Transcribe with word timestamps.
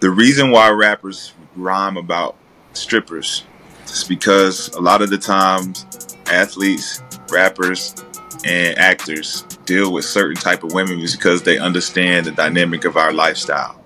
the 0.00 0.10
reason 0.10 0.50
why 0.50 0.70
rappers 0.70 1.34
rhyme 1.54 1.98
about 1.98 2.34
strippers 2.72 3.44
is 3.84 4.02
because 4.04 4.68
a 4.74 4.80
lot 4.80 5.02
of 5.02 5.10
the 5.10 5.18
times 5.18 5.84
athletes, 6.26 7.02
rappers, 7.30 7.94
and 8.44 8.78
actors 8.78 9.42
deal 9.66 9.92
with 9.92 10.06
certain 10.06 10.36
type 10.36 10.64
of 10.64 10.72
women 10.72 10.98
because 11.00 11.42
they 11.42 11.58
understand 11.58 12.24
the 12.24 12.30
dynamic 12.30 12.86
of 12.86 12.96
our 12.96 13.12
lifestyle. 13.12 13.84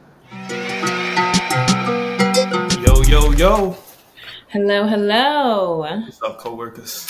Yo, 2.81 3.03
yo, 3.03 3.33
yo. 3.33 3.77
Hello, 4.51 4.87
hello. 4.87 5.79
What's 5.81 6.23
up, 6.23 6.39
coworkers? 6.39 7.09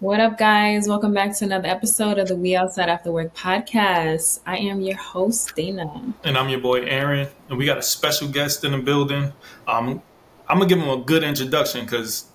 What 0.00 0.20
up, 0.20 0.38
guys? 0.38 0.86
Welcome 0.86 1.12
back 1.12 1.36
to 1.38 1.44
another 1.44 1.66
episode 1.66 2.20
of 2.20 2.28
the 2.28 2.36
We 2.36 2.54
Outside 2.54 2.88
After 2.88 3.10
Work 3.10 3.34
podcast. 3.34 4.38
I 4.46 4.56
am 4.58 4.80
your 4.80 4.96
host, 4.96 5.56
Dana. 5.56 6.14
And 6.22 6.38
I'm 6.38 6.48
your 6.48 6.60
boy, 6.60 6.82
Aaron. 6.84 7.26
And 7.48 7.58
we 7.58 7.66
got 7.66 7.78
a 7.78 7.82
special 7.82 8.28
guest 8.28 8.62
in 8.62 8.70
the 8.70 8.78
building. 8.78 9.32
Um, 9.66 10.00
I'm 10.48 10.58
going 10.58 10.68
to 10.68 10.74
give 10.76 10.84
him 10.84 10.88
a 10.88 11.02
good 11.02 11.24
introduction 11.24 11.84
because 11.84 12.26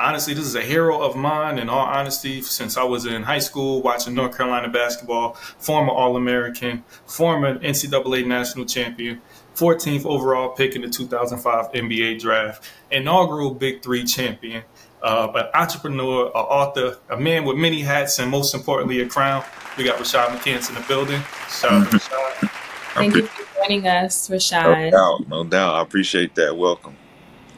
honestly, 0.00 0.32
this 0.32 0.46
is 0.46 0.54
a 0.54 0.62
hero 0.62 1.02
of 1.02 1.14
mine, 1.14 1.58
in 1.58 1.68
all 1.68 1.84
honesty, 1.84 2.40
since 2.40 2.78
I 2.78 2.84
was 2.84 3.04
in 3.04 3.24
high 3.24 3.40
school 3.40 3.82
watching 3.82 4.14
North 4.14 4.34
Carolina 4.34 4.70
basketball, 4.70 5.34
former 5.58 5.92
All 5.92 6.16
American, 6.16 6.82
former 7.04 7.58
NCAA 7.58 8.26
national 8.26 8.64
champion, 8.64 9.20
14th 9.54 10.06
overall 10.06 10.48
pick 10.50 10.74
in 10.74 10.80
the 10.80 10.88
2005 10.88 11.72
NBA 11.72 12.20
draft, 12.20 12.64
inaugural 12.90 13.52
Big 13.52 13.82
Three 13.82 14.04
champion 14.04 14.62
uh, 15.02 15.32
an 15.34 15.46
entrepreneur, 15.54 16.26
an 16.26 16.32
author, 16.32 16.98
a 17.10 17.16
man 17.16 17.44
with 17.44 17.56
many 17.56 17.80
hats, 17.80 18.18
and 18.18 18.30
most 18.30 18.54
importantly, 18.54 19.00
a 19.00 19.08
crown. 19.08 19.44
We 19.76 19.84
got 19.84 19.98
Rashad 19.98 20.26
McCants 20.28 20.68
in 20.68 20.74
the 20.74 20.84
building. 20.88 21.20
Shout 21.48 21.72
out 21.72 21.90
to 21.90 21.96
Rashad. 21.98 22.50
Thank 22.94 23.16
you 23.16 23.26
for 23.26 23.46
joining 23.56 23.86
us, 23.86 24.28
Rashad. 24.28 24.90
No 24.90 25.18
doubt, 25.18 25.28
no 25.28 25.44
doubt. 25.44 25.74
I 25.74 25.82
appreciate 25.82 26.34
that. 26.34 26.56
Welcome. 26.56 26.96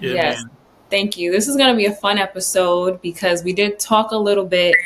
Yeah, 0.01 0.13
yes. 0.13 0.37
Man. 0.39 0.51
Thank 0.91 1.19
you. 1.19 1.33
This 1.33 1.49
is 1.49 1.57
going 1.57 1.71
to 1.71 1.77
be 1.77 1.87
a 1.87 1.95
fun 1.95 2.19
episode 2.19 3.03
because 3.03 3.43
we 3.43 3.53
did 3.53 3.79
talk 3.79 4.13
a 4.13 4.17
little 4.17 4.45
bit 4.45 4.77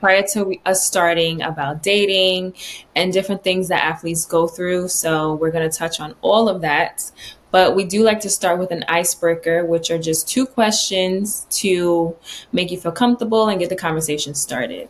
prior 0.00 0.22
to 0.32 0.56
us 0.64 0.86
starting 0.86 1.42
about 1.42 1.82
dating 1.82 2.54
and 2.94 3.12
different 3.12 3.42
things 3.42 3.68
that 3.68 3.84
athletes 3.84 4.24
go 4.24 4.46
through. 4.46 4.88
So 4.88 5.34
we're 5.34 5.50
going 5.50 5.68
to 5.68 5.76
touch 5.76 6.00
on 6.00 6.14
all 6.22 6.48
of 6.48 6.62
that. 6.62 7.10
But 7.50 7.74
we 7.74 7.84
do 7.84 8.02
like 8.02 8.20
to 8.20 8.30
start 8.30 8.58
with 8.58 8.70
an 8.70 8.84
icebreaker, 8.88 9.64
which 9.64 9.90
are 9.90 9.98
just 9.98 10.28
two 10.28 10.46
questions 10.46 11.46
to 11.50 12.14
make 12.52 12.70
you 12.70 12.78
feel 12.78 12.92
comfortable 12.92 13.48
and 13.48 13.58
get 13.58 13.70
the 13.70 13.76
conversation 13.76 14.34
started. 14.34 14.88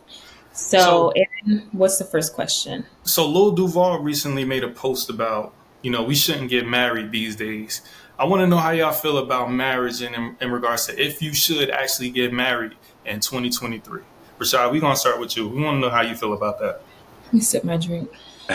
So, 0.51 0.79
so 0.79 1.13
Aaron, 1.15 1.69
what's 1.71 1.97
the 1.97 2.03
first 2.03 2.33
question? 2.33 2.85
So, 3.03 3.27
Lil 3.27 3.51
Duval 3.51 3.99
recently 3.99 4.43
made 4.43 4.63
a 4.63 4.69
post 4.69 5.09
about, 5.09 5.53
you 5.81 5.91
know, 5.91 6.03
we 6.03 6.15
shouldn't 6.15 6.49
get 6.49 6.67
married 6.67 7.11
these 7.11 7.37
days. 7.37 7.81
I 8.17 8.25
want 8.25 8.41
to 8.41 8.47
know 8.47 8.57
how 8.57 8.71
y'all 8.71 8.91
feel 8.91 9.19
about 9.19 9.49
marriage 9.49 10.01
and 10.01 10.13
in, 10.13 10.35
in 10.41 10.51
regards 10.51 10.87
to 10.87 11.01
if 11.01 11.21
you 11.21 11.33
should 11.33 11.69
actually 11.69 12.09
get 12.09 12.33
married 12.33 12.73
in 13.05 13.21
2023. 13.21 14.01
Rashad, 14.37 14.71
we're 14.71 14.81
going 14.81 14.93
to 14.93 14.99
start 14.99 15.19
with 15.19 15.37
you. 15.37 15.47
We 15.47 15.61
want 15.61 15.77
to 15.77 15.79
know 15.79 15.89
how 15.89 16.01
you 16.01 16.15
feel 16.15 16.33
about 16.33 16.59
that. 16.59 16.81
Let 17.25 17.33
me 17.33 17.39
sip 17.39 17.63
my 17.63 17.77
drink. 17.77 18.11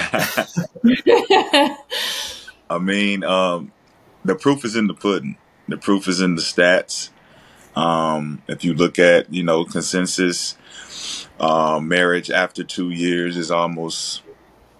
I 2.69 2.79
mean, 2.81 3.25
um, 3.25 3.73
the 4.25 4.35
proof 4.35 4.65
is 4.65 4.77
in 4.77 4.87
the 4.87 4.95
pudding. 4.95 5.37
The 5.69 5.77
proof 5.77 6.09
is 6.09 6.21
in 6.21 6.35
the 6.35 6.43
stats. 6.43 7.11
Um, 7.77 8.43
if 8.49 8.65
you 8.65 8.75
look 8.75 8.99
at, 8.99 9.33
you 9.33 9.43
know, 9.43 9.65
consensus, 9.65 10.57
um, 11.41 11.89
marriage 11.89 12.31
after 12.31 12.63
two 12.63 12.91
years 12.91 13.37
is 13.37 13.51
almost 13.51 14.23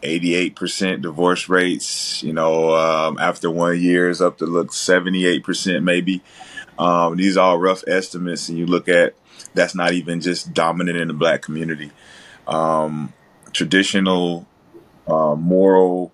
88% 0.03 1.03
divorce 1.03 1.49
rates. 1.49 2.23
You 2.23 2.33
know, 2.33 2.75
um, 2.75 3.19
after 3.19 3.51
one 3.51 3.81
year 3.81 4.09
is 4.09 4.21
up 4.21 4.39
to 4.39 4.47
look 4.47 4.71
78% 4.71 5.83
maybe. 5.83 6.23
Um, 6.79 7.17
these 7.17 7.37
are 7.37 7.51
all 7.51 7.59
rough 7.59 7.85
estimates, 7.87 8.49
and 8.49 8.59
you 8.59 8.67
look 8.67 8.89
at 8.89 9.15
that's 9.55 9.75
not 9.75 9.93
even 9.93 10.21
just 10.21 10.53
dominant 10.53 10.99
in 10.99 11.09
the 11.09 11.15
black 11.15 11.43
community. 11.43 11.93
Um, 12.49 13.13
traditional 13.53 14.47
uh, 15.07 15.37
moral 15.37 16.13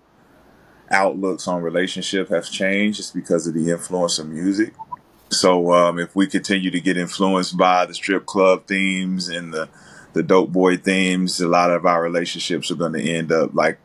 outlooks 0.91 1.47
on 1.47 1.61
relationship 1.61 2.29
have 2.29 2.49
changed 2.49 2.97
just 2.97 3.13
because 3.13 3.47
of 3.47 3.53
the 3.53 3.71
influence 3.71 4.19
of 4.19 4.27
music. 4.27 4.73
So 5.29 5.73
um, 5.73 5.97
if 5.99 6.15
we 6.15 6.27
continue 6.27 6.71
to 6.71 6.81
get 6.81 6.97
influenced 6.97 7.57
by 7.57 7.85
the 7.85 7.93
strip 7.93 8.25
club 8.25 8.67
themes 8.67 9.29
and 9.29 9.53
the 9.53 9.69
the 10.13 10.23
dope 10.23 10.51
boy 10.51 10.75
themes, 10.75 11.39
a 11.39 11.47
lot 11.47 11.71
of 11.71 11.85
our 11.85 12.03
relationships 12.03 12.69
are 12.69 12.75
going 12.75 12.93
to 12.93 13.01
end 13.01 13.31
up 13.31 13.53
like 13.53 13.79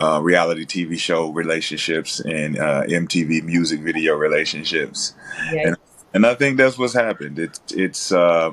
uh, 0.00 0.20
reality 0.22 0.66
TV 0.66 0.98
show 0.98 1.30
relationships 1.30 2.20
and 2.20 2.58
uh, 2.58 2.82
MTV 2.82 3.42
music 3.42 3.80
video 3.80 4.14
relationships. 4.14 5.14
Yes. 5.50 5.66
And, 5.66 5.76
and 6.14 6.26
I 6.26 6.34
think 6.34 6.58
that's 6.58 6.76
what's 6.76 6.94
happened. 6.94 7.38
It's 7.38 7.60
it's 7.70 8.12
uh, 8.12 8.52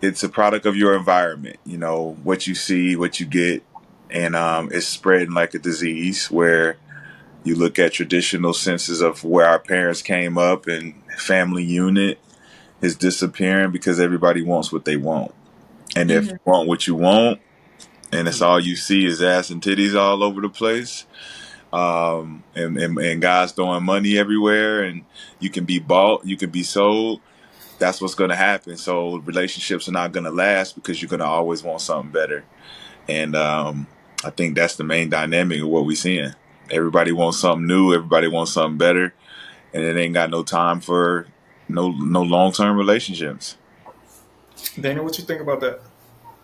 it's 0.00 0.22
a 0.22 0.28
product 0.28 0.64
of 0.64 0.76
your 0.76 0.96
environment. 0.96 1.58
You 1.64 1.78
know 1.78 2.16
what 2.22 2.46
you 2.46 2.54
see, 2.54 2.96
what 2.96 3.20
you 3.20 3.26
get, 3.26 3.62
and 4.10 4.34
um, 4.34 4.70
it's 4.72 4.86
spreading 4.86 5.32
like 5.32 5.54
a 5.54 5.58
disease 5.58 6.30
where 6.30 6.76
you 7.44 7.54
look 7.54 7.78
at 7.78 7.92
traditional 7.92 8.52
senses 8.52 9.00
of 9.00 9.24
where 9.24 9.46
our 9.46 9.58
parents 9.58 10.02
came 10.02 10.36
up 10.36 10.66
and 10.66 10.94
family 11.18 11.64
unit 11.64 12.18
is 12.80 12.96
disappearing 12.96 13.70
because 13.70 13.98
everybody 14.00 14.42
wants 14.42 14.72
what 14.72 14.84
they 14.84 14.96
want. 14.96 15.34
And 15.96 16.10
mm-hmm. 16.10 16.26
if 16.26 16.32
you 16.32 16.38
want 16.44 16.68
what 16.68 16.86
you 16.86 16.94
want, 16.94 17.40
and 18.12 18.28
it's 18.28 18.40
all 18.40 18.60
you 18.60 18.76
see 18.76 19.04
is 19.04 19.22
ass 19.22 19.50
and 19.50 19.62
titties 19.62 19.98
all 19.98 20.22
over 20.22 20.40
the 20.40 20.48
place, 20.48 21.06
um, 21.72 22.42
and, 22.54 22.78
and, 22.78 22.98
and 22.98 23.20
guys 23.22 23.52
throwing 23.52 23.84
money 23.84 24.16
everywhere, 24.16 24.82
and 24.82 25.04
you 25.38 25.50
can 25.50 25.64
be 25.64 25.78
bought, 25.78 26.24
you 26.24 26.36
can 26.36 26.50
be 26.50 26.62
sold. 26.62 27.20
That's 27.78 28.00
what's 28.00 28.14
going 28.14 28.30
to 28.30 28.36
happen. 28.36 28.76
So 28.76 29.18
relationships 29.18 29.88
are 29.88 29.92
not 29.92 30.12
going 30.12 30.24
to 30.24 30.30
last 30.30 30.74
because 30.74 31.00
you're 31.00 31.08
going 31.08 31.20
to 31.20 31.26
always 31.26 31.62
want 31.62 31.80
something 31.80 32.10
better. 32.10 32.44
And 33.08 33.36
um, 33.36 33.86
I 34.24 34.30
think 34.30 34.56
that's 34.56 34.76
the 34.76 34.84
main 34.84 35.10
dynamic 35.10 35.60
of 35.60 35.68
what 35.68 35.86
we're 35.86 35.96
seeing. 35.96 36.34
Everybody 36.70 37.12
wants 37.12 37.38
something 37.38 37.66
new. 37.66 37.94
Everybody 37.94 38.28
wants 38.28 38.52
something 38.52 38.78
better, 38.78 39.14
and 39.72 39.82
it 39.82 39.96
ain't 39.96 40.14
got 40.14 40.30
no 40.30 40.42
time 40.42 40.80
for 40.80 41.26
no 41.68 41.90
no 41.90 42.22
long 42.22 42.52
term 42.52 42.76
relationships. 42.76 43.56
Dana, 44.78 45.02
what 45.02 45.18
you 45.18 45.24
think 45.24 45.40
about 45.40 45.60
that? 45.60 45.80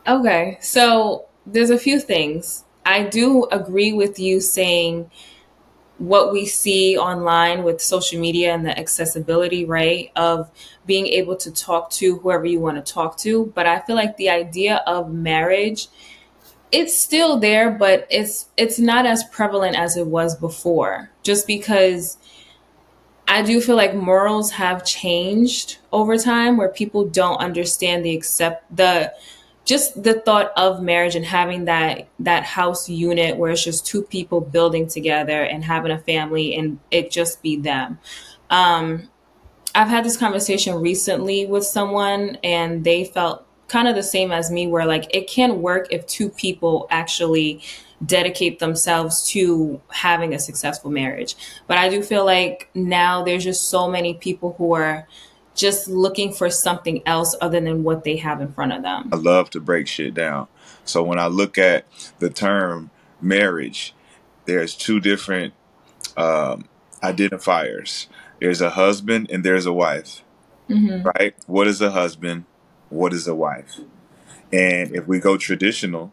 Okay, 0.07 0.59
so 0.61 1.27
there's 1.47 1.71
a 1.71 1.79
few 1.79 1.99
things. 1.99 2.65
I 2.87 3.05
do 3.05 3.47
agree 3.51 3.93
with 3.93 4.19
you 4.19 4.41
saying 4.41 5.11
what 5.99 6.33
we 6.33 6.45
see 6.45 6.99
online 6.99 7.63
with 7.63 7.81
social 7.81 8.21
media 8.21 8.53
and 8.53 8.67
the 8.67 8.79
accessibility, 8.79 9.65
right, 9.65 10.11
of 10.17 10.51
being 10.87 11.07
able 11.07 11.37
to 11.37 11.51
talk 11.51 11.91
to 11.91 12.19
whoever 12.19 12.45
you 12.45 12.61
want 12.61 12.85
to 12.85 12.93
talk 12.93 13.17
to. 13.19 13.53
But 13.55 13.67
I 13.67 13.81
feel 13.81 13.97
like 13.97 14.17
the 14.17 14.29
idea 14.29 14.83
of 14.87 15.13
marriage 15.13 15.89
it's 16.75 16.99
still 16.99 17.39
there, 17.39 17.71
but 17.71 18.05
it's 18.11 18.47
it's 18.57 18.81
not 18.81 19.07
as 19.07 19.23
prevalent 19.25 19.77
as 19.77 19.97
it 19.97 20.09
was 20.09 20.35
before. 20.35 21.09
Just 21.23 21.47
because 21.47 22.19
I 23.29 23.43
do 23.43 23.61
feel 23.61 23.77
like 23.77 23.95
morals 23.95 24.51
have 24.51 24.85
changed 24.85 25.79
over 25.93 26.19
time, 26.19 26.57
where 26.57 26.69
people 26.69 27.07
don't 27.07 27.37
understand 27.37 28.05
the 28.05 28.15
accept 28.17 28.77
the 28.77 29.15
just 29.65 30.03
the 30.03 30.15
thought 30.15 30.53
of 30.57 30.83
marriage 30.83 31.15
and 31.15 31.25
having 31.25 31.67
that 31.67 32.09
that 32.19 32.43
house 32.43 32.89
unit 32.89 33.37
where 33.37 33.53
it's 33.53 33.63
just 33.63 33.87
two 33.87 34.03
people 34.03 34.41
building 34.41 34.89
together 34.89 35.45
and 35.45 35.63
having 35.65 35.93
a 35.93 35.99
family 35.99 36.57
and 36.57 36.81
it 36.91 37.09
just 37.13 37.41
be 37.41 37.57
them. 37.57 38.01
Um, 38.51 39.09
I've 39.77 39.89
had 39.89 40.05
this 40.05 40.17
conversation 40.17 40.75
recently 40.75 41.47
with 41.47 41.65
someone 41.65 42.37
and 42.43 42.83
they 42.83 43.05
felt 43.05 43.44
kind 43.69 43.89
of 43.89 43.95
the 43.95 44.03
same 44.03 44.31
as 44.33 44.51
me 44.51 44.67
where 44.67 44.87
like 44.87 45.15
it 45.15 45.29
can 45.29 45.63
work 45.63 45.89
if 45.91 46.07
two 46.07 46.29
people 46.29 46.87
actually 46.91 47.63
dedicate 48.05 48.59
themselves 48.59 49.27
to 49.31 49.81
having 49.89 50.35
a 50.35 50.39
successful 50.39 50.91
marriage. 50.91 51.37
But 51.67 51.79
I 51.79 51.89
do 51.89 52.03
feel 52.03 52.25
like 52.25 52.69
now 52.75 53.23
there's 53.23 53.45
just 53.45 53.71
so 53.71 53.89
many 53.89 54.15
people 54.15 54.55
who 54.59 54.75
are 54.75 55.07
just 55.55 55.89
looking 55.89 56.33
for 56.33 56.51
something 56.51 57.03
else 57.07 57.37
other 57.41 57.61
than 57.61 57.85
what 57.85 58.05
they 58.05 58.17
have 58.17 58.41
in 58.41 58.53
front 58.53 58.73
of 58.73 58.83
them. 58.83 59.09
I 59.13 59.17
love 59.17 59.51
to 59.51 59.61
break 59.61 59.87
shit 59.87 60.15
down. 60.15 60.49
So 60.85 61.03
when 61.03 61.19
I 61.19 61.29
look 61.29 61.57
at 61.59 61.87
the 62.19 62.29
term 62.29 62.91
marriage, 63.21 63.95
there's 64.47 64.75
two 64.75 65.01
different 65.01 65.55
um, 66.17 66.69
identifiers. 67.03 68.07
There's 68.41 68.61
a 68.61 68.71
husband 68.71 69.31
and 69.31 69.45
there's 69.45 69.67
a 69.67 69.73
wife. 69.73 70.23
Mm-hmm. 70.69 71.07
Right? 71.07 71.35
What 71.47 71.69
is 71.69 71.81
a 71.81 71.91
husband? 71.91 72.45
What 72.95 73.13
is 73.13 73.27
a 73.27 73.35
wife? 73.35 73.79
And 74.53 74.95
if 74.95 75.07
we 75.07 75.19
go 75.19 75.37
traditional, 75.37 76.13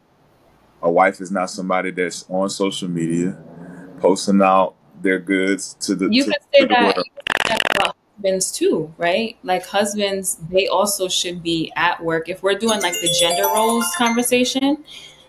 a 0.81 0.91
wife 0.91 1.21
is 1.21 1.31
not 1.31 1.49
somebody 1.49 1.91
that's 1.91 2.25
on 2.29 2.49
social 2.49 2.89
media 2.89 3.37
posting 3.99 4.41
out 4.41 4.75
their 5.01 5.19
goods 5.19 5.75
to 5.81 5.95
the 5.95 6.07
you 6.09 6.25
to, 6.25 6.31
can 6.31 6.39
say 6.53 6.65
that, 6.65 7.03
that 7.47 7.61
about 7.75 7.95
husbands 8.15 8.51
too, 8.51 8.93
right? 8.97 9.37
Like 9.43 9.65
husbands, 9.65 10.37
they 10.49 10.67
also 10.67 11.07
should 11.07 11.43
be 11.43 11.71
at 11.75 12.03
work. 12.03 12.29
If 12.29 12.41
we're 12.41 12.57
doing 12.57 12.81
like 12.81 12.93
the 12.93 13.15
gender 13.19 13.43
roles 13.43 13.85
conversation, 13.95 14.83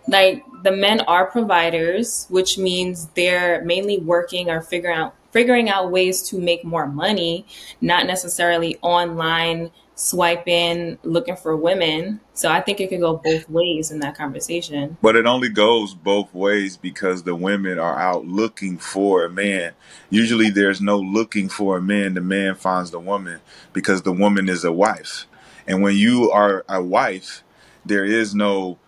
like 0.08 0.42
the 0.62 0.72
men 0.72 1.00
are 1.02 1.26
providers, 1.26 2.26
which 2.28 2.56
means 2.56 3.08
they're 3.14 3.62
mainly 3.64 3.98
working 3.98 4.50
or 4.50 4.62
figuring 4.62 4.96
out 4.96 5.14
figuring 5.32 5.70
out 5.70 5.90
ways 5.90 6.22
to 6.28 6.38
make 6.38 6.62
more 6.62 6.86
money, 6.86 7.46
not 7.80 8.06
necessarily 8.06 8.78
online 8.82 9.70
swiping, 9.94 10.98
looking 11.02 11.36
for 11.36 11.56
women. 11.56 12.20
So 12.34 12.50
I 12.50 12.60
think 12.60 12.80
it 12.80 12.88
could 12.88 13.00
go 13.00 13.20
both 13.22 13.48
ways 13.48 13.90
in 13.90 14.00
that 14.00 14.16
conversation. 14.16 14.96
But 15.02 15.16
it 15.16 15.26
only 15.26 15.48
goes 15.48 15.94
both 15.94 16.32
ways 16.34 16.76
because 16.76 17.22
the 17.22 17.34
women 17.34 17.78
are 17.78 17.98
out 17.98 18.26
looking 18.26 18.78
for 18.78 19.24
a 19.24 19.30
man. 19.30 19.72
Usually 20.10 20.50
there's 20.50 20.80
no 20.80 20.98
looking 20.98 21.48
for 21.48 21.76
a 21.76 21.82
man. 21.82 22.14
The 22.14 22.20
man 22.20 22.54
finds 22.54 22.90
the 22.90 23.00
woman 23.00 23.40
because 23.72 24.02
the 24.02 24.12
woman 24.12 24.48
is 24.48 24.64
a 24.64 24.72
wife. 24.72 25.26
And 25.66 25.82
when 25.82 25.96
you 25.96 26.30
are 26.30 26.64
a 26.68 26.82
wife, 26.82 27.44
there 27.84 28.04
is 28.04 28.34
no 28.34 28.78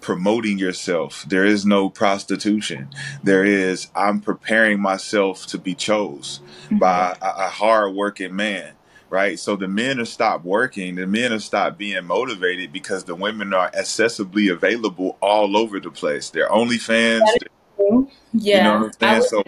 promoting 0.00 0.58
yourself. 0.58 1.24
There 1.28 1.44
is 1.44 1.64
no 1.64 1.88
prostitution. 1.88 2.88
There 3.22 3.44
is, 3.44 3.88
I'm 3.94 4.20
preparing 4.20 4.80
myself 4.80 5.46
to 5.48 5.58
be 5.58 5.74
chose 5.74 6.40
by 6.70 7.16
a, 7.20 7.46
a 7.46 7.48
hard 7.48 7.94
working 7.94 8.34
man 8.34 8.72
right? 9.12 9.38
So 9.38 9.56
the 9.56 9.68
men 9.68 9.98
have 9.98 10.08
stopped 10.08 10.42
working, 10.46 10.94
the 10.94 11.06
men 11.06 11.32
have 11.32 11.42
stopped 11.42 11.76
being 11.76 12.02
motivated 12.06 12.72
because 12.72 13.04
the 13.04 13.14
women 13.14 13.52
are 13.52 13.70
accessibly 13.72 14.50
available 14.50 15.18
all 15.20 15.54
over 15.54 15.78
the 15.78 15.90
place. 15.90 16.30
They're 16.30 16.48
OnlyFans. 16.48 17.20
Yeah, 18.32 18.56
you 18.56 18.62
know 18.62 18.86
what 18.86 18.96
I'm 19.02 19.22
So, 19.22 19.42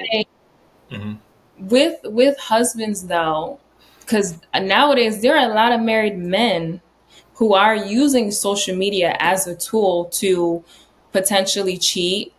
mm-hmm. 0.91 1.15
with 1.59 1.99
with 2.05 2.39
husbands 2.39 3.07
though, 3.07 3.59
because 4.01 4.39
nowadays 4.55 5.23
there 5.23 5.35
are 5.35 5.51
a 5.51 5.55
lot 5.55 5.73
of 5.73 5.81
married 5.81 6.19
men 6.19 6.83
who 7.37 7.55
are 7.55 7.75
using 7.75 8.31
social 8.31 8.77
media 8.77 9.17
as 9.19 9.47
a 9.47 9.57
tool 9.57 10.05
to 10.07 10.63
potentially 11.11 11.79
cheat 11.79 12.34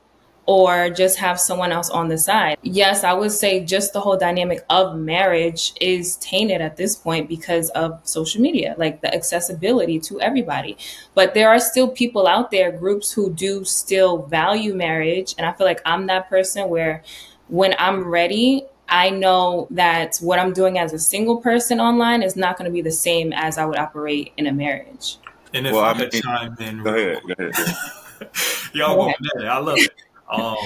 or 0.45 0.89
just 0.89 1.17
have 1.17 1.39
someone 1.39 1.71
else 1.71 1.89
on 1.89 2.07
the 2.07 2.17
side. 2.17 2.57
Yes, 2.61 3.03
I 3.03 3.13
would 3.13 3.31
say 3.31 3.63
just 3.63 3.93
the 3.93 3.99
whole 3.99 4.17
dynamic 4.17 4.63
of 4.69 4.95
marriage 4.95 5.73
is 5.81 6.17
tainted 6.17 6.61
at 6.61 6.77
this 6.77 6.95
point 6.95 7.27
because 7.27 7.69
of 7.71 7.99
social 8.03 8.41
media, 8.41 8.75
like 8.77 9.01
the 9.01 9.13
accessibility 9.13 9.99
to 10.01 10.21
everybody. 10.21 10.77
But 11.15 11.33
there 11.33 11.49
are 11.49 11.59
still 11.59 11.87
people 11.87 12.27
out 12.27 12.51
there, 12.51 12.71
groups 12.71 13.11
who 13.11 13.33
do 13.33 13.65
still 13.65 14.23
value 14.23 14.75
marriage. 14.75 15.33
And 15.37 15.47
I 15.47 15.53
feel 15.53 15.65
like 15.65 15.81
I'm 15.85 16.05
that 16.07 16.29
person 16.29 16.69
where 16.69 17.03
when 17.47 17.73
I'm 17.79 18.07
ready, 18.07 18.65
I 18.87 19.09
know 19.09 19.67
that 19.71 20.17
what 20.17 20.37
I'm 20.37 20.53
doing 20.53 20.77
as 20.77 20.93
a 20.93 20.99
single 20.99 21.37
person 21.37 21.79
online 21.79 22.21
is 22.21 22.35
not 22.35 22.57
going 22.57 22.69
to 22.69 22.73
be 22.73 22.81
the 22.81 22.91
same 22.91 23.33
as 23.33 23.57
I 23.57 23.65
would 23.65 23.79
operate 23.79 24.31
in 24.37 24.45
a 24.45 24.53
marriage. 24.53 25.17
And 25.55 25.65
if 25.65 25.73
well, 25.73 25.85
I 25.85 25.93
could 25.93 26.11
chime 26.11 26.55
in, 26.59 26.83
go 26.83 26.93
ahead, 26.93 27.21
go 27.25 27.33
ahead. 27.39 27.75
Y'all 28.73 28.95
go 28.95 29.01
ahead. 29.07 29.47
I 29.47 29.57
love 29.57 29.77
it. 29.79 30.04
Um, 30.29 30.57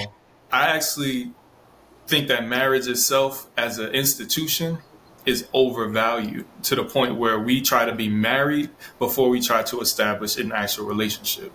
I 0.52 0.68
actually 0.68 1.32
think 2.06 2.28
that 2.28 2.46
marriage 2.46 2.88
itself 2.88 3.48
as 3.56 3.78
an 3.78 3.90
institution 3.90 4.78
is 5.26 5.46
overvalued 5.52 6.46
to 6.62 6.74
the 6.74 6.84
point 6.84 7.16
where 7.16 7.38
we 7.38 7.60
try 7.60 7.84
to 7.84 7.94
be 7.94 8.08
married 8.08 8.70
before 8.98 9.28
we 9.28 9.40
try 9.40 9.62
to 9.62 9.80
establish 9.80 10.36
an 10.38 10.50
actual 10.52 10.86
relationship. 10.86 11.52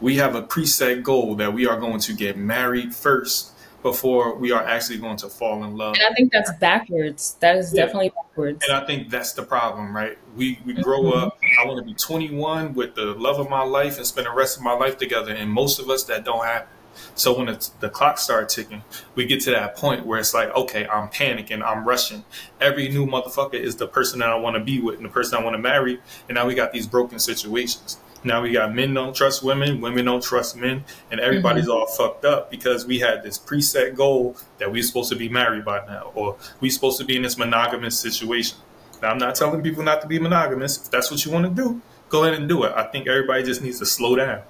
We 0.00 0.16
have 0.16 0.34
a 0.34 0.42
preset 0.42 1.02
goal 1.02 1.34
that 1.36 1.52
we 1.52 1.66
are 1.66 1.78
going 1.78 2.00
to 2.00 2.12
get 2.12 2.36
married 2.36 2.94
first 2.94 3.52
before 3.82 4.34
we 4.34 4.52
are 4.52 4.62
actually 4.62 4.98
going 4.98 5.16
to 5.16 5.28
fall 5.28 5.64
in 5.64 5.76
love. 5.76 5.94
And 5.94 6.04
I 6.10 6.14
think 6.14 6.32
that's 6.32 6.52
backwards. 6.58 7.36
That 7.40 7.56
is 7.56 7.72
yeah. 7.72 7.84
definitely 7.84 8.10
backwards. 8.10 8.64
And 8.66 8.76
I 8.76 8.86
think 8.86 9.10
that's 9.10 9.32
the 9.32 9.42
problem, 9.42 9.94
right? 9.94 10.18
We 10.36 10.60
we 10.64 10.74
grow 10.74 11.02
mm-hmm. 11.02 11.18
up. 11.18 11.38
I 11.60 11.66
want 11.66 11.78
to 11.78 11.84
be 11.84 11.94
21 11.94 12.74
with 12.74 12.94
the 12.94 13.06
love 13.14 13.38
of 13.38 13.48
my 13.48 13.62
life 13.62 13.96
and 13.96 14.06
spend 14.06 14.26
the 14.26 14.32
rest 14.32 14.56
of 14.56 14.62
my 14.62 14.72
life 14.72 14.98
together. 14.98 15.32
And 15.32 15.50
most 15.50 15.78
of 15.78 15.90
us 15.90 16.04
that 16.04 16.24
don't 16.24 16.44
happen. 16.44 16.68
So 17.14 17.36
when 17.36 17.48
it's, 17.48 17.68
the 17.68 17.88
clock 17.88 18.18
starts 18.18 18.54
ticking, 18.54 18.82
we 19.14 19.26
get 19.26 19.40
to 19.42 19.50
that 19.50 19.76
point 19.76 20.06
where 20.06 20.18
it's 20.18 20.34
like, 20.34 20.54
okay, 20.54 20.86
I'm 20.86 21.08
panicking, 21.08 21.62
I'm 21.62 21.86
rushing. 21.86 22.24
Every 22.60 22.88
new 22.88 23.06
motherfucker 23.06 23.54
is 23.54 23.76
the 23.76 23.88
person 23.88 24.20
that 24.20 24.28
I 24.28 24.36
want 24.36 24.56
to 24.56 24.62
be 24.62 24.80
with 24.80 24.96
and 24.96 25.04
the 25.04 25.10
person 25.10 25.38
I 25.38 25.42
want 25.42 25.54
to 25.54 25.62
marry. 25.62 26.00
And 26.28 26.36
now 26.36 26.46
we 26.46 26.54
got 26.54 26.72
these 26.72 26.86
broken 26.86 27.18
situations. 27.18 27.98
Now 28.24 28.42
we 28.42 28.52
got 28.52 28.74
men 28.74 28.94
don't 28.94 29.14
trust 29.14 29.44
women, 29.44 29.80
women 29.80 30.04
don't 30.04 30.22
trust 30.22 30.56
men, 30.56 30.84
and 31.10 31.20
everybody's 31.20 31.64
mm-hmm. 31.64 31.72
all 31.72 31.86
fucked 31.86 32.24
up 32.24 32.50
because 32.50 32.84
we 32.84 32.98
had 32.98 33.22
this 33.22 33.38
preset 33.38 33.94
goal 33.94 34.36
that 34.58 34.72
we're 34.72 34.82
supposed 34.82 35.10
to 35.10 35.16
be 35.16 35.28
married 35.28 35.64
by 35.64 35.86
now, 35.86 36.10
or 36.14 36.36
we're 36.60 36.70
supposed 36.70 36.98
to 36.98 37.04
be 37.04 37.14
in 37.16 37.22
this 37.22 37.38
monogamous 37.38 37.98
situation. 37.98 38.58
Now 39.00 39.10
I'm 39.10 39.18
not 39.18 39.36
telling 39.36 39.62
people 39.62 39.84
not 39.84 40.02
to 40.02 40.08
be 40.08 40.18
monogamous. 40.18 40.78
If 40.78 40.90
that's 40.90 41.12
what 41.12 41.24
you 41.24 41.30
want 41.30 41.44
to 41.44 41.62
do, 41.62 41.80
go 42.08 42.24
ahead 42.24 42.34
and 42.34 42.48
do 42.48 42.64
it. 42.64 42.72
I 42.74 42.84
think 42.84 43.06
everybody 43.06 43.44
just 43.44 43.62
needs 43.62 43.78
to 43.78 43.86
slow 43.86 44.16
down 44.16 44.42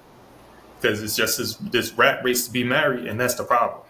because 0.79 1.01
it's 1.03 1.15
just 1.15 1.37
this, 1.37 1.55
this 1.55 1.91
rat 1.93 2.23
race 2.23 2.45
to 2.45 2.51
be 2.51 2.63
married, 2.63 3.05
and 3.05 3.19
that's 3.19 3.35
the 3.35 3.43
problem. 3.43 3.81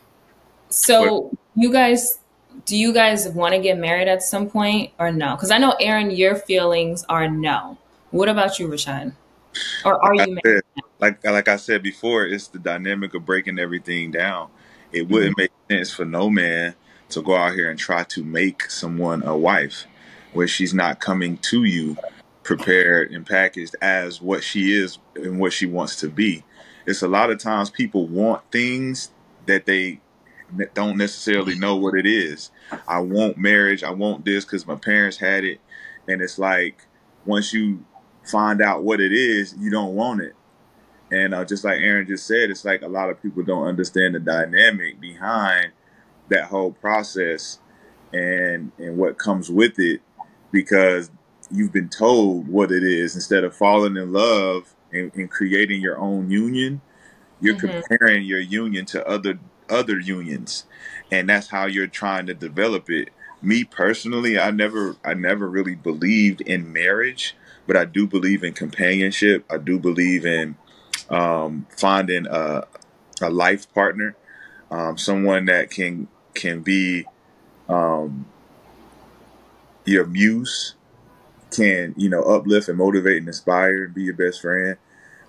So, 0.69 1.35
you 1.55 1.71
guys, 1.71 2.19
do 2.65 2.77
you 2.77 2.93
guys 2.93 3.27
want 3.29 3.53
to 3.53 3.59
get 3.59 3.77
married 3.77 4.07
at 4.07 4.23
some 4.23 4.49
point 4.49 4.91
or 4.99 5.11
no? 5.11 5.35
Because 5.35 5.51
I 5.51 5.57
know, 5.57 5.75
Aaron, 5.79 6.11
your 6.11 6.35
feelings 6.35 7.03
are 7.09 7.27
no. 7.29 7.77
What 8.11 8.29
about 8.29 8.59
you, 8.59 8.67
Rashad? 8.67 9.13
Or 9.83 10.03
are 10.03 10.15
like 10.15 10.29
you 10.29 10.37
said, 10.45 10.61
like 10.99 11.23
like 11.25 11.47
I 11.47 11.55
said 11.55 11.81
before, 11.81 12.25
it's 12.25 12.47
the 12.47 12.59
dynamic 12.59 13.13
of 13.13 13.25
breaking 13.25 13.59
everything 13.59 14.11
down. 14.11 14.49
It 14.91 15.07
wouldn't 15.07 15.37
mm-hmm. 15.37 15.41
make 15.69 15.77
sense 15.77 15.93
for 15.93 16.05
no 16.05 16.29
man 16.29 16.75
to 17.09 17.21
go 17.21 17.35
out 17.35 17.53
here 17.53 17.69
and 17.69 17.79
try 17.79 18.03
to 18.03 18.23
make 18.23 18.69
someone 18.69 19.23
a 19.23 19.35
wife 19.35 19.85
where 20.33 20.47
she's 20.47 20.73
not 20.73 20.99
coming 20.99 21.37
to 21.37 21.63
you 21.63 21.97
prepared 22.43 23.11
and 23.11 23.25
packaged 23.25 23.75
as 23.81 24.21
what 24.21 24.43
she 24.43 24.73
is 24.73 24.99
and 25.15 25.39
what 25.39 25.53
she 25.53 25.65
wants 25.65 25.95
to 25.97 26.09
be 26.09 26.43
it's 26.89 27.03
a 27.03 27.07
lot 27.07 27.29
of 27.29 27.37
times 27.37 27.69
people 27.69 28.07
want 28.07 28.41
things 28.51 29.11
that 29.45 29.67
they 29.67 29.99
don't 30.73 30.97
necessarily 30.97 31.57
know 31.57 31.75
what 31.75 31.93
it 31.93 32.07
is. 32.07 32.49
I 32.87 32.99
want 32.99 33.37
marriage. 33.37 33.83
I 33.83 33.91
want 33.91 34.25
this 34.25 34.43
because 34.43 34.65
my 34.65 34.75
parents 34.75 35.17
had 35.17 35.43
it. 35.43 35.59
And 36.07 36.19
it's 36.19 36.39
like, 36.39 36.87
once 37.25 37.53
you 37.53 37.85
find 38.23 38.59
out 38.59 38.83
what 38.83 38.99
it 38.99 39.11
is, 39.11 39.53
you 39.59 39.69
don't 39.69 39.93
want 39.93 40.21
it. 40.21 40.33
And 41.11 41.35
uh, 41.35 41.45
just 41.45 41.63
like 41.63 41.79
Aaron 41.79 42.07
just 42.07 42.25
said, 42.25 42.49
it's 42.49 42.65
like 42.65 42.81
a 42.81 42.87
lot 42.87 43.11
of 43.11 43.21
people 43.21 43.43
don't 43.43 43.67
understand 43.67 44.15
the 44.15 44.19
dynamic 44.19 44.99
behind 44.99 45.71
that 46.29 46.45
whole 46.45 46.71
process 46.71 47.59
and 48.11 48.71
and 48.79 48.97
what 48.97 49.19
comes 49.19 49.51
with 49.51 49.77
it 49.77 50.01
because 50.51 51.11
you've 51.51 51.71
been 51.71 51.89
told 51.89 52.47
what 52.47 52.71
it 52.71 52.83
is 52.83 53.13
instead 53.13 53.43
of 53.43 53.55
falling 53.55 53.95
in 53.97 54.11
love 54.11 54.73
and, 54.91 55.11
and 55.15 55.29
creating 55.29 55.81
your 55.81 55.97
own 55.97 56.29
union, 56.29 56.81
you're 57.41 57.55
mm-hmm. 57.55 57.81
comparing 57.81 58.23
your 58.25 58.39
union 58.39 58.85
to 58.87 59.07
other 59.07 59.39
other 59.69 59.99
unions, 59.99 60.65
and 61.11 61.29
that's 61.29 61.47
how 61.47 61.65
you're 61.65 61.87
trying 61.87 62.25
to 62.25 62.33
develop 62.33 62.89
it. 62.89 63.09
Me 63.41 63.63
personally, 63.63 64.39
I 64.39 64.51
never 64.51 64.97
I 65.03 65.13
never 65.13 65.49
really 65.49 65.75
believed 65.75 66.41
in 66.41 66.73
marriage, 66.73 67.35
but 67.67 67.77
I 67.77 67.85
do 67.85 68.07
believe 68.07 68.43
in 68.43 68.53
companionship. 68.53 69.45
I 69.49 69.57
do 69.57 69.79
believe 69.79 70.25
in 70.25 70.55
um, 71.09 71.65
finding 71.77 72.27
a, 72.27 72.65
a 73.21 73.29
life 73.29 73.71
partner, 73.73 74.15
um, 74.71 74.97
someone 74.97 75.45
that 75.45 75.69
can 75.69 76.07
can 76.33 76.61
be 76.61 77.05
um, 77.67 78.25
your 79.85 80.05
muse, 80.05 80.75
can 81.51 81.93
you 81.97 82.09
know 82.09 82.23
uplift 82.23 82.69
and 82.69 82.77
motivate 82.77 83.17
and 83.17 83.27
inspire 83.27 83.85
and 83.85 83.93
be 83.93 84.03
your 84.03 84.15
best 84.15 84.41
friend. 84.41 84.77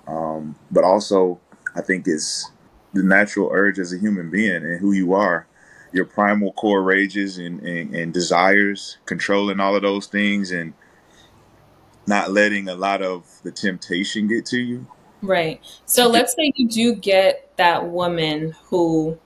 Um, 0.07 0.57
but 0.71 0.83
also 0.83 1.39
i 1.77 1.81
think 1.81 2.09
it's 2.09 2.50
the 2.95 3.03
natural 3.03 3.49
urge 3.53 3.79
as 3.79 3.93
a 3.93 3.99
human 3.99 4.29
being 4.29 4.65
and 4.65 4.81
who 4.81 4.91
you 4.91 5.12
are 5.12 5.47
your 5.93 6.05
primal 6.05 6.53
core 6.53 6.83
rages 6.83 7.39
and, 7.39 7.61
and, 7.61 7.95
and 7.95 8.15
desires 8.15 8.99
controlling 9.07 9.61
all 9.61 9.75
of 9.75 9.83
those 9.83 10.07
things 10.07 10.50
and 10.50 10.73
not 12.07 12.31
letting 12.31 12.69
a 12.69 12.75
lot 12.75 13.03
of 13.03 13.27
the 13.43 13.50
temptation 13.50 14.29
get 14.29 14.47
to 14.47 14.59
you. 14.59 14.87
Right. 15.23 15.61
So 15.87 16.09
let's 16.09 16.35
say 16.35 16.53
you 16.57 16.69
do 16.69 16.95
get 16.95 17.57
that 17.57 17.87
woman 17.87 18.55
who 18.65 19.19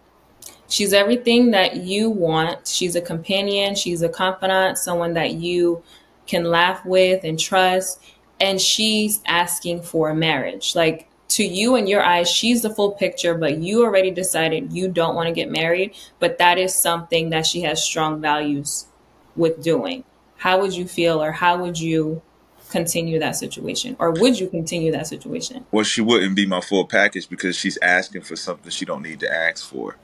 she's 0.69 0.93
everything 0.93 1.53
that 1.53 1.77
you 1.77 2.11
want. 2.11 2.67
She's 2.67 2.97
a 2.97 3.01
companion. 3.01 3.75
She's 3.75 4.03
a 4.03 4.09
confidant 4.09 4.79
someone 4.79 5.15
that 5.15 5.35
you 5.35 5.83
can 6.27 6.45
laugh 6.45 6.85
with 6.85 7.25
and 7.25 7.39
trust. 7.39 8.01
And 8.41 8.61
she's 8.61 9.21
asking 9.27 9.83
for 9.83 10.11
a 10.11 10.15
marriage. 10.15 10.75
Like 10.75 11.09
to 11.29 11.45
you 11.45 11.77
in 11.77 11.87
your 11.87 12.03
eyes, 12.03 12.31
she's 12.31 12.63
the 12.63 12.71
full 12.71 12.93
picture, 12.93 13.35
but 13.35 13.59
you 13.59 13.85
already 13.85 14.11
decided 14.11 14.73
you 14.73 14.89
don't 14.89 15.15
want 15.15 15.29
to 15.29 15.35
get 15.35 15.51
married. 15.51 15.95
But 16.19 16.39
that 16.39 16.59
is 16.59 16.75
something 16.75 17.31
that 17.31 17.47
she 17.47 17.63
has 17.63 17.83
strong 17.83 18.21
values 18.21 18.87
with 19.37 19.63
doing. 19.63 20.05
How 20.37 20.61
would 20.61 20.75
you 20.75 20.87
feel, 20.87 21.23
or 21.23 21.33
how 21.33 21.57
would 21.63 21.79
you 21.79 22.23
continue 22.71 23.21
that 23.21 23.37
situation 23.37 23.95
or 24.01 24.11
would 24.11 24.41
you 24.41 24.49
continue 24.49 24.91
that 24.91 25.07
situation 25.07 25.65
well 25.71 25.85
she 25.85 26.01
wouldn't 26.01 26.35
be 26.35 26.45
my 26.45 26.61
full 26.61 26.85
package 26.85 27.29
because 27.29 27.55
she's 27.55 27.79
asking 27.83 28.21
for 28.21 28.35
something 28.35 28.69
she 28.69 28.85
don't 28.85 29.03
need 29.03 29.21
to 29.21 29.33
ask 29.33 29.69
for 29.69 29.97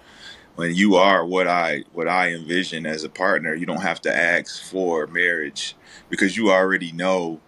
when 0.57 0.75
you 0.75 0.97
are 0.97 1.27
what 1.27 1.49
I 1.49 1.85
what 1.93 2.09
I 2.09 2.33
envision 2.33 2.87
as 2.87 3.05
a 3.05 3.11
partner, 3.11 3.55
you 3.55 3.67
don't 3.67 3.83
have 3.83 4.01
to 4.03 4.17
ask 4.17 4.63
for 4.65 5.07
marriage 5.09 5.77
because 6.11 6.37
you 6.37 6.51
already 6.53 6.93
know 6.93 7.41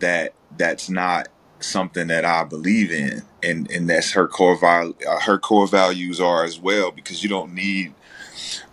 that 0.00 0.34
that's 0.56 0.90
not 0.90 1.28
something 1.60 2.08
that 2.08 2.24
I 2.24 2.44
believe 2.44 2.92
in, 2.92 3.22
and 3.42 3.70
and 3.70 3.90
that's 3.90 4.12
her 4.12 4.28
core 4.28 4.58
val- 4.58 4.96
uh, 5.08 5.20
her 5.20 5.38
core 5.38 5.68
values 5.68 6.20
are 6.20 6.44
as 6.44 6.60
well 6.60 6.90
because 6.92 7.22
you 7.22 7.28
don't 7.30 7.54
need 7.54 7.94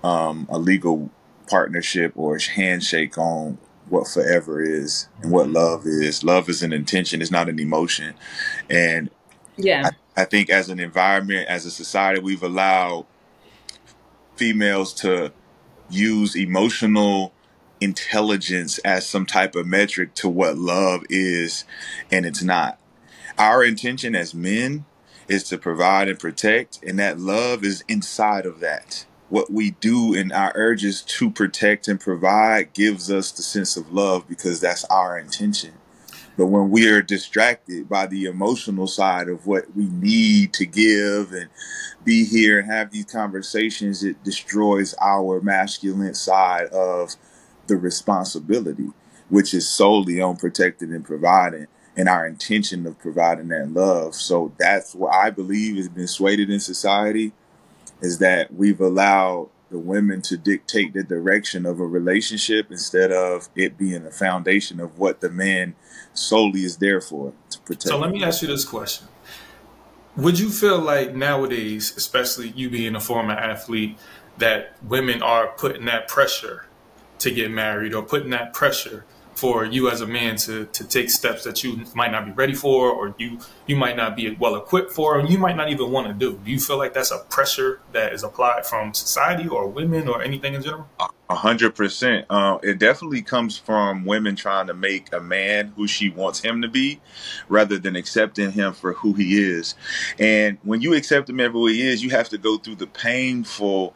um, 0.03 0.47
a 0.49 0.59
legal 0.59 1.11
partnership 1.49 2.13
or 2.15 2.37
handshake 2.39 3.17
on 3.17 3.57
what 3.89 4.07
forever 4.07 4.63
is 4.63 5.09
and 5.21 5.31
what 5.31 5.49
love 5.49 5.85
is. 5.85 6.23
Love 6.23 6.49
is 6.49 6.63
an 6.63 6.73
intention, 6.73 7.21
it's 7.21 7.31
not 7.31 7.49
an 7.49 7.59
emotion. 7.59 8.15
And 8.69 9.09
Yeah. 9.57 9.83
I, 9.83 9.91
I 10.17 10.25
think 10.25 10.49
as 10.49 10.69
an 10.69 10.79
environment, 10.79 11.47
as 11.49 11.65
a 11.65 11.71
society, 11.71 12.21
we've 12.21 12.43
allowed 12.43 13.05
females 14.41 14.91
to 14.91 15.31
use 15.87 16.35
emotional 16.35 17.31
intelligence 17.79 18.79
as 18.79 19.07
some 19.07 19.23
type 19.23 19.53
of 19.53 19.67
metric 19.67 20.15
to 20.15 20.27
what 20.27 20.57
love 20.57 21.03
is, 21.11 21.63
and 22.11 22.25
it's 22.25 22.41
not. 22.41 22.79
Our 23.37 23.63
intention 23.63 24.15
as 24.15 24.33
men 24.33 24.85
is 25.27 25.43
to 25.49 25.59
provide 25.59 26.09
and 26.09 26.17
protect, 26.17 26.83
and 26.83 26.97
that 26.97 27.19
love 27.19 27.63
is 27.63 27.83
inside 27.87 28.47
of 28.47 28.61
that. 28.61 29.05
What 29.29 29.51
we 29.51 29.71
do 29.79 30.15
in 30.15 30.31
our 30.31 30.53
urges 30.55 31.03
to 31.03 31.29
protect 31.29 31.87
and 31.87 31.99
provide 31.99 32.73
gives 32.73 33.11
us 33.11 33.31
the 33.31 33.43
sense 33.43 33.77
of 33.77 33.93
love 33.93 34.27
because 34.27 34.59
that's 34.59 34.85
our 34.85 35.19
intention. 35.19 35.73
But 36.35 36.47
when 36.47 36.71
we 36.71 36.89
are 36.89 37.03
distracted 37.03 37.87
by 37.87 38.07
the 38.07 38.25
emotional 38.25 38.87
side 38.87 39.29
of 39.29 39.45
what 39.45 39.75
we 39.75 39.85
need 39.85 40.53
to 40.53 40.65
give 40.65 41.31
and 41.31 41.49
be 42.03 42.25
here 42.25 42.59
and 42.59 42.71
have 42.71 42.91
these 42.91 43.05
conversations, 43.05 44.03
it 44.03 44.23
destroys 44.23 44.95
our 45.01 45.41
masculine 45.41 46.13
side 46.13 46.67
of 46.67 47.15
the 47.67 47.77
responsibility, 47.77 48.89
which 49.29 49.53
is 49.53 49.67
solely 49.69 50.21
on 50.21 50.37
protecting 50.37 50.93
and 50.93 51.05
providing 51.05 51.67
and 51.95 52.07
our 52.07 52.25
intention 52.25 52.87
of 52.87 52.97
providing 52.99 53.49
that 53.49 53.71
love. 53.71 54.15
So 54.15 54.53
that's 54.57 54.95
what 54.95 55.13
I 55.13 55.29
believe 55.29 55.75
has 55.77 55.89
been 55.89 56.07
swayed 56.07 56.39
in 56.39 56.59
society 56.59 57.33
is 58.01 58.19
that 58.19 58.53
we've 58.53 58.81
allowed 58.81 59.49
the 59.69 59.79
women 59.79 60.21
to 60.21 60.37
dictate 60.37 60.93
the 60.93 61.03
direction 61.03 61.65
of 61.65 61.79
a 61.79 61.85
relationship 61.85 62.71
instead 62.71 63.11
of 63.11 63.47
it 63.55 63.77
being 63.77 64.03
the 64.03 64.11
foundation 64.11 64.79
of 64.79 64.99
what 64.99 65.21
the 65.21 65.29
man 65.29 65.75
solely 66.13 66.65
is 66.65 66.77
there 66.77 66.99
for 66.99 67.33
to 67.49 67.59
protect. 67.59 67.87
So 67.87 67.97
let 67.97 68.11
me 68.11 68.23
ask 68.23 68.41
you 68.41 68.47
this 68.47 68.65
question. 68.65 69.07
Would 70.17 70.39
you 70.39 70.49
feel 70.49 70.79
like 70.79 71.15
nowadays, 71.15 71.95
especially 71.95 72.49
you 72.49 72.69
being 72.69 72.95
a 72.95 72.99
former 72.99 73.33
athlete, 73.33 73.97
that 74.37 74.75
women 74.83 75.21
are 75.21 75.47
putting 75.47 75.85
that 75.85 76.07
pressure 76.07 76.65
to 77.19 77.31
get 77.31 77.51
married 77.51 77.93
or 77.93 78.03
putting 78.03 78.31
that 78.31 78.53
pressure 78.53 79.05
for 79.41 79.65
you 79.65 79.89
as 79.89 80.01
a 80.01 80.07
man 80.07 80.35
to, 80.37 80.65
to 80.67 80.83
take 80.83 81.09
steps 81.09 81.43
that 81.43 81.63
you 81.63 81.83
might 81.95 82.11
not 82.11 82.25
be 82.25 82.31
ready 82.31 82.53
for 82.53 82.91
or 82.91 83.15
you 83.17 83.39
you 83.65 83.75
might 83.75 83.97
not 83.97 84.15
be 84.15 84.29
well 84.39 84.55
equipped 84.55 84.91
for 84.91 85.17
and 85.19 85.29
you 85.31 85.39
might 85.39 85.57
not 85.57 85.69
even 85.69 85.91
want 85.91 86.07
to 86.07 86.13
do 86.13 86.39
do 86.45 86.51
you 86.51 86.59
feel 86.59 86.77
like 86.77 86.93
that's 86.93 87.11
a 87.11 87.19
pressure 87.29 87.81
that 87.91 88.13
is 88.13 88.23
applied 88.23 88.65
from 88.67 88.93
society 88.93 89.47
or 89.47 89.67
women 89.67 90.07
or 90.07 90.21
anything 90.21 90.53
in 90.53 90.61
general 90.61 90.87
A 91.29 91.35
hundred 91.35 91.75
percent. 91.75 92.25
Uh, 92.29 92.59
it 92.61 92.77
definitely 92.77 93.21
comes 93.23 93.57
from 93.57 94.05
women 94.05 94.35
trying 94.35 94.67
to 94.67 94.73
make 94.75 95.13
a 95.13 95.21
man 95.21 95.73
who 95.75 95.87
she 95.87 96.09
wants 96.09 96.41
him 96.41 96.61
to 96.61 96.67
be, 96.67 97.01
rather 97.49 97.79
than 97.79 97.95
accepting 97.95 98.51
him 98.51 98.73
for 98.73 98.93
who 98.93 99.13
he 99.13 99.41
is. 99.41 99.75
And 100.19 100.57
when 100.63 100.81
you 100.81 100.93
accept 100.93 101.29
him 101.29 101.37
for 101.37 101.49
who 101.49 101.67
he 101.67 101.81
is, 101.87 102.03
you 102.03 102.11
have 102.11 102.29
to 102.29 102.37
go 102.37 102.57
through 102.57 102.75
the 102.75 102.87
painful 102.87 103.95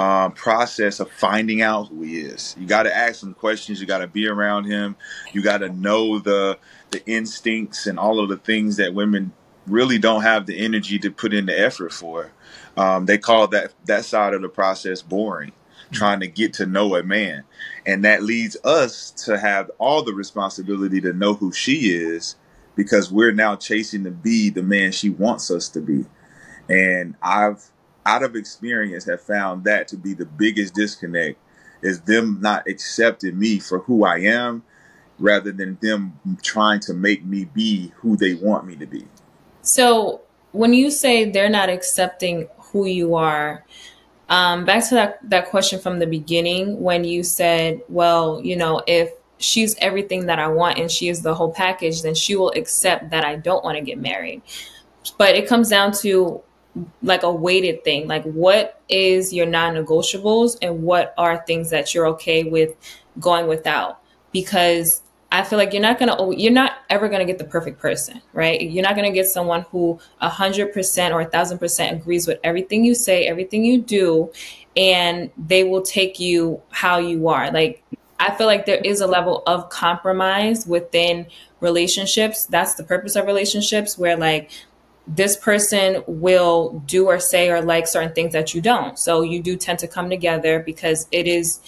um, 0.00 0.32
process 0.32 0.98
of 0.98 1.10
finding 1.10 1.60
out 1.60 1.88
who 1.88 2.02
he 2.02 2.20
is. 2.20 2.56
You 2.58 2.66
got 2.66 2.84
to 2.84 2.96
ask 2.96 3.22
him 3.22 3.34
questions. 3.34 3.82
You 3.82 3.86
got 3.86 3.98
to 3.98 4.06
be 4.06 4.26
around 4.26 4.64
him. 4.64 4.96
You 5.34 5.42
got 5.42 5.58
to 5.58 5.68
know 5.68 6.18
the 6.18 6.58
the 6.90 7.06
instincts 7.06 7.86
and 7.86 7.98
all 7.98 8.18
of 8.18 8.30
the 8.30 8.38
things 8.38 8.76
that 8.78 8.94
women 8.94 9.32
really 9.66 9.98
don't 9.98 10.22
have 10.22 10.46
the 10.46 10.58
energy 10.58 10.98
to 11.00 11.10
put 11.10 11.34
in 11.34 11.46
the 11.46 11.60
effort 11.60 11.92
for. 11.92 12.32
Um, 12.78 13.04
they 13.04 13.18
call 13.18 13.46
that 13.48 13.74
that 13.84 14.06
side 14.06 14.32
of 14.32 14.40
the 14.40 14.48
process 14.48 15.02
boring. 15.02 15.52
Trying 15.92 16.20
to 16.20 16.28
get 16.28 16.54
to 16.54 16.66
know 16.66 16.94
a 16.94 17.02
man, 17.02 17.42
and 17.84 18.04
that 18.04 18.22
leads 18.22 18.56
us 18.64 19.10
to 19.24 19.36
have 19.36 19.72
all 19.78 20.04
the 20.04 20.14
responsibility 20.14 21.00
to 21.00 21.12
know 21.12 21.34
who 21.34 21.52
she 21.52 21.90
is, 21.90 22.36
because 22.76 23.10
we're 23.10 23.32
now 23.32 23.56
chasing 23.56 24.04
to 24.04 24.12
be 24.12 24.50
the 24.50 24.62
man 24.62 24.92
she 24.92 25.10
wants 25.10 25.50
us 25.50 25.68
to 25.70 25.80
be. 25.80 26.04
And 26.68 27.16
I've 27.20 27.70
out 28.06 28.22
of 28.22 28.36
experience 28.36 29.04
have 29.04 29.20
found 29.20 29.64
that 29.64 29.88
to 29.88 29.96
be 29.96 30.14
the 30.14 30.26
biggest 30.26 30.74
disconnect 30.74 31.38
is 31.82 32.00
them 32.02 32.38
not 32.40 32.66
accepting 32.68 33.38
me 33.38 33.58
for 33.58 33.80
who 33.80 34.04
I 34.04 34.18
am 34.18 34.62
rather 35.18 35.52
than 35.52 35.78
them 35.82 36.18
trying 36.42 36.80
to 36.80 36.94
make 36.94 37.24
me 37.24 37.44
be 37.44 37.92
who 37.96 38.16
they 38.16 38.34
want 38.34 38.66
me 38.66 38.76
to 38.76 38.86
be. 38.86 39.06
So 39.62 40.22
when 40.52 40.72
you 40.72 40.90
say 40.90 41.30
they're 41.30 41.50
not 41.50 41.68
accepting 41.68 42.48
who 42.58 42.86
you 42.86 43.14
are, 43.14 43.64
um, 44.28 44.64
back 44.64 44.88
to 44.88 44.94
that, 44.94 45.18
that 45.28 45.50
question 45.50 45.80
from 45.80 45.98
the 45.98 46.06
beginning 46.06 46.80
when 46.80 47.04
you 47.04 47.22
said, 47.22 47.82
well, 47.88 48.40
you 48.42 48.56
know, 48.56 48.82
if 48.86 49.10
she's 49.38 49.74
everything 49.78 50.26
that 50.26 50.38
I 50.38 50.48
want 50.48 50.78
and 50.78 50.90
she 50.90 51.08
is 51.08 51.22
the 51.22 51.34
whole 51.34 51.52
package, 51.52 52.02
then 52.02 52.14
she 52.14 52.36
will 52.36 52.52
accept 52.52 53.10
that 53.10 53.24
I 53.24 53.36
don't 53.36 53.64
want 53.64 53.76
to 53.76 53.82
get 53.82 53.98
married. 53.98 54.42
But 55.18 55.34
it 55.34 55.48
comes 55.48 55.68
down 55.68 55.92
to 56.00 56.42
like 57.02 57.22
a 57.22 57.32
weighted 57.32 57.84
thing. 57.84 58.06
Like, 58.06 58.24
what 58.24 58.80
is 58.88 59.32
your 59.32 59.46
non 59.46 59.74
negotiables 59.74 60.56
and 60.62 60.82
what 60.82 61.14
are 61.18 61.44
things 61.46 61.70
that 61.70 61.94
you're 61.94 62.06
okay 62.08 62.44
with 62.44 62.74
going 63.18 63.46
without? 63.46 64.00
Because 64.32 65.02
I 65.32 65.44
feel 65.44 65.58
like 65.58 65.72
you're 65.72 65.82
not 65.82 65.98
gonna 65.98 66.34
you're 66.34 66.52
not 66.52 66.72
ever 66.88 67.08
gonna 67.08 67.24
get 67.24 67.38
the 67.38 67.44
perfect 67.44 67.80
person, 67.80 68.20
right? 68.32 68.60
You're 68.60 68.82
not 68.82 68.96
gonna 68.96 69.12
get 69.12 69.28
someone 69.28 69.62
who 69.70 70.00
a 70.20 70.28
hundred 70.28 70.72
percent 70.72 71.14
or 71.14 71.20
a 71.20 71.24
thousand 71.24 71.58
percent 71.58 72.00
agrees 72.00 72.26
with 72.26 72.40
everything 72.42 72.84
you 72.84 72.94
say, 72.94 73.26
everything 73.26 73.64
you 73.64 73.80
do, 73.80 74.32
and 74.76 75.30
they 75.36 75.62
will 75.62 75.82
take 75.82 76.18
you 76.18 76.60
how 76.70 76.98
you 76.98 77.28
are. 77.28 77.50
Like 77.52 77.84
I 78.18 78.34
feel 78.34 78.46
like 78.46 78.66
there 78.66 78.80
is 78.84 79.00
a 79.00 79.06
level 79.06 79.42
of 79.46 79.70
compromise 79.70 80.66
within 80.66 81.26
relationships. 81.60 82.46
That's 82.46 82.74
the 82.74 82.82
purpose 82.82 83.14
of 83.14 83.26
relationships, 83.26 83.96
where 83.96 84.16
like 84.16 84.50
this 85.06 85.36
person 85.36 86.02
will 86.06 86.82
do 86.86 87.06
or 87.06 87.18
say 87.18 87.50
or 87.50 87.62
like 87.62 87.86
certain 87.86 88.12
things 88.12 88.32
that 88.32 88.54
you 88.54 88.60
don't. 88.60 88.98
So 88.98 89.22
you 89.22 89.42
do 89.42 89.56
tend 89.56 89.78
to 89.80 89.88
come 89.88 90.10
together 90.10 90.60
because 90.60 91.08
it 91.10 91.26
is 91.26 91.60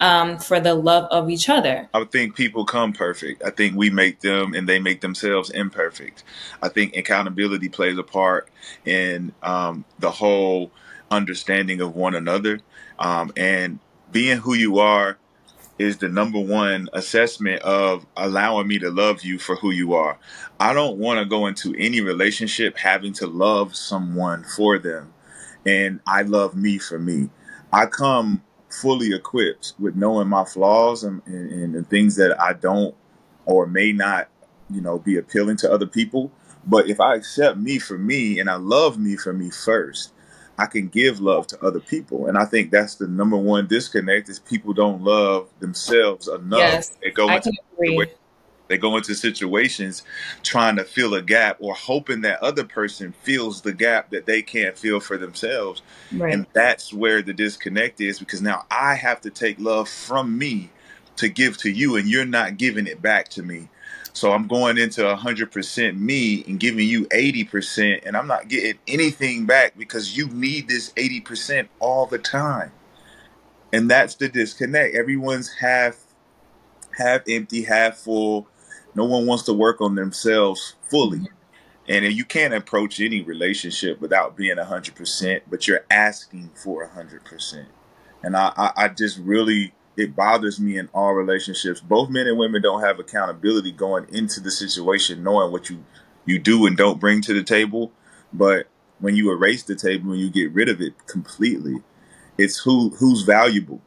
um, 0.00 0.38
for 0.38 0.60
the 0.60 0.74
love 0.74 1.04
of 1.10 1.30
each 1.30 1.48
other. 1.48 1.88
I 1.94 2.04
think 2.04 2.36
people 2.36 2.64
come 2.64 2.92
perfect. 2.92 3.42
I 3.42 3.50
think 3.50 3.76
we 3.76 3.90
make 3.90 4.20
them 4.20 4.52
and 4.54 4.68
they 4.68 4.78
make 4.78 5.00
themselves 5.00 5.50
imperfect. 5.50 6.22
I 6.62 6.68
think 6.68 6.96
accountability 6.96 7.68
plays 7.68 7.96
a 7.96 8.02
part 8.02 8.48
in 8.84 9.32
um, 9.42 9.84
the 9.98 10.10
whole 10.10 10.70
understanding 11.10 11.80
of 11.80 11.94
one 11.94 12.14
another. 12.14 12.60
Um, 12.98 13.32
and 13.36 13.78
being 14.12 14.38
who 14.38 14.54
you 14.54 14.78
are 14.78 15.18
is 15.78 15.98
the 15.98 16.08
number 16.08 16.40
one 16.40 16.88
assessment 16.92 17.62
of 17.62 18.06
allowing 18.16 18.66
me 18.66 18.78
to 18.78 18.90
love 18.90 19.22
you 19.22 19.38
for 19.38 19.56
who 19.56 19.70
you 19.70 19.94
are. 19.94 20.18
I 20.58 20.72
don't 20.72 20.98
want 20.98 21.18
to 21.20 21.26
go 21.26 21.46
into 21.46 21.74
any 21.76 22.00
relationship 22.00 22.78
having 22.78 23.12
to 23.14 23.26
love 23.26 23.76
someone 23.76 24.44
for 24.44 24.78
them. 24.78 25.12
And 25.66 26.00
I 26.06 26.22
love 26.22 26.54
me 26.56 26.78
for 26.78 26.98
me. 26.98 27.28
I 27.72 27.86
come 27.86 28.42
fully 28.70 29.14
equipped 29.14 29.74
with 29.78 29.96
knowing 29.96 30.28
my 30.28 30.44
flaws 30.44 31.04
and, 31.04 31.22
and, 31.26 31.50
and 31.50 31.74
the 31.74 31.82
things 31.82 32.16
that 32.16 32.40
I 32.40 32.52
don't 32.54 32.94
or 33.44 33.66
may 33.66 33.92
not, 33.92 34.28
you 34.70 34.80
know, 34.80 34.98
be 34.98 35.16
appealing 35.16 35.56
to 35.58 35.72
other 35.72 35.86
people. 35.86 36.32
But 36.66 36.88
if 36.88 37.00
I 37.00 37.14
accept 37.14 37.58
me 37.58 37.78
for 37.78 37.98
me 37.98 38.40
and 38.40 38.50
I 38.50 38.56
love 38.56 38.98
me 38.98 39.16
for 39.16 39.32
me 39.32 39.50
first, 39.50 40.12
I 40.58 40.66
can 40.66 40.88
give 40.88 41.20
love 41.20 41.46
to 41.48 41.64
other 41.64 41.80
people. 41.80 42.26
And 42.26 42.38
I 42.38 42.44
think 42.44 42.70
that's 42.70 42.94
the 42.94 43.06
number 43.06 43.36
one 43.36 43.66
disconnect 43.66 44.28
is 44.28 44.38
people 44.38 44.72
don't 44.72 45.02
love 45.02 45.48
themselves 45.60 46.28
enough. 46.28 46.58
Yes, 46.58 46.92
They 47.02 47.10
go 47.10 47.28
I 47.28 47.36
into 47.36 47.50
can 47.50 47.58
agree. 47.74 48.06
they 48.68 48.78
go 48.78 48.96
into 48.96 49.14
situations 49.14 50.02
trying 50.42 50.76
to 50.76 50.84
fill 50.84 51.14
a 51.14 51.22
gap 51.22 51.58
or 51.60 51.74
hoping 51.74 52.22
that 52.22 52.42
other 52.42 52.64
person 52.64 53.12
fills 53.22 53.60
the 53.60 53.72
gap 53.72 54.10
that 54.10 54.26
they 54.26 54.40
can't 54.42 54.76
fill 54.78 54.98
for 55.00 55.18
themselves. 55.18 55.82
Right. 56.12 56.32
And 56.32 56.46
that's 56.52 56.92
where 56.92 57.22
the 57.22 57.34
disconnect 57.34 58.00
is 58.00 58.18
because 58.18 58.40
now 58.40 58.64
I 58.70 58.94
have 58.94 59.20
to 59.22 59.30
take 59.30 59.58
love 59.60 59.88
from 59.88 60.36
me 60.38 60.70
to 61.16 61.28
give 61.28 61.56
to 61.58 61.70
you 61.70 61.96
and 61.96 62.08
you're 62.08 62.24
not 62.24 62.56
giving 62.56 62.86
it 62.86 63.00
back 63.02 63.28
to 63.30 63.42
me. 63.42 63.68
So 64.16 64.32
I'm 64.32 64.46
going 64.46 64.78
into 64.78 65.02
100% 65.02 65.98
me 65.98 66.42
and 66.48 66.58
giving 66.58 66.88
you 66.88 67.04
80% 67.08 68.00
and 68.06 68.16
I'm 68.16 68.26
not 68.26 68.48
getting 68.48 68.78
anything 68.88 69.44
back 69.44 69.76
because 69.76 70.16
you 70.16 70.28
need 70.28 70.68
this 70.68 70.90
80% 70.94 71.68
all 71.80 72.06
the 72.06 72.16
time. 72.16 72.72
And 73.74 73.90
that's 73.90 74.14
the 74.14 74.30
disconnect. 74.30 74.96
Everyone's 74.96 75.56
half 75.56 75.98
half 76.96 77.24
empty, 77.28 77.64
half 77.64 77.98
full. 77.98 78.48
No 78.94 79.04
one 79.04 79.26
wants 79.26 79.44
to 79.44 79.52
work 79.52 79.82
on 79.82 79.96
themselves 79.96 80.76
fully. 80.88 81.28
And 81.86 82.06
you 82.06 82.24
can't 82.24 82.54
approach 82.54 83.00
any 83.00 83.20
relationship 83.20 84.00
without 84.00 84.34
being 84.34 84.56
100%, 84.56 85.40
but 85.50 85.68
you're 85.68 85.84
asking 85.90 86.52
for 86.54 86.88
100%. 86.88 87.66
And 88.22 88.34
I, 88.34 88.50
I, 88.56 88.72
I 88.76 88.88
just 88.88 89.18
really, 89.18 89.74
it 89.96 90.16
bothers 90.16 90.60
me 90.60 90.78
in 90.78 90.88
all 90.94 91.14
relationships. 91.14 91.80
Both 91.80 92.10
men 92.10 92.26
and 92.26 92.38
women 92.38 92.62
don't 92.62 92.82
have 92.82 92.98
accountability 92.98 93.72
going 93.72 94.06
into 94.10 94.40
the 94.40 94.50
situation, 94.50 95.22
knowing 95.24 95.52
what 95.52 95.70
you, 95.70 95.84
you 96.26 96.38
do 96.38 96.66
and 96.66 96.76
don't 96.76 97.00
bring 97.00 97.20
to 97.22 97.34
the 97.34 97.44
table. 97.44 97.92
But 98.32 98.68
when 99.00 99.16
you 99.16 99.30
erase 99.32 99.62
the 99.64 99.76
table 99.76 100.12
and 100.12 100.20
you 100.20 100.30
get 100.30 100.52
rid 100.52 100.68
of 100.68 100.80
it 100.80 101.06
completely, 101.06 101.82
it's 102.38 102.58
who 102.58 102.90
who's 102.90 103.22
valuable. 103.22 103.80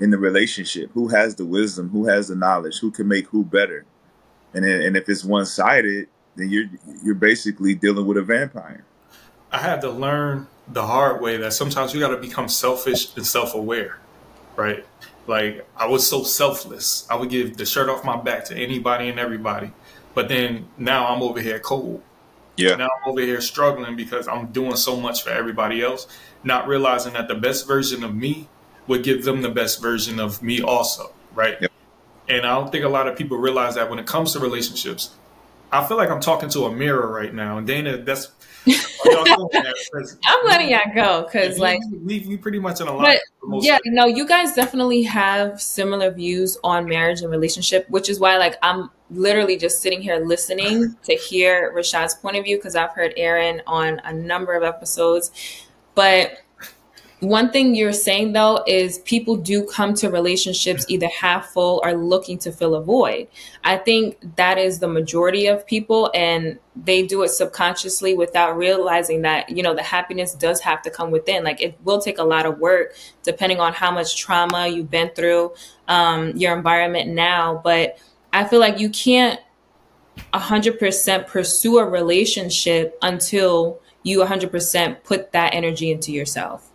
in 0.00 0.10
the 0.10 0.18
relationship? 0.18 0.90
Who 0.94 1.08
has 1.08 1.34
the 1.36 1.44
wisdom? 1.44 1.90
Who 1.90 2.06
has 2.06 2.28
the 2.28 2.36
knowledge? 2.36 2.78
Who 2.80 2.90
can 2.90 3.08
make 3.08 3.28
who 3.28 3.44
better? 3.44 3.84
And 4.54 4.64
and 4.64 4.96
if 4.96 5.08
it's 5.08 5.24
one 5.24 5.46
sided, 5.46 6.08
then 6.36 6.50
you're 6.50 6.66
you're 7.04 7.14
basically 7.14 7.74
dealing 7.74 8.06
with 8.06 8.16
a 8.16 8.22
vampire. 8.22 8.84
I 9.52 9.58
had 9.58 9.80
to 9.82 9.90
learn 9.90 10.46
the 10.68 10.86
hard 10.86 11.22
way 11.22 11.36
that 11.38 11.52
sometimes 11.52 11.94
you 11.94 12.00
got 12.00 12.08
to 12.08 12.18
become 12.18 12.48
selfish 12.48 13.14
and 13.16 13.26
self 13.26 13.54
aware, 13.54 13.98
right? 14.58 14.84
Like 15.26 15.66
I 15.76 15.86
was 15.86 16.06
so 16.06 16.24
selfless. 16.24 17.06
I 17.08 17.14
would 17.14 17.30
give 17.30 17.56
the 17.56 17.64
shirt 17.64 17.88
off 17.88 18.04
my 18.04 18.16
back 18.16 18.44
to 18.46 18.56
anybody 18.56 19.08
and 19.08 19.18
everybody. 19.18 19.72
But 20.14 20.28
then 20.28 20.68
now 20.76 21.06
I'm 21.06 21.22
over 21.22 21.40
here 21.40 21.60
cold. 21.60 22.02
Yeah. 22.56 22.74
Now 22.74 22.86
I'm 22.88 23.10
over 23.10 23.20
here 23.20 23.40
struggling 23.40 23.94
because 23.94 24.26
I'm 24.26 24.48
doing 24.48 24.76
so 24.76 25.00
much 25.00 25.22
for 25.22 25.30
everybody 25.30 25.80
else, 25.80 26.08
not 26.42 26.66
realizing 26.66 27.12
that 27.12 27.28
the 27.28 27.36
best 27.36 27.68
version 27.68 28.02
of 28.02 28.14
me 28.14 28.48
would 28.88 29.04
give 29.04 29.24
them 29.24 29.42
the 29.42 29.48
best 29.48 29.80
version 29.80 30.18
of 30.18 30.42
me 30.42 30.60
also, 30.60 31.12
right? 31.34 31.56
Yep. 31.60 31.70
And 32.28 32.44
I 32.44 32.54
don't 32.56 32.72
think 32.72 32.84
a 32.84 32.88
lot 32.88 33.06
of 33.06 33.16
people 33.16 33.38
realize 33.38 33.76
that 33.76 33.88
when 33.88 33.98
it 33.98 34.06
comes 34.06 34.32
to 34.32 34.40
relationships. 34.40 35.14
I 35.70 35.86
feel 35.86 35.96
like 35.96 36.10
I'm 36.10 36.20
talking 36.20 36.48
to 36.50 36.64
a 36.64 36.72
mirror 36.72 37.10
right 37.10 37.32
now. 37.34 37.58
And 37.58 37.66
Dana, 37.66 37.98
that's 37.98 38.32
I'm 39.06 40.46
letting 40.46 40.70
y'all 40.70 40.80
go 40.94 41.22
because, 41.22 41.58
like, 41.58 41.80
we, 42.04 42.20
we 42.28 42.36
pretty 42.36 42.58
much 42.58 42.80
in 42.80 42.88
a 42.88 42.94
lot. 42.94 43.16
Yeah, 43.60 43.78
no, 43.86 44.06
you 44.06 44.26
guys 44.26 44.54
definitely 44.54 45.02
have 45.02 45.60
similar 45.60 46.10
views 46.10 46.58
on 46.62 46.86
marriage 46.86 47.22
and 47.22 47.30
relationship, 47.30 47.88
which 47.88 48.08
is 48.10 48.20
why, 48.20 48.36
like, 48.36 48.56
I'm 48.62 48.90
literally 49.10 49.56
just 49.56 49.80
sitting 49.80 50.02
here 50.02 50.18
listening 50.18 50.96
to 51.04 51.14
hear 51.14 51.72
Rashad's 51.74 52.14
point 52.14 52.36
of 52.36 52.44
view 52.44 52.56
because 52.56 52.76
I've 52.76 52.90
heard 52.90 53.14
Aaron 53.16 53.62
on 53.66 54.00
a 54.04 54.12
number 54.12 54.54
of 54.54 54.62
episodes, 54.62 55.30
but 55.94 56.38
one 57.20 57.50
thing 57.50 57.74
you're 57.74 57.92
saying 57.92 58.32
though 58.32 58.62
is 58.66 58.98
people 59.00 59.36
do 59.36 59.66
come 59.66 59.94
to 59.94 60.08
relationships 60.08 60.86
either 60.88 61.08
half 61.08 61.46
full 61.50 61.80
or 61.82 61.94
looking 61.94 62.38
to 62.38 62.52
fill 62.52 62.76
a 62.76 62.82
void. 62.82 63.26
I 63.64 63.76
think 63.76 64.36
that 64.36 64.56
is 64.56 64.78
the 64.78 64.86
majority 64.86 65.46
of 65.48 65.66
people 65.66 66.12
and 66.14 66.60
they 66.76 67.04
do 67.04 67.22
it 67.24 67.30
subconsciously 67.30 68.14
without 68.14 68.56
realizing 68.56 69.22
that, 69.22 69.50
you 69.50 69.64
know, 69.64 69.74
the 69.74 69.82
happiness 69.82 70.34
does 70.34 70.60
have 70.60 70.80
to 70.82 70.90
come 70.90 71.10
within. 71.10 71.42
Like 71.42 71.60
it 71.60 71.76
will 71.82 72.00
take 72.00 72.18
a 72.18 72.24
lot 72.24 72.46
of 72.46 72.58
work 72.58 72.94
depending 73.24 73.58
on 73.58 73.72
how 73.72 73.90
much 73.90 74.16
trauma 74.16 74.68
you've 74.68 74.90
been 74.90 75.10
through, 75.10 75.54
um, 75.88 76.36
your 76.36 76.56
environment 76.56 77.10
now. 77.10 77.60
But 77.64 77.98
I 78.32 78.44
feel 78.44 78.60
like 78.60 78.78
you 78.78 78.90
can't 78.90 79.40
100% 80.32 81.26
pursue 81.26 81.78
a 81.78 81.84
relationship 81.84 82.96
until 83.02 83.80
you 84.04 84.20
100% 84.20 85.02
put 85.02 85.32
that 85.32 85.52
energy 85.54 85.90
into 85.90 86.12
yourself. 86.12 86.67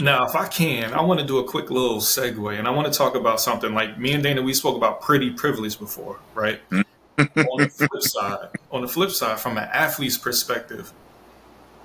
Now, 0.00 0.24
if 0.24 0.34
I 0.34 0.46
can, 0.48 0.94
I 0.94 1.02
want 1.02 1.20
to 1.20 1.26
do 1.26 1.38
a 1.38 1.44
quick 1.44 1.70
little 1.70 1.98
segue 1.98 2.58
and 2.58 2.66
I 2.66 2.70
want 2.70 2.90
to 2.90 2.96
talk 2.96 3.14
about 3.14 3.40
something 3.40 3.74
like 3.74 3.98
me 3.98 4.12
and 4.12 4.22
Dana, 4.22 4.40
we 4.40 4.54
spoke 4.54 4.76
about 4.76 5.02
pretty 5.02 5.30
privilege 5.30 5.78
before, 5.78 6.18
right? 6.34 6.60
Mm-hmm. 6.70 7.40
on 7.40 7.60
the 7.60 7.68
flip 7.68 8.02
side, 8.02 8.48
on 8.70 8.80
the 8.80 8.88
flip 8.88 9.10
side, 9.10 9.38
from 9.38 9.58
an 9.58 9.68
athlete's 9.72 10.16
perspective, 10.16 10.90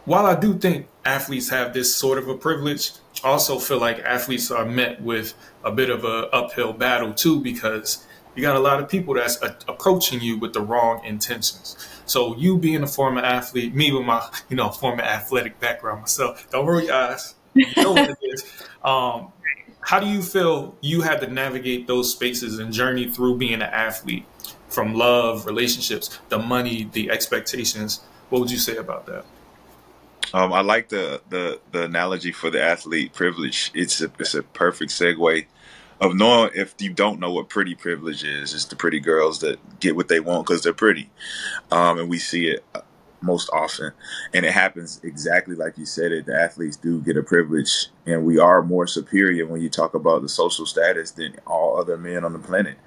while 0.05 0.25
I 0.25 0.39
do 0.39 0.57
think 0.57 0.88
athletes 1.03 1.50
have 1.50 1.74
this 1.74 1.93
sort 1.93 2.17
of 2.17 2.29
a 2.29 2.38
privilege, 2.38 2.91
I 3.22 3.29
also 3.29 3.60
feel 3.60 3.79
like 3.79 4.00
athletes 4.00 4.50
are 4.50 4.65
met 4.65 5.01
with 5.01 5.34
a 5.65 5.72
bit 5.72 5.89
of 5.89 6.05
a 6.05 6.29
uphill 6.34 6.72
battle 6.72 7.13
too, 7.13 7.41
because 7.41 8.05
you 8.34 8.41
got 8.41 8.55
a 8.55 8.60
lot 8.60 8.79
of 8.79 8.88
people 8.88 9.15
that's 9.15 9.41
a- 9.41 9.57
approaching 9.67 10.22
you 10.22 10.38
with 10.38 10.53
the 10.53 10.62
wrong 10.62 11.03
intentions. 11.03 11.75
So 12.05 12.38
you 12.38 12.57
being 12.57 12.84
a 12.84 12.88
former 12.88 13.22
athlete, 13.22 13.75
me 13.75 13.91
with 13.91 14.05
my, 14.05 14.29
you 14.48 14.55
know, 14.55 14.69
former 14.69 15.01
athletic 15.01 15.60
background 15.60 16.01
myself, 16.01 16.48
don't 16.50 16.65
roll 16.65 16.81
your 16.81 16.93
eyes 16.93 17.35
you 17.56 17.66
know 17.78 17.94
what 17.94 18.10
it 18.12 18.18
is. 18.22 18.44
Um, 18.84 19.32
how 19.80 20.00
do 20.00 20.08
you 20.08 20.22
feel 20.22 20.76
you 20.82 21.02
had 21.02 21.22
to 21.22 21.28
navigate 21.28 21.88
those 21.88 22.12
spaces 22.12 22.60
and 22.60 22.72
journey 22.72 23.10
through 23.10 23.38
being 23.38 23.56
an 23.56 23.62
athlete 23.64 24.26
from 24.68 24.94
love, 24.94 25.46
relationships, 25.46 26.20
the 26.30 26.38
money, 26.38 26.89
the 26.91 27.10
expectations? 27.10 28.02
What 28.30 28.41
would 28.41 28.52
you 28.52 28.58
say 28.58 28.78
about 28.78 29.06
that? 29.08 29.26
Um, 30.34 30.54
I 30.54 30.62
like 30.62 30.89
the, 30.89 31.22
the 31.30 31.60
the 31.72 31.84
analogy 31.84 32.32
for 32.32 32.50
the 32.50 32.62
athlete 32.62 33.13
privilege. 33.13 33.72
It's 33.74 34.02
a 34.02 34.12
it's 34.20 34.34
a 34.34 34.41
perfect 34.44 34.91
segue 34.91 35.46
of 36.02 36.15
knowing 36.15 36.52
if 36.56 36.74
you 36.80 36.91
don't 36.91 37.20
know 37.20 37.32
what 37.32 37.48
pretty 37.48 37.76
privilege 37.76 38.24
is. 38.24 38.54
It's 38.54 38.65
the 38.65 38.76
pretty 38.76 39.00
girls 39.00 39.39
that 39.39 39.60
get 39.80 39.96
what 39.96 40.08
they 40.08 40.20
want 40.20 40.48
because 40.48 40.63
they're 40.63 40.74
pretty, 40.74 41.10
um, 41.72 42.00
and 42.00 42.10
we 42.10 42.18
see 42.18 42.48
it 42.48 42.65
most 43.26 43.50
often. 43.52 43.92
And 44.34 44.46
it 44.46 44.54
happens 44.54 45.02
exactly 45.04 45.56
like 45.56 45.78
you 45.78 45.86
said 45.86 46.12
it. 46.12 46.26
The 46.26 46.40
athletes 46.40 46.78
do 46.78 47.02
get 47.02 47.18
a 47.18 47.24
privilege, 47.24 47.88
and 48.06 48.26
we 48.26 48.40
are 48.40 48.62
more 48.62 48.88
superior 48.88 49.46
when 49.48 49.62
you 49.62 49.70
talk 49.70 49.94
about 49.94 50.22
the 50.22 50.30
social 50.30 50.66
status 50.66 51.12
than 51.12 51.36
all 51.46 51.80
other 51.80 51.98
men 51.98 52.24
on 52.24 52.34
the 52.34 52.40
planet. 52.40 52.78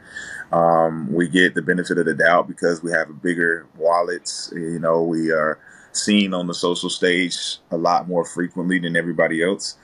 Um, 0.52 1.12
we 1.12 1.28
get 1.28 1.54
the 1.54 1.62
benefit 1.62 1.98
of 1.98 2.06
the 2.06 2.14
doubt 2.14 2.48
because 2.48 2.82
we 2.82 2.90
have 2.92 3.22
bigger 3.22 3.66
wallets. 3.76 4.50
You 4.54 4.78
know, 4.78 5.02
we 5.02 5.30
are 5.30 5.58
seen 5.92 6.32
on 6.32 6.46
the 6.46 6.54
social 6.54 6.90
stage 6.90 7.58
a 7.70 7.76
lot 7.76 8.08
more 8.08 8.24
frequently 8.24 8.78
than 8.78 8.96
everybody 8.96 9.42
else. 9.42 9.76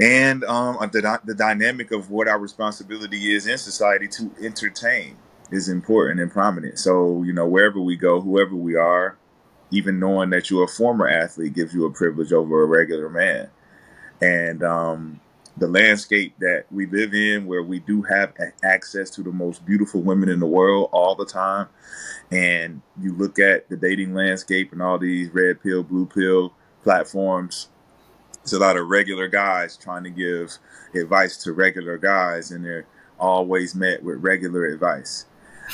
And 0.00 0.42
um, 0.44 0.76
the, 0.92 1.20
the 1.24 1.34
dynamic 1.34 1.90
of 1.90 2.10
what 2.10 2.28
our 2.28 2.38
responsibility 2.38 3.34
is 3.34 3.46
in 3.46 3.58
society 3.58 4.08
to 4.08 4.30
entertain 4.40 5.16
is 5.50 5.68
important 5.68 6.20
and 6.20 6.30
prominent. 6.30 6.78
So, 6.78 7.22
you 7.24 7.32
know, 7.32 7.46
wherever 7.46 7.80
we 7.80 7.96
go, 7.96 8.20
whoever 8.20 8.54
we 8.54 8.74
are, 8.74 9.18
even 9.72 9.98
knowing 9.98 10.30
that 10.30 10.50
you're 10.50 10.64
a 10.64 10.68
former 10.68 11.08
athlete 11.08 11.54
gives 11.54 11.74
you 11.74 11.86
a 11.86 11.90
privilege 11.90 12.32
over 12.32 12.62
a 12.62 12.66
regular 12.66 13.08
man. 13.08 13.48
And 14.20 14.62
um, 14.62 15.20
the 15.56 15.66
landscape 15.66 16.34
that 16.38 16.66
we 16.70 16.86
live 16.86 17.14
in, 17.14 17.46
where 17.46 17.62
we 17.62 17.80
do 17.80 18.02
have 18.02 18.34
access 18.62 19.10
to 19.10 19.22
the 19.22 19.32
most 19.32 19.66
beautiful 19.66 20.00
women 20.00 20.28
in 20.28 20.38
the 20.40 20.46
world 20.46 20.90
all 20.92 21.14
the 21.14 21.26
time, 21.26 21.68
and 22.30 22.80
you 23.00 23.12
look 23.14 23.38
at 23.38 23.68
the 23.68 23.76
dating 23.76 24.14
landscape 24.14 24.72
and 24.72 24.80
all 24.80 24.98
these 24.98 25.28
red 25.30 25.62
pill, 25.62 25.82
blue 25.82 26.06
pill 26.06 26.52
platforms, 26.82 27.68
it's 28.42 28.52
a 28.52 28.58
lot 28.58 28.76
of 28.76 28.88
regular 28.88 29.28
guys 29.28 29.76
trying 29.76 30.04
to 30.04 30.10
give 30.10 30.58
advice 30.94 31.36
to 31.38 31.52
regular 31.52 31.96
guys, 31.96 32.50
and 32.50 32.64
they're 32.64 32.86
always 33.18 33.74
met 33.74 34.02
with 34.02 34.22
regular 34.22 34.66
advice. 34.66 35.26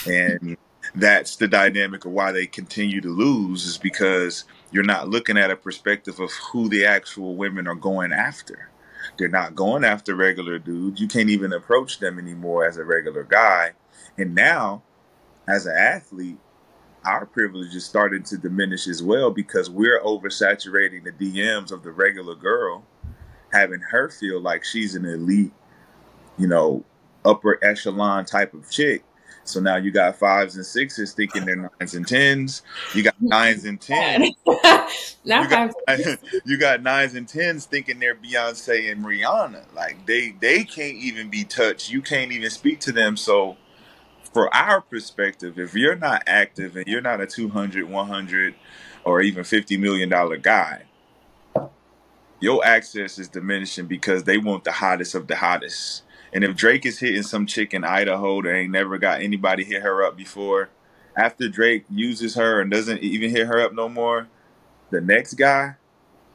And 0.07 0.57
that's 0.94 1.37
the 1.37 1.48
dynamic 1.48 2.05
of 2.05 2.12
why 2.12 2.33
they 2.33 2.46
continue 2.46 3.01
to 3.01 3.09
lose 3.09 3.64
is 3.64 3.79
because 3.79 4.44
you're 4.70 4.85
not 4.85 5.09
looking 5.09 5.37
at 5.37 5.51
a 5.51 5.57
perspective 5.57 6.20
of 6.20 6.31
who 6.53 6.68
the 6.68 6.85
actual 6.85 7.37
women 7.37 7.66
are 7.66 7.74
going 7.74 8.12
after. 8.12 8.70
They're 9.16 9.29
not 9.29 9.55
going 9.55 9.85
after 9.85 10.14
regular 10.14 10.59
dudes. 10.59 11.01
You 11.01 11.09
can't 11.09 11.31
even 11.31 11.53
approach 11.53 11.98
them 11.98 12.18
anymore 12.18 12.66
as 12.66 12.77
a 12.77 12.85
regular 12.85 13.24
guy. 13.24 13.72
And 14.16 14.35
now, 14.35 14.83
as 15.48 15.66
an 15.66 15.77
athlete, 15.77 16.38
our 17.05 17.27
privilege 17.27 17.74
is 17.74 17.85
starting 17.85 18.22
to 18.24 18.37
diminish 18.37 18.87
as 18.87 19.03
well 19.03 19.31
because 19.31 19.70
we're 19.70 20.01
oversaturating 20.01 21.05
the 21.05 21.12
DMs 21.12 21.72
of 21.72 21.83
the 21.83 21.92
regular 21.92 22.35
girl, 22.35 22.85
having 23.53 23.81
her 23.81 24.09
feel 24.09 24.40
like 24.40 24.64
she's 24.64 24.94
an 24.94 25.05
elite, 25.05 25.53
you 26.37 26.46
know, 26.46 26.85
upper 27.24 27.59
echelon 27.64 28.24
type 28.24 28.55
of 28.55 28.70
chick 28.70 29.03
so 29.49 29.61
now 29.61 29.77
you 29.77 29.91
got 29.91 30.17
fives 30.17 30.57
and 30.57 30.65
sixes 30.65 31.13
thinking 31.13 31.45
they're 31.45 31.71
nines 31.81 31.95
and 31.95 32.07
tens. 32.07 32.63
You 32.95 33.03
got 33.03 33.21
nines 33.21 33.65
and 33.65 33.81
tens. 33.81 34.35
you, 34.47 35.49
got, 35.49 35.75
you 36.45 36.59
got 36.59 36.83
nines 36.83 37.15
and 37.15 37.27
tens 37.27 37.65
thinking 37.67 37.99
they're 37.99 38.15
Beyonce 38.15 38.93
and 38.93 39.05
Rihanna. 39.05 39.75
Like 39.75 40.07
they 40.07 40.35
they 40.41 40.65
can't 40.65 40.97
even 40.97 41.31
be 41.31 41.45
touched. 41.45 41.91
You 41.91 42.03
can't 42.03 42.33
even 42.33 42.51
speak 42.51 42.81
to 42.81 42.93
them. 42.93 43.17
So 43.17 43.57
for 44.33 44.55
our 44.55 44.81
perspective, 44.81 45.59
if 45.59 45.75
you're 45.75 45.97
not 45.97 46.23
active 46.27 46.77
and 46.77 46.87
you're 46.87 47.01
not 47.01 47.21
a 47.21 47.27
200, 47.27 47.89
100 47.89 48.55
or 49.05 49.21
even 49.21 49.45
50 49.45 49.77
million 49.79 50.09
dollar 50.09 50.37
guy, 50.37 50.83
your 52.41 52.65
access 52.65 53.19
is 53.19 53.29
diminishing 53.29 53.87
because 53.87 54.25
they 54.25 54.39
want 54.39 54.65
the 54.65 54.73
hottest 54.73 55.15
of 55.15 55.27
the 55.27 55.37
hottest 55.37 56.03
and 56.33 56.45
if 56.45 56.57
Drake 56.57 56.85
is 56.87 56.99
hitting 56.99 57.23
some 57.23 57.47
chick 57.47 57.75
in 57.75 57.85
Idaho 57.85 58.43
that 58.43 58.55
ain't 58.55 58.73
never 58.73 58.99
got 58.99 59.23
anybody 59.23 59.64
hit 59.64 59.83
her 59.83 60.03
up 60.03 60.17
before, 60.17 60.71
after 61.17 61.49
Drake 61.49 61.85
uses 61.91 62.35
her 62.35 62.61
and 62.61 62.71
doesn't 62.71 63.01
even 63.01 63.31
hit 63.31 63.47
her 63.47 63.61
up 63.61 63.73
no 63.73 63.88
more, 63.88 64.29
the 64.91 65.01
next 65.01 65.35
guy, 65.35 65.75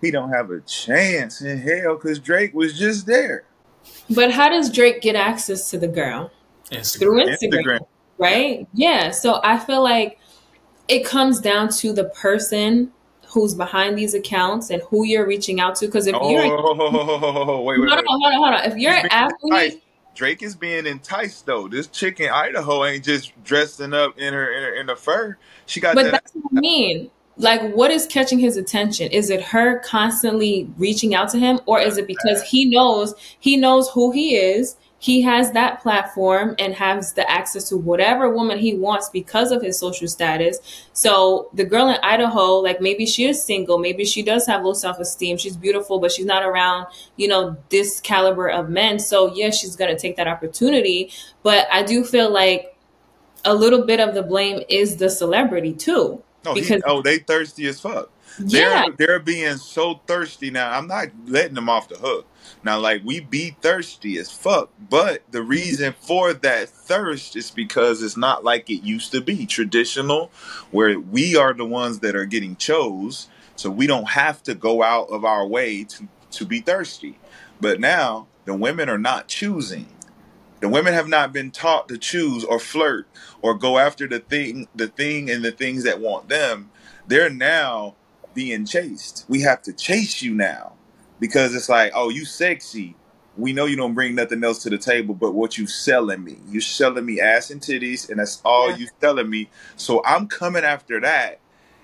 he 0.02 0.12
don't 0.12 0.30
have 0.32 0.52
a 0.52 0.60
chance 0.62 1.42
in 1.42 1.58
hell 1.60 1.96
because 1.96 2.20
Drake 2.20 2.54
was 2.54 2.78
just 2.78 3.06
there. 3.06 3.46
But 4.10 4.32
how 4.32 4.50
does 4.50 4.72
Drake 4.72 5.02
get 5.02 5.16
access 5.16 5.70
to 5.72 5.78
the 5.78 5.88
girl? 5.88 6.32
Instagram. 6.72 7.00
Through 7.00 7.26
Instagram, 7.26 7.64
Instagram. 7.64 7.80
Right? 8.18 8.68
Yeah. 8.74 9.12
So 9.12 9.40
I 9.44 9.58
feel 9.58 9.84
like 9.84 10.20
it 10.88 11.06
comes 11.06 11.40
down 11.40 11.70
to 11.70 11.94
the 11.94 12.06
person 12.06 12.92
who's 13.28 13.56
behind 13.56 13.98
these 13.98 14.14
accounts 14.14 14.70
and 14.70 14.82
who 14.84 15.06
you're 15.06 15.26
reaching 15.26 15.60
out 15.60 15.76
to. 15.76 15.86
Because 15.88 16.08
if 16.08 16.16
oh, 16.20 16.30
you're 16.30 16.42
wait, 17.64 17.80
wait, 17.80 17.90
hold 17.90 18.00
on, 18.00 18.06
hold 18.06 18.24
on, 18.24 18.34
hold 18.34 18.54
on. 18.54 18.72
If 18.72 18.78
you're 18.78 18.94
an 18.94 19.08
athlete, 19.10 19.83
Drake 20.16 20.44
is 20.44 20.56
being 20.56 20.86
enticed 20.86 21.46
though. 21.46 21.68
This 21.68 21.88
chick 21.88 22.20
in 22.20 22.30
Idaho 22.30 22.86
ain't 22.86 23.04
just 23.04 23.32
dressing 23.44 23.94
up 23.94 24.18
in 24.18 24.34
her 24.34 24.52
in 24.52 24.64
her, 24.64 24.76
in 24.76 24.86
the 24.88 24.96
fur. 24.96 25.38
She 25.66 25.80
got. 25.80 25.96
But 25.96 26.04
that, 26.04 26.12
that's 26.12 26.32
what 26.34 26.46
I 26.56 26.60
mean. 26.60 27.12
like 27.38 27.74
what 27.74 27.92
is 27.92 28.06
catching 28.06 28.40
his 28.40 28.58
attention 28.58 29.12
is 29.12 29.30
it 29.30 29.42
her 29.42 29.80
constantly 29.80 30.70
reaching 30.78 31.16
out 31.16 31.30
to 31.30 31.40
him 31.40 31.60
or 31.66 31.80
is 31.80 31.98
it 31.98 32.06
because 32.08 32.44
he 32.44 32.66
knows 32.66 33.14
he 33.40 33.58
knows 33.58 33.90
who 33.90 34.12
he 34.12 34.36
is 34.36 34.76
he 35.04 35.22
has 35.22 35.52
that 35.52 35.82
platform 35.82 36.56
and 36.58 36.74
has 36.76 37.12
the 37.12 37.30
access 37.30 37.68
to 37.68 37.76
whatever 37.76 38.30
woman 38.30 38.58
he 38.58 38.74
wants 38.74 39.10
because 39.10 39.52
of 39.52 39.62
his 39.62 39.78
social 39.78 40.08
status. 40.08 40.60
So 40.94 41.50
the 41.54 41.66
girl 41.66 41.90
in 41.90 41.98
Idaho, 42.02 42.60
like 42.60 42.80
maybe 42.80 43.06
she 43.06 43.26
is 43.26 43.44
single, 43.44 43.80
maybe 43.80 44.06
she 44.06 44.24
does 44.24 44.48
have 44.48 44.64
low 44.64 44.72
self 44.72 45.00
esteem. 45.00 45.36
She's 45.36 45.58
beautiful, 45.58 46.00
but 46.00 46.14
she's 46.14 46.26
not 46.26 46.42
around, 46.42 46.88
you 47.18 47.28
know, 47.28 47.58
this 47.68 48.00
caliber 48.00 48.48
of 48.48 48.70
men. 48.70 48.98
So 48.98 49.36
yes, 49.36 49.60
she's 49.60 49.76
gonna 49.76 50.00
take 50.00 50.16
that 50.16 50.30
opportunity. 50.30 51.12
But 51.44 51.68
I 51.70 51.84
do 51.84 52.06
feel 52.06 52.32
like 52.32 52.74
a 53.44 53.54
little 53.54 53.86
bit 53.86 54.00
of 54.00 54.16
the 54.16 54.24
blame 54.24 54.64
is 54.70 54.96
the 54.96 55.10
celebrity 55.10 55.74
too. 55.74 56.24
No, 56.46 56.54
because 56.54 56.70
he, 56.70 56.84
oh, 56.86 57.02
they 57.02 57.18
thirsty 57.18 57.68
as 57.68 57.78
fuck. 57.78 58.10
Yeah. 58.40 58.86
They're 58.98 59.08
they're 59.08 59.20
being 59.20 59.58
so 59.58 60.00
thirsty 60.08 60.50
now. 60.50 60.72
I'm 60.72 60.88
not 60.88 61.10
letting 61.26 61.56
them 61.56 61.68
off 61.68 61.90
the 61.90 61.98
hook. 61.98 62.26
Now, 62.64 62.80
like 62.80 63.04
we 63.06 63.22
be 63.22 63.56
thirsty 63.62 64.18
as 64.18 64.32
fuck, 64.32 64.70
but 64.90 65.24
the 65.32 65.44
reason 65.44 65.96
for 66.00 66.34
that 66.34 66.70
thirst 66.70 67.36
is 67.36 67.52
because 67.52 68.04
it's 68.04 68.18
not 68.18 68.44
like 68.44 68.70
it 68.70 68.84
used 68.84 69.12
to 69.14 69.22
be 69.22 69.46
traditional, 69.46 70.32
where 70.72 71.00
we 71.00 71.36
are 71.36 71.54
the 71.54 71.66
ones 71.66 72.00
that 72.00 72.16
are 72.16 72.26
getting 72.26 72.56
chose, 72.56 73.28
so 73.56 73.70
we 73.70 73.88
don't 73.88 74.10
have 74.10 74.44
to 74.44 74.56
go 74.56 74.84
out 74.84 75.10
of 75.10 75.26
our 75.26 75.48
way 75.48 75.84
to 75.86 76.08
to 76.32 76.46
be 76.46 76.62
thirsty. 76.62 77.20
But 77.62 77.80
now 77.80 78.28
the 78.46 78.56
women 78.56 78.90
are 78.90 79.00
not 79.00 79.28
choosing. 79.28 79.88
The 80.62 80.70
women 80.70 80.94
have 80.94 81.08
not 81.10 81.34
been 81.34 81.52
taught 81.52 81.90
to 81.90 81.98
choose 81.98 82.44
or 82.44 82.60
flirt 82.60 83.08
or 83.42 83.56
go 83.56 83.78
after 83.78 84.08
the 84.08 84.20
thing, 84.20 84.68
the 84.76 84.88
thing 84.88 85.30
and 85.30 85.44
the 85.44 85.52
things 85.52 85.84
that 85.84 86.00
want 86.00 86.30
them. 86.30 86.72
They're 87.08 87.30
now 87.30 87.96
being 88.34 88.66
chased. 88.66 89.26
We 89.30 89.42
have 89.42 89.62
to 89.64 89.74
chase 89.74 90.22
you 90.22 90.34
now 90.34 90.74
because 91.24 91.56
it's 91.56 91.70
like, 91.70 91.94
oh, 91.96 92.10
you 92.10 92.26
sexy. 92.26 92.98
We 93.38 93.54
know 93.54 93.64
you 93.64 93.78
don't 93.78 93.94
bring 93.94 94.14
nothing 94.14 94.44
else 94.44 94.62
to 94.64 94.70
the 94.70 94.78
table, 94.78 95.16
but 95.16 95.34
what 95.34 95.58
you 95.58 95.68
selling 95.68 96.22
me? 96.22 96.36
You 96.50 96.60
selling 96.60 97.06
me 97.06 97.22
ass 97.22 97.50
and 97.50 97.62
titties, 97.62 98.10
and 98.10 98.20
that's 98.20 98.42
all 98.44 98.72
yeah. 98.72 98.76
you 98.76 98.88
selling 99.00 99.30
me. 99.30 99.50
So 99.78 100.04
I'm 100.04 100.28
coming 100.28 100.66
after 100.66 101.00
that, 101.00 101.40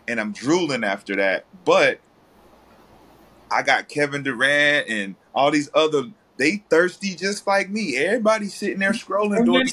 and 0.10 0.20
I'm 0.20 0.34
drooling 0.34 0.84
after 0.84 1.16
that. 1.16 1.46
But 1.64 2.02
I 3.50 3.62
got 3.62 3.88
Kevin 3.88 4.24
Durant 4.24 4.90
and 4.90 5.16
all 5.34 5.52
these 5.52 5.70
other. 5.74 6.12
They 6.36 6.58
thirsty 6.70 7.16
just 7.16 7.48
like 7.48 7.70
me. 7.70 7.96
Everybody 7.96 8.48
sitting 8.48 8.80
there 8.80 8.92
scrolling 8.92 9.46
doing 9.46 9.70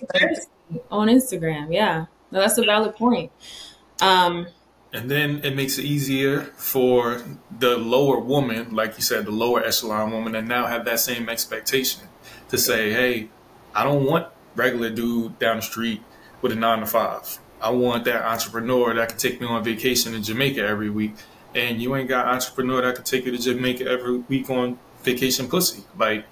on 0.92 1.08
Instagram. 1.08 1.74
Yeah, 1.74 2.06
no, 2.30 2.38
that's 2.38 2.56
a 2.56 2.64
valid 2.64 2.94
point. 2.94 3.32
Um, 4.00 4.46
and 4.92 5.10
then 5.10 5.40
it 5.44 5.54
makes 5.54 5.78
it 5.78 5.84
easier 5.84 6.42
for 6.56 7.22
the 7.58 7.76
lower 7.76 8.18
woman, 8.18 8.74
like 8.74 8.96
you 8.96 9.02
said, 9.02 9.26
the 9.26 9.30
lower 9.30 9.62
echelon 9.62 10.12
woman, 10.12 10.34
and 10.34 10.48
now 10.48 10.66
have 10.66 10.84
that 10.84 11.00
same 11.00 11.28
expectation 11.28 12.08
to 12.48 12.58
say, 12.58 12.92
hey, 12.92 13.28
I 13.74 13.84
don't 13.84 14.04
want 14.04 14.28
regular 14.54 14.90
dude 14.90 15.38
down 15.38 15.56
the 15.56 15.62
street 15.62 16.02
with 16.40 16.52
a 16.52 16.54
nine 16.54 16.80
to 16.80 16.86
five. 16.86 17.38
I 17.60 17.70
want 17.70 18.04
that 18.04 18.22
entrepreneur 18.22 18.94
that 18.94 19.10
can 19.10 19.18
take 19.18 19.40
me 19.40 19.46
on 19.46 19.64
vacation 19.64 20.14
in 20.14 20.22
Jamaica 20.22 20.62
every 20.62 20.90
week. 20.90 21.14
And 21.54 21.80
you 21.80 21.96
ain't 21.96 22.08
got 22.08 22.26
entrepreneur 22.26 22.82
that 22.82 22.96
can 22.96 23.04
take 23.04 23.24
you 23.24 23.32
to 23.32 23.38
Jamaica 23.38 23.86
every 23.88 24.18
week 24.18 24.50
on 24.50 24.78
vacation 25.02 25.48
pussy. 25.48 25.84
Like 25.98 26.26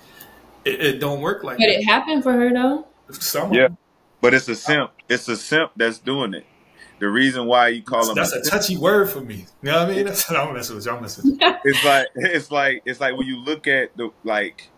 it, 0.64 0.80
it 0.80 1.00
don't 1.00 1.20
work 1.20 1.42
like 1.42 1.58
that. 1.58 1.64
but 1.66 1.72
that. 1.72 1.80
it 1.80 1.84
happened 1.84 2.22
for 2.22 2.32
her 2.32 2.52
though. 2.52 2.86
Someone. 3.10 3.54
Yeah. 3.54 3.68
But 4.20 4.34
it's 4.34 4.48
a 4.48 4.54
simp. 4.54 4.92
It's 5.08 5.28
a 5.28 5.36
simp 5.36 5.72
that's 5.76 5.98
doing 5.98 6.34
it 6.34 6.46
the 7.00 7.08
reason 7.08 7.46
why 7.46 7.68
you 7.68 7.82
call 7.82 8.06
them 8.06 8.14
that's 8.14 8.32
a, 8.32 8.42
touchy 8.42 8.76
word 8.76 9.10
for 9.10 9.20
me. 9.20 9.46
You 9.62 9.70
know 9.70 9.80
what 9.80 9.90
I 9.90 9.94
mean? 9.94 10.04
That's 10.06 10.28
what 10.30 10.38
I'm 10.38 10.54
messing 10.54 10.76
with. 10.76 10.86
I'm 10.86 11.02
messing. 11.02 11.32
with. 11.32 11.40
It's 11.64 11.84
like 11.84 12.06
it's 12.14 12.50
like 12.50 12.82
it's 12.84 13.00
like 13.00 13.16
when 13.16 13.26
you 13.26 13.38
look 13.38 13.66
at 13.66 13.96
the 13.96 14.10
like 14.22 14.68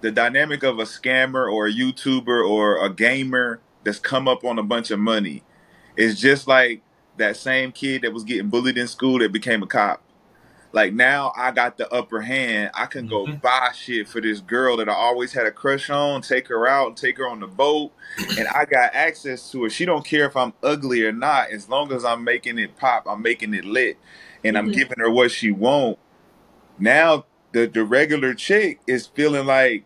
the 0.00 0.10
dynamic 0.10 0.62
of 0.62 0.78
a 0.78 0.84
scammer 0.84 1.50
or 1.50 1.66
a 1.66 1.72
YouTuber 1.72 2.48
or 2.48 2.84
a 2.84 2.92
gamer 2.92 3.60
that's 3.84 3.98
come 3.98 4.28
up 4.28 4.44
on 4.44 4.58
a 4.58 4.62
bunch 4.62 4.90
of 4.90 4.98
money. 4.98 5.42
It's 5.96 6.18
just 6.18 6.46
like 6.46 6.82
that 7.16 7.36
same 7.36 7.72
kid 7.72 8.02
that 8.02 8.12
was 8.12 8.24
getting 8.24 8.48
bullied 8.48 8.78
in 8.78 8.86
school 8.86 9.18
that 9.18 9.32
became 9.32 9.62
a 9.62 9.66
cop. 9.66 10.02
Like 10.72 10.92
now 10.92 11.32
I 11.36 11.50
got 11.50 11.76
the 11.76 11.92
upper 11.92 12.20
hand. 12.20 12.70
I 12.74 12.86
can 12.86 13.06
go 13.08 13.26
mm-hmm. 13.26 13.36
buy 13.36 13.70
shit 13.74 14.08
for 14.08 14.20
this 14.20 14.40
girl 14.40 14.76
that 14.76 14.88
I 14.88 14.92
always 14.92 15.32
had 15.32 15.46
a 15.46 15.50
crush 15.50 15.90
on, 15.90 16.22
take 16.22 16.48
her 16.48 16.66
out 16.66 16.88
and 16.88 16.96
take 16.96 17.18
her 17.18 17.28
on 17.28 17.40
the 17.40 17.48
boat. 17.48 17.92
And 18.38 18.46
I 18.48 18.64
got 18.66 18.94
access 18.94 19.50
to 19.50 19.64
her. 19.64 19.70
She 19.70 19.84
don't 19.84 20.04
care 20.04 20.26
if 20.26 20.36
I'm 20.36 20.52
ugly 20.62 21.04
or 21.04 21.12
not. 21.12 21.50
As 21.50 21.68
long 21.68 21.92
as 21.92 22.04
I'm 22.04 22.22
making 22.22 22.58
it 22.58 22.76
pop, 22.76 23.06
I'm 23.08 23.22
making 23.22 23.54
it 23.54 23.64
lit. 23.64 23.98
And 24.44 24.56
mm-hmm. 24.56 24.68
I'm 24.68 24.72
giving 24.72 24.98
her 24.98 25.10
what 25.10 25.32
she 25.32 25.50
want. 25.50 25.98
Now 26.78 27.24
the, 27.52 27.66
the 27.66 27.84
regular 27.84 28.34
chick 28.34 28.80
is 28.86 29.06
feeling 29.06 29.46
like 29.46 29.84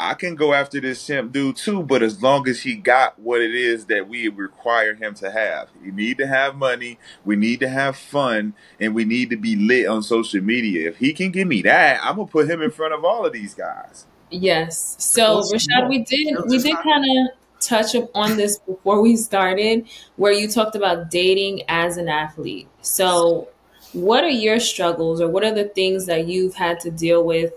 I 0.00 0.14
can 0.14 0.34
go 0.34 0.54
after 0.54 0.80
this 0.80 1.00
simp 1.00 1.32
dude 1.32 1.56
too, 1.56 1.82
but 1.82 2.02
as 2.02 2.22
long 2.22 2.48
as 2.48 2.62
he 2.62 2.74
got 2.74 3.18
what 3.18 3.40
it 3.40 3.54
is 3.54 3.86
that 3.86 4.08
we 4.08 4.28
require 4.28 4.94
him 4.94 5.14
to 5.16 5.30
have. 5.30 5.68
We 5.82 5.90
need 5.90 6.18
to 6.18 6.26
have 6.26 6.56
money, 6.56 6.98
we 7.24 7.36
need 7.36 7.60
to 7.60 7.68
have 7.68 7.96
fun, 7.96 8.54
and 8.80 8.94
we 8.94 9.04
need 9.04 9.30
to 9.30 9.36
be 9.36 9.56
lit 9.56 9.86
on 9.86 10.02
social 10.02 10.40
media. 10.40 10.88
If 10.88 10.96
he 10.96 11.12
can 11.12 11.30
give 11.30 11.46
me 11.46 11.62
that, 11.62 12.00
I'm 12.02 12.16
gonna 12.16 12.28
put 12.28 12.48
him 12.48 12.62
in 12.62 12.70
front 12.70 12.94
of 12.94 13.04
all 13.04 13.26
of 13.26 13.32
these 13.32 13.54
guys. 13.54 14.06
Yes. 14.30 14.96
So 14.98 15.42
Rashad, 15.42 15.88
we 15.88 15.98
did 15.98 16.36
we 16.46 16.58
did 16.58 16.76
kind 16.76 17.04
of 17.04 17.36
touch 17.60 17.94
on 18.14 18.36
this 18.36 18.58
before 18.60 19.02
we 19.02 19.16
started, 19.16 19.86
where 20.16 20.32
you 20.32 20.48
talked 20.48 20.76
about 20.76 21.10
dating 21.10 21.62
as 21.68 21.98
an 21.98 22.08
athlete. 22.08 22.68
So 22.80 23.48
what 23.92 24.24
are 24.24 24.28
your 24.28 24.60
struggles 24.60 25.20
or 25.20 25.28
what 25.28 25.44
are 25.44 25.52
the 25.52 25.64
things 25.64 26.06
that 26.06 26.26
you've 26.26 26.54
had 26.54 26.80
to 26.80 26.90
deal 26.90 27.24
with 27.24 27.52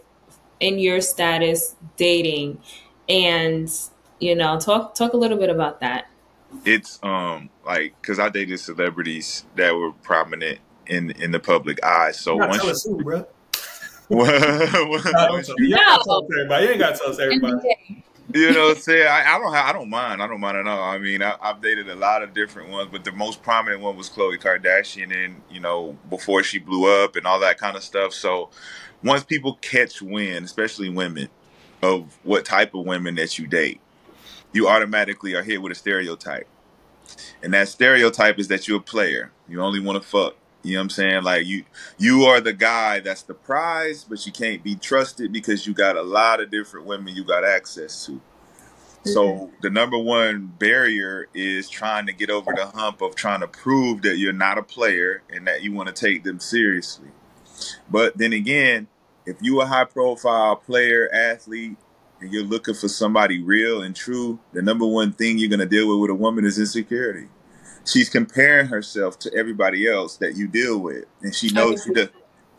in 0.63 0.79
your 0.79 1.01
status 1.01 1.75
dating 1.97 2.57
and 3.09 3.69
you 4.19 4.33
know 4.33 4.57
talk 4.57 4.95
talk 4.95 5.11
a 5.11 5.17
little 5.17 5.37
bit 5.37 5.49
about 5.49 5.81
that 5.81 6.07
it's 6.63 6.99
um 7.03 7.49
like 7.65 7.93
because 8.01 8.17
i 8.17 8.29
dated 8.29 8.57
celebrities 8.57 9.45
that 9.55 9.75
were 9.75 9.91
prominent 9.91 10.59
in 10.87 11.11
in 11.11 11.31
the 11.31 11.39
public 11.39 11.83
eye 11.83 12.11
so 12.11 12.37
once 12.37 12.57
tell 12.61 12.69
us 12.69 12.85
who, 12.85 13.03
bro. 13.03 13.27
you, 15.59 15.65
you, 16.61 16.69
ain't 16.69 16.79
got 16.79 16.93
to 16.93 16.99
tell 16.99 17.09
us 17.09 17.19
everybody 17.19 18.03
you 18.33 18.51
know 18.51 18.67
what 18.67 18.77
I'm 18.77 18.81
saying? 18.81 19.07
I, 19.07 19.35
I, 19.35 19.39
don't 19.39 19.53
have, 19.53 19.65
I 19.67 19.73
don't 19.73 19.89
mind. 19.89 20.21
I 20.21 20.27
don't 20.27 20.39
mind 20.39 20.57
at 20.57 20.67
all. 20.67 20.81
I 20.81 20.97
mean, 20.97 21.21
I, 21.21 21.35
have 21.41 21.61
dated 21.61 21.89
a 21.89 21.95
lot 21.95 22.23
of 22.23 22.33
different 22.33 22.69
ones, 22.69 22.89
but 22.91 23.03
the 23.03 23.11
most 23.11 23.43
prominent 23.43 23.81
one 23.81 23.95
was 23.95 24.09
Khloe 24.09 24.39
Kardashian, 24.41 25.13
and 25.13 25.41
you 25.51 25.59
know, 25.59 25.97
before 26.09 26.41
she 26.41 26.57
blew 26.57 27.03
up 27.03 27.15
and 27.15 27.27
all 27.27 27.39
that 27.41 27.59
kind 27.59 27.75
of 27.75 27.83
stuff. 27.83 28.13
So, 28.13 28.49
once 29.03 29.23
people 29.23 29.55
catch 29.61 30.01
wind, 30.01 30.45
especially 30.45 30.89
women, 30.89 31.29
of 31.81 32.17
what 32.23 32.45
type 32.45 32.73
of 32.73 32.85
women 32.85 33.15
that 33.15 33.37
you 33.37 33.45
date, 33.45 33.81
you 34.53 34.67
automatically 34.67 35.35
are 35.35 35.43
hit 35.43 35.61
with 35.61 35.71
a 35.71 35.75
stereotype. 35.75 36.47
And 37.41 37.53
that 37.53 37.67
stereotype 37.67 38.39
is 38.39 38.47
that 38.47 38.67
you're 38.67 38.77
a 38.77 38.81
player. 38.81 39.31
You 39.49 39.61
only 39.61 39.79
want 39.79 40.01
to 40.01 40.07
fuck. 40.07 40.35
You 40.63 40.75
know 40.75 40.79
what 40.79 40.83
I'm 40.83 40.89
saying? 40.91 41.23
Like 41.23 41.45
you 41.45 41.65
you 41.97 42.23
are 42.23 42.39
the 42.39 42.53
guy 42.53 43.01
that's 43.01 43.23
the 43.23 43.33
prize, 43.33 44.05
but 44.05 44.25
you 44.25 44.31
can't 44.31 44.63
be 44.63 44.75
trusted 44.75 45.33
because 45.33 45.67
you 45.67 45.73
got 45.73 45.97
a 45.97 46.01
lot 46.01 46.39
of 46.39 46.49
different 46.49 46.85
women 46.85 47.13
you 47.13 47.25
got 47.25 47.43
access 47.43 48.05
to. 48.05 48.21
So 49.03 49.25
mm-hmm. 49.27 49.55
the 49.61 49.69
number 49.69 49.97
one 49.97 50.53
barrier 50.57 51.27
is 51.33 51.69
trying 51.69 52.05
to 52.05 52.13
get 52.13 52.29
over 52.29 52.53
the 52.55 52.67
hump 52.67 53.01
of 53.01 53.15
trying 53.15 53.41
to 53.41 53.47
prove 53.47 54.03
that 54.03 54.17
you're 54.17 54.31
not 54.31 54.57
a 54.57 54.63
player 54.63 55.21
and 55.29 55.45
that 55.47 55.63
you 55.63 55.73
want 55.73 55.93
to 55.93 55.93
take 55.93 56.23
them 56.23 56.39
seriously. 56.39 57.09
But 57.89 58.17
then 58.17 58.31
again, 58.31 58.87
if 59.25 59.37
you 59.41 59.61
a 59.61 59.65
high 59.65 59.85
profile 59.85 60.55
player, 60.55 61.09
athlete, 61.13 61.77
and 62.19 62.31
you're 62.31 62.43
looking 62.43 62.73
for 62.73 62.87
somebody 62.87 63.41
real 63.41 63.81
and 63.81 63.95
true, 63.95 64.39
the 64.53 64.61
number 64.61 64.85
one 64.85 65.11
thing 65.11 65.37
you're 65.37 65.49
gonna 65.49 65.65
deal 65.65 65.89
with 65.89 65.99
with 65.99 66.11
a 66.11 66.15
woman 66.15 66.45
is 66.45 66.59
insecurity. 66.59 67.27
She's 67.85 68.09
comparing 68.09 68.67
herself 68.67 69.19
to 69.19 69.33
everybody 69.33 69.87
else 69.87 70.17
that 70.17 70.35
you 70.37 70.47
deal 70.47 70.79
with, 70.79 71.05
and 71.21 71.35
she 71.35 71.49
knows 71.49 71.83
she 71.83 71.93
does. 71.93 72.09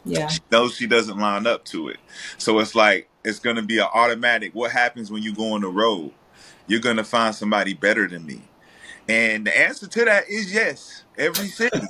Yeah. 0.04 0.28
She 0.28 0.40
knows 0.52 0.74
she 0.74 0.86
doesn't 0.86 1.18
line 1.18 1.46
up 1.46 1.64
to 1.66 1.88
it. 1.88 1.96
So 2.36 2.58
it's 2.58 2.74
like 2.74 3.08
it's 3.24 3.38
gonna 3.38 3.62
be 3.62 3.78
an 3.78 3.88
automatic. 3.94 4.54
What 4.54 4.70
happens 4.70 5.10
when 5.10 5.22
you 5.22 5.34
go 5.34 5.54
on 5.54 5.62
the 5.62 5.68
road? 5.68 6.12
You're 6.66 6.80
gonna 6.80 7.04
find 7.04 7.34
somebody 7.34 7.74
better 7.74 8.06
than 8.06 8.26
me. 8.26 8.42
And 9.08 9.46
the 9.46 9.58
answer 9.58 9.86
to 9.86 10.04
that 10.04 10.28
is 10.28 10.52
yes. 10.52 11.04
Every 11.16 11.48
city. 11.48 11.80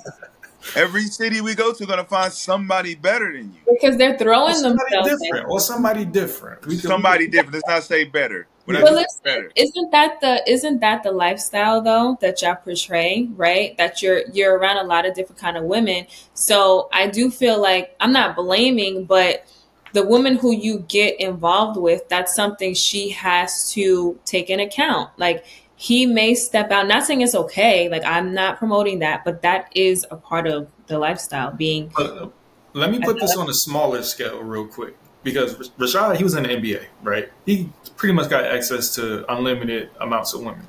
Every 0.75 1.03
city 1.03 1.41
we 1.41 1.55
go 1.55 1.73
to, 1.73 1.85
gonna 1.85 2.03
find 2.03 2.31
somebody 2.31 2.95
better 2.95 3.31
than 3.31 3.53
you 3.53 3.73
because 3.73 3.97
they're 3.97 4.17
throwing 4.17 4.61
themselves 4.61 5.21
different 5.21 5.49
or 5.49 5.59
somebody 5.59 6.05
different. 6.05 6.65
We 6.65 6.77
somebody 6.77 7.27
different. 7.27 7.53
Let's 7.53 7.67
not 7.67 7.83
say 7.83 8.05
better. 8.05 8.47
But 8.65 8.81
listen, 8.81 9.21
better. 9.23 9.51
isn't 9.55 9.91
that 9.91 10.19
the 10.21 10.41
isn't 10.49 10.79
that 10.79 11.03
the 11.03 11.11
lifestyle 11.11 11.81
though 11.81 12.17
that 12.21 12.41
y'all 12.41 12.55
portray, 12.55 13.29
right? 13.35 13.77
That 13.77 14.01
you're 14.01 14.21
you're 14.33 14.57
around 14.57 14.77
a 14.77 14.87
lot 14.87 15.05
of 15.05 15.13
different 15.13 15.39
kind 15.39 15.55
of 15.55 15.65
women. 15.65 16.07
So 16.33 16.89
I 16.91 17.07
do 17.07 17.29
feel 17.29 17.61
like 17.61 17.95
I'm 17.99 18.11
not 18.11 18.35
blaming, 18.35 19.05
but 19.05 19.45
the 19.93 20.03
woman 20.03 20.35
who 20.35 20.51
you 20.51 20.79
get 20.89 21.19
involved 21.21 21.79
with, 21.79 22.09
that's 22.09 22.35
something 22.35 22.73
she 22.73 23.09
has 23.11 23.71
to 23.71 24.19
take 24.25 24.49
in 24.49 24.59
account. 24.59 25.11
Like 25.17 25.45
he 25.75 26.05
may 26.05 26.35
step 26.35 26.71
out. 26.71 26.87
Not 26.87 27.03
saying 27.03 27.21
it's 27.21 27.35
okay. 27.35 27.89
Like 27.89 28.05
I'm 28.05 28.33
not 28.33 28.57
promoting 28.57 28.99
that, 28.99 29.25
but 29.25 29.41
that 29.41 29.69
is 29.75 30.05
a 30.11 30.15
part 30.15 30.47
of 30.47 30.67
the 30.87 30.99
lifestyle. 30.99 31.51
Being. 31.51 31.91
Uh, 31.97 32.27
let 32.73 32.91
me 32.91 32.99
put 32.99 33.19
this 33.19 33.35
on 33.37 33.49
a 33.49 33.53
smaller 33.53 34.03
scale, 34.03 34.41
real 34.41 34.67
quick, 34.67 34.97
because 35.23 35.55
Rashad, 35.77 36.17
he 36.17 36.23
was 36.23 36.35
in 36.35 36.43
the 36.43 36.49
NBA, 36.49 36.85
right? 37.03 37.29
He 37.45 37.69
pretty 37.95 38.13
much 38.13 38.29
got 38.29 38.43
access 38.43 38.93
to 38.95 39.31
unlimited 39.31 39.89
amounts 40.01 40.33
of 40.33 40.41
women. 40.41 40.67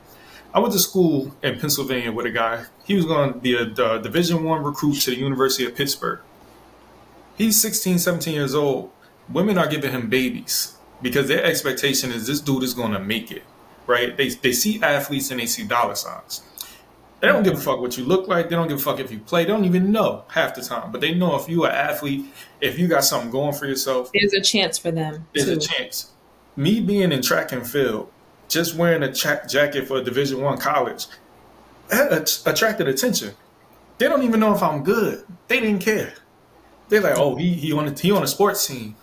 I 0.54 0.60
went 0.60 0.72
to 0.72 0.78
school 0.78 1.36
in 1.42 1.58
Pennsylvania 1.58 2.12
with 2.12 2.24
a 2.24 2.30
guy. 2.30 2.64
He 2.84 2.94
was 2.94 3.04
going 3.04 3.32
to 3.32 3.38
be 3.38 3.56
a 3.56 3.64
uh, 3.64 3.98
Division 3.98 4.44
One 4.44 4.62
recruit 4.62 5.00
to 5.00 5.10
the 5.10 5.16
University 5.16 5.66
of 5.66 5.74
Pittsburgh. 5.74 6.20
He's 7.36 7.60
16, 7.60 7.98
17 7.98 8.32
years 8.32 8.54
old. 8.54 8.90
Women 9.28 9.58
are 9.58 9.66
giving 9.66 9.90
him 9.90 10.08
babies 10.08 10.76
because 11.02 11.28
their 11.28 11.44
expectation 11.44 12.10
is 12.10 12.26
this 12.26 12.40
dude 12.40 12.62
is 12.62 12.72
going 12.72 12.92
to 12.92 12.98
make 12.98 13.30
it, 13.30 13.42
right? 13.86 14.16
They, 14.16 14.28
they 14.28 14.52
see 14.52 14.82
athletes 14.82 15.30
and 15.30 15.40
they 15.40 15.46
see 15.46 15.64
dollar 15.64 15.94
signs. 15.94 16.42
They 17.20 17.28
don't 17.28 17.42
give 17.42 17.54
a 17.54 17.60
fuck 17.60 17.80
what 17.80 17.96
you 17.96 18.04
look 18.04 18.28
like. 18.28 18.50
They 18.50 18.56
don't 18.56 18.68
give 18.68 18.76
a 18.78 18.82
fuck 18.82 19.00
if 19.00 19.10
you 19.10 19.18
play. 19.18 19.44
They 19.44 19.48
don't 19.50 19.64
even 19.64 19.90
know 19.90 20.24
half 20.28 20.54
the 20.54 20.62
time. 20.62 20.92
But 20.92 21.00
they 21.00 21.14
know 21.14 21.36
if 21.36 21.48
you're 21.48 21.66
an 21.66 21.72
athlete, 21.72 22.26
if 22.60 22.78
you 22.78 22.88
got 22.88 23.04
something 23.04 23.30
going 23.30 23.54
for 23.54 23.66
yourself, 23.66 24.10
there's 24.12 24.34
a 24.34 24.40
chance 24.40 24.76
for 24.78 24.90
them. 24.90 25.26
There's 25.34 25.46
too. 25.46 25.54
a 25.54 25.58
chance. 25.58 26.10
Me 26.56 26.80
being 26.80 27.12
in 27.12 27.22
track 27.22 27.52
and 27.52 27.66
field, 27.66 28.10
just 28.48 28.76
wearing 28.76 29.02
a 29.02 29.12
tra- 29.12 29.46
jacket 29.48 29.88
for 29.88 29.98
a 29.98 30.04
Division 30.04 30.42
One 30.42 30.58
college, 30.58 31.06
that 31.88 32.42
attracted 32.44 32.86
attention. 32.86 33.34
They 33.98 34.08
don't 34.08 34.22
even 34.22 34.40
know 34.40 34.54
if 34.54 34.62
I'm 34.62 34.84
good. 34.84 35.24
They 35.48 35.60
didn't 35.60 35.80
care. 35.82 36.12
They're 36.88 37.00
like, 37.00 37.16
oh, 37.16 37.36
he 37.36 37.54
he 37.54 37.72
on 37.72 37.88
a, 37.88 37.98
he 37.98 38.10
on 38.12 38.22
a 38.22 38.26
sports 38.26 38.66
team. 38.66 38.94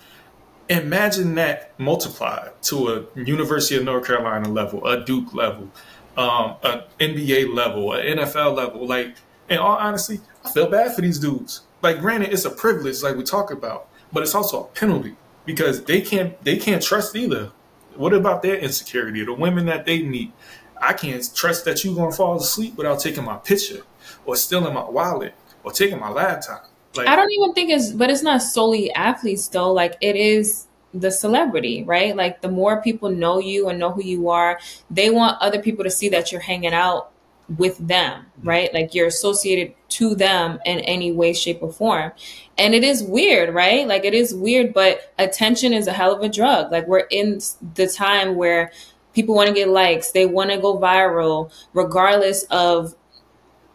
Imagine 0.69 1.35
that 1.35 1.77
multiplied 1.79 2.51
to 2.63 3.07
a 3.15 3.19
University 3.19 3.75
of 3.75 3.83
North 3.83 4.07
Carolina 4.07 4.49
level, 4.49 4.85
a 4.87 5.03
Duke 5.03 5.33
level, 5.33 5.69
um, 6.17 6.55
an 6.63 6.83
NBA 6.99 7.53
level, 7.53 7.93
an 7.93 8.17
NFL 8.19 8.55
level. 8.55 8.87
Like, 8.87 9.15
in 9.49 9.57
all 9.57 9.77
honesty, 9.77 10.21
I 10.45 10.51
feel 10.51 10.69
bad 10.69 10.95
for 10.95 11.01
these 11.01 11.19
dudes. 11.19 11.61
Like, 11.81 11.99
granted, 11.99 12.31
it's 12.31 12.45
a 12.45 12.49
privilege, 12.49 13.03
like 13.03 13.17
we 13.17 13.23
talk 13.23 13.51
about, 13.51 13.89
but 14.11 14.23
it's 14.23 14.33
also 14.33 14.63
a 14.63 14.67
penalty 14.67 15.15
because 15.45 15.83
they 15.83 16.01
can't 16.01 16.41
they 16.43 16.57
can't 16.57 16.81
trust 16.81 17.15
either. 17.15 17.51
What 17.95 18.13
about 18.13 18.41
their 18.41 18.55
insecurity? 18.55 19.23
The 19.23 19.33
women 19.33 19.65
that 19.67 19.85
they 19.85 20.01
meet, 20.01 20.31
I 20.81 20.93
can't 20.93 21.23
trust 21.35 21.65
that 21.65 21.83
you're 21.83 21.95
gonna 21.95 22.11
fall 22.11 22.37
asleep 22.37 22.75
without 22.75 22.99
taking 22.99 23.25
my 23.25 23.37
picture, 23.37 23.83
or 24.25 24.35
stealing 24.35 24.73
my 24.73 24.89
wallet, 24.89 25.35
or 25.63 25.71
taking 25.71 25.99
my 25.99 26.09
laptop. 26.09 26.69
Like, 26.95 27.07
I 27.07 27.15
don't 27.15 27.31
even 27.31 27.53
think 27.53 27.69
it's, 27.71 27.91
but 27.91 28.09
it's 28.09 28.23
not 28.23 28.41
solely 28.41 28.91
athletes 28.91 29.47
though. 29.47 29.71
Like 29.71 29.97
it 30.01 30.15
is 30.15 30.67
the 30.93 31.11
celebrity, 31.11 31.83
right? 31.83 32.15
Like 32.15 32.41
the 32.41 32.49
more 32.49 32.81
people 32.81 33.09
know 33.09 33.39
you 33.39 33.67
and 33.69 33.79
know 33.79 33.91
who 33.91 34.03
you 34.03 34.29
are, 34.29 34.59
they 34.89 35.09
want 35.09 35.41
other 35.41 35.61
people 35.61 35.83
to 35.83 35.89
see 35.89 36.09
that 36.09 36.31
you're 36.31 36.41
hanging 36.41 36.73
out 36.73 37.11
with 37.57 37.77
them, 37.79 38.25
right? 38.43 38.73
Like 38.73 38.93
you're 38.93 39.07
associated 39.07 39.73
to 39.89 40.15
them 40.15 40.59
in 40.65 40.79
any 40.79 41.11
way, 41.11 41.33
shape, 41.33 41.59
or 41.61 41.71
form. 41.71 42.11
And 42.57 42.73
it 42.73 42.83
is 42.83 43.03
weird, 43.03 43.53
right? 43.53 43.87
Like 43.87 44.05
it 44.05 44.13
is 44.13 44.33
weird, 44.33 44.73
but 44.73 45.13
attention 45.19 45.73
is 45.73 45.87
a 45.87 45.93
hell 45.93 46.13
of 46.13 46.21
a 46.21 46.29
drug. 46.29 46.71
Like 46.71 46.87
we're 46.87 47.07
in 47.11 47.39
the 47.75 47.87
time 47.87 48.35
where 48.35 48.71
people 49.13 49.35
want 49.35 49.47
to 49.47 49.53
get 49.53 49.69
likes, 49.69 50.11
they 50.11 50.25
want 50.25 50.51
to 50.51 50.57
go 50.57 50.77
viral, 50.77 51.51
regardless 51.73 52.43
of 52.43 52.95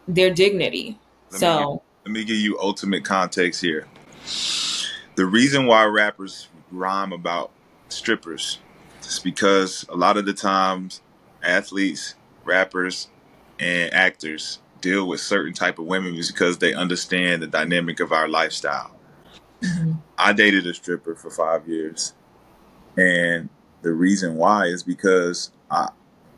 their 0.07 0.33
dignity. 0.33 0.97
Let 1.31 1.39
so 1.39 1.83
let 2.09 2.13
me 2.13 2.23
give 2.23 2.37
you 2.37 2.57
ultimate 2.59 3.05
context 3.05 3.61
here. 3.61 3.85
The 5.13 5.27
reason 5.27 5.67
why 5.67 5.85
rappers 5.85 6.47
rhyme 6.71 7.13
about 7.13 7.51
strippers. 7.89 8.57
is 9.03 9.19
because 9.19 9.85
a 9.89 9.95
lot 9.95 10.17
of 10.17 10.25
the 10.25 10.33
times 10.33 11.03
athletes, 11.43 12.15
rappers, 12.43 13.09
and 13.59 13.93
actors 13.93 14.57
deal 14.81 15.07
with 15.07 15.19
certain 15.19 15.53
type 15.53 15.77
of 15.77 15.85
women 15.85 16.15
is 16.15 16.31
because 16.31 16.57
they 16.57 16.73
understand 16.73 17.43
the 17.43 17.47
dynamic 17.47 17.99
of 17.99 18.11
our 18.11 18.27
lifestyle. 18.27 18.89
Mm-hmm. 19.61 19.91
I 20.17 20.33
dated 20.33 20.65
a 20.65 20.73
stripper 20.73 21.13
for 21.13 21.29
five 21.29 21.67
years, 21.67 22.15
and 22.97 23.49
the 23.83 23.91
reason 23.91 24.35
why 24.35 24.65
is 24.65 24.81
because 24.81 25.51
I 25.69 25.89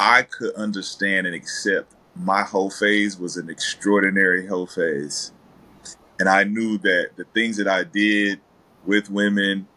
I 0.01 0.23
could 0.23 0.53
understand 0.55 1.27
and 1.27 1.35
accept 1.35 1.95
my 2.15 2.43
whole 2.43 2.69
phase 2.69 3.17
was 3.17 3.37
an 3.37 3.49
extraordinary 3.49 4.47
whole 4.47 4.67
phase, 4.67 5.31
and 6.21 6.29
I 6.29 6.43
knew 6.43 6.77
that 6.77 7.13
the 7.15 7.23
things 7.33 7.57
that 7.57 7.67
I 7.67 7.83
did 7.83 8.39
with 8.85 9.09
women 9.09 9.67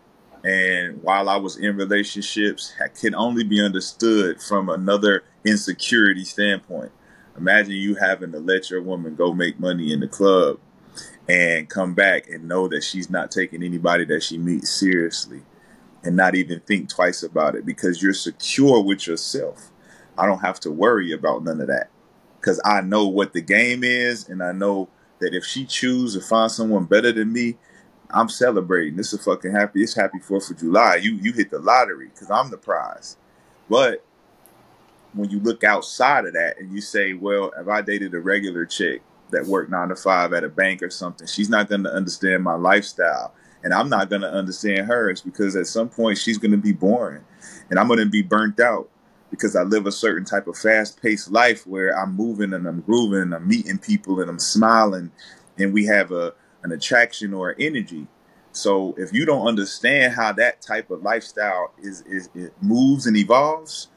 and 0.45 1.03
while 1.03 1.31
I 1.31 1.37
was 1.37 1.57
in 1.57 1.75
relationships, 1.75 2.75
can 3.01 3.15
only 3.15 3.45
be 3.45 3.65
understood 3.65 4.43
from 4.43 4.69
another 4.69 5.25
insecurity 5.47 6.23
standpoint. 6.25 6.93
Imagine 7.39 7.73
you 7.73 7.95
having 7.95 8.31
to 8.33 8.41
let 8.41 8.69
your 8.69 8.83
woman 8.83 9.15
go 9.15 9.33
make 9.33 9.59
money 9.59 9.91
in 9.91 10.01
the 10.01 10.07
club 10.07 10.59
and 11.31 11.71
come 11.71 11.95
back 11.95 12.29
and 12.29 12.47
know 12.47 12.69
that 12.69 12.85
she's 12.85 13.09
not 13.09 13.31
taking 13.31 13.63
anybody 13.63 14.05
that 14.05 14.23
she 14.23 14.37
meets 14.37 14.69
seriously 14.69 15.41
and 16.03 16.15
not 16.15 16.35
even 16.35 16.61
think 16.61 16.91
twice 16.91 17.23
about 17.23 17.55
it 17.55 17.65
because 17.65 18.03
you're 18.03 18.13
secure 18.13 18.83
with 18.83 19.07
yourself. 19.07 19.71
I 20.19 20.27
don't 20.27 20.41
have 20.41 20.61
to 20.61 20.71
worry 20.71 21.11
about 21.13 21.43
none 21.43 21.63
of 21.63 21.69
that 21.69 21.89
because 22.39 22.61
I 22.67 22.83
know 22.83 23.09
what 23.09 23.33
the 23.33 23.41
game 23.41 23.83
is 23.83 24.29
and 24.29 24.43
I 24.43 24.53
know 24.53 24.91
that 25.25 25.35
if 25.35 25.45
she 25.45 25.65
chooses 25.65 26.23
to 26.23 26.29
find 26.29 26.53
someone 26.53 26.85
better 26.85 27.11
than 27.11 27.33
me, 27.33 27.57
I'm 28.11 28.29
celebrating. 28.29 28.97
This 28.97 29.15
is 29.15 29.25
fucking 29.25 29.53
happy. 29.53 29.83
It's 29.83 29.95
happy 29.95 30.19
Fourth 30.19 30.51
of 30.51 30.59
July. 30.59 30.97
You 30.97 31.15
you 31.15 31.33
hit 31.33 31.51
the 31.51 31.59
lottery 31.59 32.09
because 32.09 32.31
I'm 32.31 32.51
the 32.51 32.59
prize. 32.59 33.17
But 33.71 34.05
when 35.15 35.31
you 35.31 35.41
look 35.41 35.65
outside 35.65 36.27
of 36.27 36.35
that 36.35 36.59
and 36.59 36.71
you 36.73 36.83
say, 36.83 37.15
well, 37.15 37.53
if 37.59 37.67
I 37.69 37.81
dated 37.81 38.13
a 38.13 38.21
regular 38.21 38.67
chick 38.67 39.03
that 39.31 39.47
worked 39.47 39.71
nine 39.71 39.89
to 39.89 39.97
five 39.97 40.35
at 40.35 40.45
a 40.45 40.49
bank 40.49 40.83
or 40.83 40.91
something, 40.91 41.27
she's 41.27 41.49
not 41.49 41.71
going 41.71 41.85
to 41.85 41.93
understand 41.93 42.43
my 42.43 42.55
lifestyle. 42.55 43.35
And 43.63 43.73
I'm 43.73 43.89
not 43.89 44.11
going 44.11 44.23
to 44.23 44.31
understand 44.31 44.87
hers 44.87 45.23
because 45.23 45.57
at 45.57 45.67
some 45.67 45.89
point 45.89 46.19
she's 46.19 46.37
going 46.37 46.51
to 46.51 46.59
be 46.59 46.73
boring 46.73 47.25
and 47.71 47.79
I'm 47.79 47.87
going 47.87 48.01
to 48.01 48.07
be 48.07 48.21
burnt 48.21 48.61
out 48.61 48.91
because 49.35 49.57
I 49.57 49.63
live 49.63 49.87
a 49.87 49.93
certain 49.93 50.25
type 50.25 50.47
of 50.47 50.57
fast 50.57 51.03
paced 51.03 51.33
life 51.33 51.67
where 51.67 51.99
I'm 51.99 52.15
moving 52.15 52.53
and 52.53 52.69
I'm 52.69 52.83
grooving 52.83 53.23
and 53.23 53.35
I'm 53.35 53.49
meeting 53.49 53.79
people 53.79 54.21
and 54.21 54.31
I'm 54.31 54.39
smiling 54.39 55.11
and 55.59 55.75
we 55.75 55.85
have 55.87 56.13
a, 56.13 56.33
an 56.63 56.71
attraction 56.71 57.35
or 57.35 57.57
energy. 57.59 58.07
So 58.53 58.95
if 58.97 59.13
you 59.13 59.27
don't 59.27 59.47
understand 59.47 60.15
how 60.15 60.33
that 60.35 60.63
type 60.63 60.89
of 60.91 61.03
lifestyle 61.03 61.73
is, 61.83 62.03
is 62.03 62.29
it 62.37 62.53
moves 62.61 63.07
and 63.07 63.17
evolves, 63.17 63.89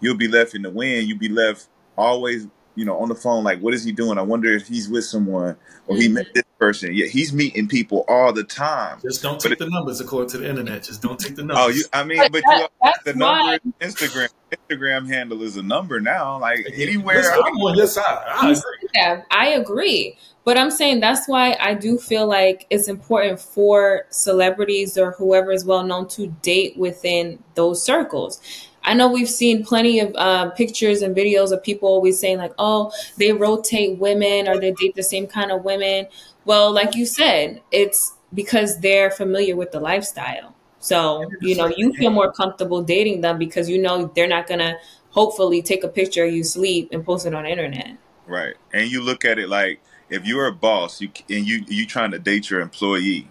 you'll 0.00 0.16
be 0.16 0.28
left 0.28 0.54
in 0.54 0.62
the 0.62 0.70
wind. 0.70 1.06
You'll 1.06 1.18
be 1.18 1.28
left 1.28 1.68
always, 1.98 2.46
you 2.74 2.86
know, 2.86 2.98
on 2.98 3.10
the 3.10 3.14
phone 3.14 3.44
like, 3.44 3.60
what 3.60 3.74
is 3.74 3.84
he 3.84 3.92
doing? 3.92 4.16
I 4.16 4.22
wonder 4.22 4.50
if 4.54 4.66
he's 4.66 4.88
with 4.88 5.04
someone 5.04 5.54
or 5.86 5.96
he 5.96 6.06
mm-hmm. 6.06 6.14
met 6.14 6.34
this 6.34 6.44
person. 6.58 6.92
Yeah, 6.92 7.06
he's 7.06 7.32
meeting 7.32 7.68
people 7.68 8.04
all 8.08 8.32
the 8.32 8.44
time. 8.44 9.00
Just 9.02 9.22
don't 9.22 9.40
take 9.40 9.58
but 9.58 9.58
the 9.58 9.70
numbers 9.70 10.00
according 10.00 10.30
to 10.30 10.38
the 10.38 10.48
internet. 10.48 10.82
Just 10.82 11.02
don't 11.02 11.18
take 11.18 11.36
the 11.36 11.44
numbers. 11.44 11.64
Oh, 11.64 11.68
you, 11.68 11.84
I 11.92 12.04
mean, 12.04 12.18
but, 12.18 12.32
but 12.32 12.42
that, 12.46 12.70
you, 12.82 13.12
the 13.12 13.18
number 13.18 13.58
Instagram 13.80 14.28
Instagram 14.50 15.08
handle 15.08 15.42
is 15.42 15.56
a 15.56 15.62
number 15.62 16.00
now. 16.00 16.38
Like 16.38 16.66
anywhere. 16.74 17.18
Listen, 17.18 17.40
I'm 17.44 17.56
on 17.56 17.76
your 17.76 17.86
side. 17.86 18.24
I 18.26 18.50
agree. 18.50 18.88
Yeah, 18.94 19.22
I 19.30 19.48
agree. 19.48 20.18
But 20.44 20.56
I'm 20.56 20.70
saying 20.70 21.00
that's 21.00 21.28
why 21.28 21.58
I 21.60 21.74
do 21.74 21.98
feel 21.98 22.26
like 22.26 22.66
it's 22.70 22.88
important 22.88 23.38
for 23.38 24.06
celebrities 24.08 24.96
or 24.96 25.12
whoever 25.12 25.52
is 25.52 25.64
well 25.64 25.84
known 25.84 26.08
to 26.08 26.28
date 26.40 26.76
within 26.78 27.42
those 27.54 27.82
circles. 27.82 28.40
I 28.82 28.94
know 28.94 29.12
we've 29.12 29.28
seen 29.28 29.62
plenty 29.62 30.00
of 30.00 30.14
uh, 30.16 30.48
pictures 30.52 31.02
and 31.02 31.14
videos 31.14 31.52
of 31.52 31.62
people 31.62 31.90
always 31.90 32.18
saying, 32.18 32.38
like, 32.38 32.54
oh, 32.58 32.90
they 33.18 33.32
rotate 33.32 33.98
women 33.98 34.48
or 34.48 34.58
they 34.58 34.72
date 34.72 34.94
the 34.94 35.02
same 35.02 35.26
kind 35.26 35.52
of 35.52 35.64
women. 35.64 36.06
Well, 36.48 36.72
like 36.72 36.94
you 36.94 37.04
said, 37.04 37.60
it's 37.70 38.16
because 38.32 38.80
they're 38.80 39.10
familiar 39.10 39.54
with 39.54 39.70
the 39.70 39.80
lifestyle. 39.80 40.54
So, 40.78 41.30
you 41.42 41.54
know, 41.54 41.66
you 41.76 41.92
feel 41.92 42.10
more 42.10 42.32
comfortable 42.32 42.82
dating 42.82 43.20
them 43.20 43.36
because 43.36 43.68
you 43.68 43.76
know 43.76 44.10
they're 44.14 44.26
not 44.26 44.46
going 44.46 44.60
to 44.60 44.78
hopefully 45.10 45.60
take 45.60 45.84
a 45.84 45.88
picture 45.88 46.24
of 46.24 46.32
you 46.32 46.42
sleep 46.42 46.88
and 46.90 47.04
post 47.04 47.26
it 47.26 47.34
on 47.34 47.44
the 47.44 47.50
internet. 47.50 47.98
Right. 48.26 48.54
And 48.72 48.90
you 48.90 49.02
look 49.02 49.26
at 49.26 49.38
it 49.38 49.50
like 49.50 49.82
if 50.08 50.24
you're 50.24 50.46
a 50.46 50.52
boss 50.52 51.02
you 51.02 51.10
and 51.28 51.46
you 51.46 51.66
you 51.68 51.84
trying 51.84 52.12
to 52.12 52.18
date 52.18 52.48
your 52.48 52.62
employee 52.62 53.30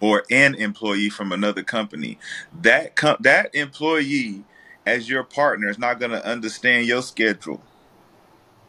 or 0.00 0.24
an 0.30 0.54
employee 0.54 1.10
from 1.10 1.32
another 1.32 1.62
company 1.62 2.18
that 2.62 2.96
com- 2.96 3.18
that 3.20 3.54
employee 3.54 4.42
as 4.86 5.06
your 5.06 5.22
partner 5.22 5.68
is 5.68 5.78
not 5.78 6.00
going 6.00 6.12
to 6.12 6.26
understand 6.26 6.86
your 6.86 7.02
schedule 7.02 7.60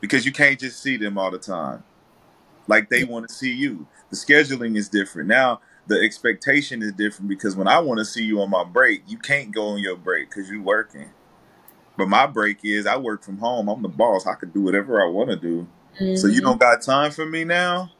because 0.02 0.26
you 0.26 0.34
can't 0.34 0.60
just 0.60 0.84
see 0.84 0.98
them 0.98 1.18
all 1.18 1.32
the 1.32 1.38
time 1.38 1.86
like 2.68 2.90
they 2.90 3.04
want 3.04 3.28
to 3.28 3.34
see 3.34 3.54
you 3.54 3.88
the 4.10 4.16
scheduling 4.16 4.78
is 4.78 4.90
different 4.90 5.28
now 5.28 5.60
the 5.88 6.00
expectation 6.00 6.82
is 6.82 6.92
different 6.94 7.30
because 7.30 7.56
when 7.56 7.68
i 7.68 7.80
want 7.80 7.98
to 7.98 8.06
see 8.06 8.24
you 8.24 8.42
on 8.42 8.50
my 8.50 8.64
break 8.64 9.02
you 9.08 9.18
can't 9.18 9.52
go 9.52 9.68
on 9.70 9.80
your 9.80 9.96
break 9.96 10.30
because 10.30 10.50
you're 10.50 10.62
working 10.62 11.10
but 11.98 12.08
my 12.08 12.26
break 12.26 12.60
is 12.64 12.86
i 12.86 12.98
work 12.98 13.24
from 13.24 13.38
home 13.38 13.68
i'm 13.68 13.82
the 13.82 13.88
boss 13.88 14.28
i 14.28 14.34
can 14.36 14.50
do 14.50 14.62
whatever 14.62 15.02
i 15.02 15.10
want 15.10 15.30
to 15.30 15.36
do 15.36 15.68
Mm-hmm. 16.00 16.16
So 16.16 16.28
you 16.28 16.42
don't 16.42 16.60
got 16.60 16.82
time 16.82 17.12
for 17.12 17.26
me 17.26 17.44
now? 17.44 17.92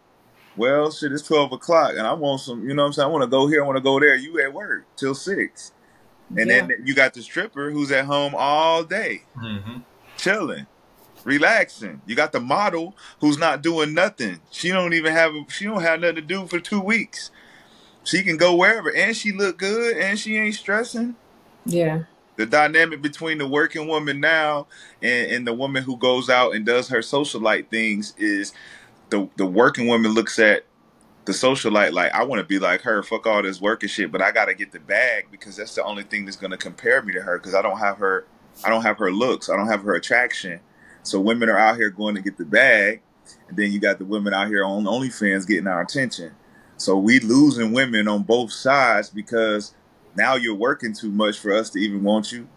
Well, 0.56 0.92
shit, 0.92 1.12
it's 1.12 1.24
twelve 1.24 1.52
o'clock, 1.52 1.92
and 1.92 2.06
I 2.06 2.14
want 2.14 2.42
some. 2.42 2.68
You 2.68 2.76
know 2.76 2.84
what 2.84 2.88
I'm 2.88 2.94
saying? 2.94 3.08
I 3.08 3.12
want 3.12 3.24
to 3.24 3.28
go 3.28 3.48
here. 3.48 3.64
I 3.64 3.66
want 3.66 3.78
to 3.78 3.84
go 3.84 4.00
there. 4.00 4.16
You 4.16 4.42
at 4.42 4.54
work 4.54 4.86
till 4.96 5.16
six, 5.16 5.72
and 6.30 6.50
yeah. 6.50 6.66
then 6.66 6.84
you 6.84 6.94
got 6.94 7.14
the 7.14 7.22
stripper 7.22 7.72
who's 7.72 7.92
at 7.92 8.06
home 8.06 8.34
all 8.36 8.84
day, 8.84 9.24
mm-hmm. 9.36 9.80
chilling, 10.18 10.66
relaxing. 11.24 12.02
You 12.06 12.16
got 12.16 12.32
the 12.32 12.40
model 12.40 12.96
who's 13.20 13.38
not 13.38 13.62
doing 13.62 13.94
nothing. 13.94 14.40
She 14.52 14.70
don't 14.70 14.94
even 14.94 15.14
have 15.14 15.34
she 15.50 15.66
don't 15.66 15.82
have 15.82 16.00
nothing 16.00 16.16
to 16.16 16.22
do 16.22 16.48
for 16.48 16.60
two 16.60 16.82
weeks. 16.82 17.32
She 18.04 18.24
can 18.24 18.38
go 18.38 18.56
wherever, 18.56 18.94
and 18.94 19.16
she 19.16 19.34
look 19.34 19.58
good, 19.58 19.98
and 19.98 20.18
she 20.18 20.38
ain't 20.38 20.56
stressing. 20.56 21.16
Yeah. 21.66 22.04
The 22.38 22.46
dynamic 22.46 23.02
between 23.02 23.40
the 23.40 23.48
working 23.48 23.88
woman 23.88 24.22
now 24.22 24.68
and, 25.02 25.32
and 25.32 25.48
the 25.48 25.54
woman 25.54 25.84
who 25.84 25.98
goes 25.98 26.30
out 26.30 26.56
and 26.56 26.66
does 26.66 26.88
her 26.90 27.00
socialite 27.00 27.70
things 27.70 28.14
is 28.18 28.54
the 29.10 29.28
the 29.38 29.46
working 29.46 29.88
woman 29.88 30.14
looks 30.14 30.40
at 30.40 30.64
the 31.26 31.34
socialite 31.34 31.92
like 31.92 32.14
I 32.14 32.24
want 32.24 32.40
to 32.40 32.46
be 32.46 32.60
like 32.60 32.82
her. 32.82 33.04
Fuck 33.04 33.28
all 33.28 33.44
this 33.44 33.60
working 33.60 33.90
shit, 33.90 34.12
but 34.12 34.22
I 34.22 34.32
gotta 34.32 34.54
get 34.54 34.72
the 34.72 34.80
bag 34.80 35.28
because 35.30 35.58
that's 35.58 35.76
the 35.76 35.84
only 35.84 36.04
thing 36.04 36.26
that's 36.26 36.38
gonna 36.38 36.58
compare 36.58 37.02
me 37.02 37.12
to 37.14 37.22
her 37.22 37.38
because 37.38 37.54
I 37.54 37.62
don't 37.62 37.80
have 37.80 37.98
her. 37.98 38.26
I 38.64 38.70
don't 38.70 38.84
have 38.84 38.98
her 39.00 39.12
looks. 39.12 39.50
I 39.50 39.58
don't 39.58 39.68
have 39.68 39.84
her 39.84 39.96
attraction. 39.96 40.62
So 41.08 41.22
women 41.22 41.50
are 41.50 41.58
out 41.58 41.78
here 41.78 41.90
going 41.90 42.16
to 42.16 42.22
get 42.22 42.38
the 42.38 42.46
bag, 42.46 43.02
and 43.48 43.58
then 43.58 43.72
you 43.72 43.80
got 43.80 43.98
the 43.98 44.06
women 44.06 44.34
out 44.34 44.48
here 44.48 44.66
on 44.66 44.84
OnlyFans 44.84 45.48
getting 45.48 45.68
our 45.68 45.82
attention. 45.82 46.34
So 46.76 46.98
we 46.98 47.20
losing 47.20 47.72
women 47.72 48.08
on 48.08 48.24
both 48.24 48.52
sides 48.52 49.10
because 49.10 49.74
now 50.16 50.36
you're 50.36 50.56
working 50.56 50.94
too 50.94 51.10
much 51.10 51.40
for 51.40 51.54
us 51.54 51.70
to 51.72 51.80
even 51.80 52.04
want 52.04 52.32
you, 52.32 52.48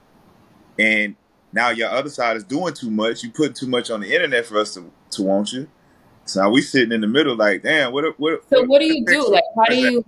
and 0.78 1.14
now 1.52 1.70
your 1.70 1.90
other 1.90 2.10
side 2.10 2.36
is 2.36 2.44
doing 2.44 2.74
too 2.74 2.90
much. 2.90 3.22
You 3.22 3.30
put 3.30 3.54
too 3.54 3.68
much 3.68 3.90
on 3.90 4.00
the 4.00 4.12
internet 4.12 4.46
for 4.46 4.58
us 4.58 4.74
to, 4.74 4.90
to 5.10 5.22
want 5.22 5.52
you. 5.52 5.68
So 6.24 6.42
now 6.42 6.50
we 6.50 6.62
sitting 6.62 6.92
in 6.92 7.00
the 7.00 7.08
middle, 7.08 7.36
like, 7.36 7.62
damn, 7.62 7.92
what? 7.92 8.18
What? 8.18 8.48
So 8.50 8.64
what 8.64 8.80
do 8.80 8.86
you 8.86 9.04
do? 9.04 9.28
Like, 9.30 9.44
how 9.56 9.64
do 9.64 9.76
you? 9.76 10.04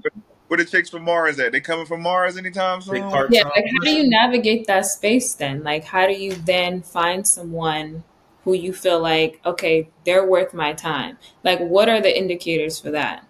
Where 0.48 0.58
the 0.58 0.64
chicks 0.66 0.90
from 0.90 1.04
Mars 1.04 1.38
at? 1.40 1.52
They 1.52 1.60
coming 1.60 1.86
from 1.86 2.02
Mars 2.02 2.36
anytime 2.36 2.82
soon? 2.82 2.96
Yeah, 2.96 3.44
like 3.44 3.64
how 3.72 3.84
do 3.84 3.90
you 3.90 4.10
navigate 4.10 4.66
that 4.66 4.84
space 4.84 5.32
then? 5.32 5.62
Like, 5.62 5.84
how 5.84 6.06
do 6.06 6.12
you 6.12 6.34
then 6.34 6.82
find 6.82 7.26
someone 7.26 8.04
who 8.44 8.54
you 8.54 8.72
feel 8.72 9.00
like, 9.00 9.40
okay, 9.44 9.88
they're 10.04 10.26
worth 10.26 10.52
my 10.52 10.72
time? 10.72 11.18
Like, 11.44 11.60
what 11.60 11.88
are 11.88 12.00
the 12.00 12.16
indicators 12.16 12.80
for 12.80 12.90
that? 12.90 13.26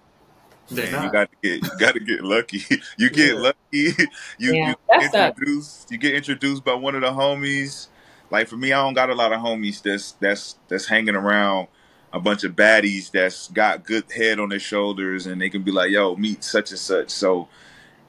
Man, 0.71 1.05
you 1.05 1.13
got 1.13 1.31
to 1.31 1.37
get 1.43 1.63
you 1.63 1.79
got 1.79 1.95
to 1.95 2.01
get 2.01 2.25
lucky. 2.25 2.63
You 2.97 3.11
get 3.11 3.35
yeah. 3.35 3.41
lucky. 3.41 3.57
You, 4.39 4.55
yeah, 4.55 4.69
you 4.71 5.01
get 5.01 5.15
introduced. 5.15 5.91
You 5.91 5.99
get 5.99 6.15
introduced 6.15 6.65
by 6.65 6.75
one 6.75 6.95
of 6.95 7.03
the 7.03 7.11
homies. 7.11 7.89
Like 8.31 8.49
for 8.49 8.57
me, 8.57 8.73
I 8.73 8.83
don't 8.83 8.95
got 8.95 9.11
a 9.11 9.15
lot 9.15 9.33
of 9.33 9.41
homies 9.41 9.83
that's 9.83 10.13
that's 10.13 10.57
that's 10.69 10.87
hanging 10.87 11.15
around 11.15 11.69
a 12.13 12.21
bunch 12.21 12.45
of 12.45 12.53
baddies 12.53 13.11
that's 13.11 13.49
got 13.49 13.85
good 13.85 14.05
head 14.11 14.39
on 14.39 14.51
their 14.51 14.59
shoulders 14.59 15.27
and 15.27 15.41
they 15.41 15.51
can 15.51 15.63
be 15.63 15.71
like, 15.71 15.91
yo, 15.91 16.15
meet 16.17 16.45
such 16.45 16.71
and 16.71 16.79
such. 16.79 17.11
So 17.11 17.49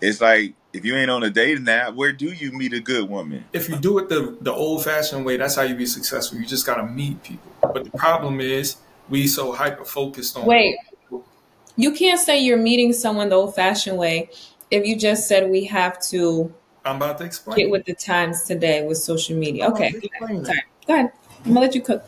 it's 0.01 0.21
like 0.21 0.53
if 0.73 0.83
you 0.83 0.95
ain't 0.95 1.11
on 1.11 1.23
a 1.23 1.29
dating 1.29 1.69
app, 1.69 1.93
where 1.93 2.11
do 2.11 2.25
you 2.25 2.51
meet 2.51 2.73
a 2.73 2.79
good 2.79 3.09
woman? 3.09 3.45
If 3.53 3.69
you 3.69 3.77
do 3.77 3.99
it 3.99 4.09
the 4.09 4.37
the 4.41 4.51
old 4.51 4.83
fashioned 4.83 5.25
way, 5.25 5.37
that's 5.37 5.55
how 5.55 5.61
you 5.61 5.75
be 5.75 5.85
successful. 5.85 6.39
You 6.39 6.45
just 6.45 6.65
gotta 6.65 6.83
meet 6.83 7.23
people. 7.23 7.51
But 7.61 7.85
the 7.85 7.91
problem 7.91 8.41
is 8.41 8.77
we 9.09 9.27
so 9.27 9.51
hyper 9.51 9.85
focused 9.85 10.37
on 10.37 10.45
Wait. 10.45 10.75
You 11.75 11.91
can't 11.91 12.19
say 12.19 12.39
you're 12.39 12.57
meeting 12.57 12.93
someone 12.93 13.29
the 13.29 13.35
old 13.35 13.55
fashioned 13.55 13.97
way 13.97 14.29
if 14.69 14.85
you 14.85 14.95
just 14.95 15.27
said 15.27 15.49
we 15.49 15.65
have 15.65 16.01
to 16.09 16.53
I'm 16.85 16.97
about 16.97 17.17
to 17.19 17.23
explain. 17.23 17.57
Get 17.57 17.69
with 17.69 17.85
the 17.85 17.93
times 17.93 18.43
today 18.43 18.85
with 18.85 18.97
social 18.97 19.37
media. 19.37 19.69
Okay. 19.69 19.91
Sorry. 20.19 20.63
Go 20.87 20.93
ahead. 20.93 21.11
I'm 21.45 21.53
gonna 21.53 21.59
let 21.61 21.75
you 21.75 21.81
cook 21.81 22.05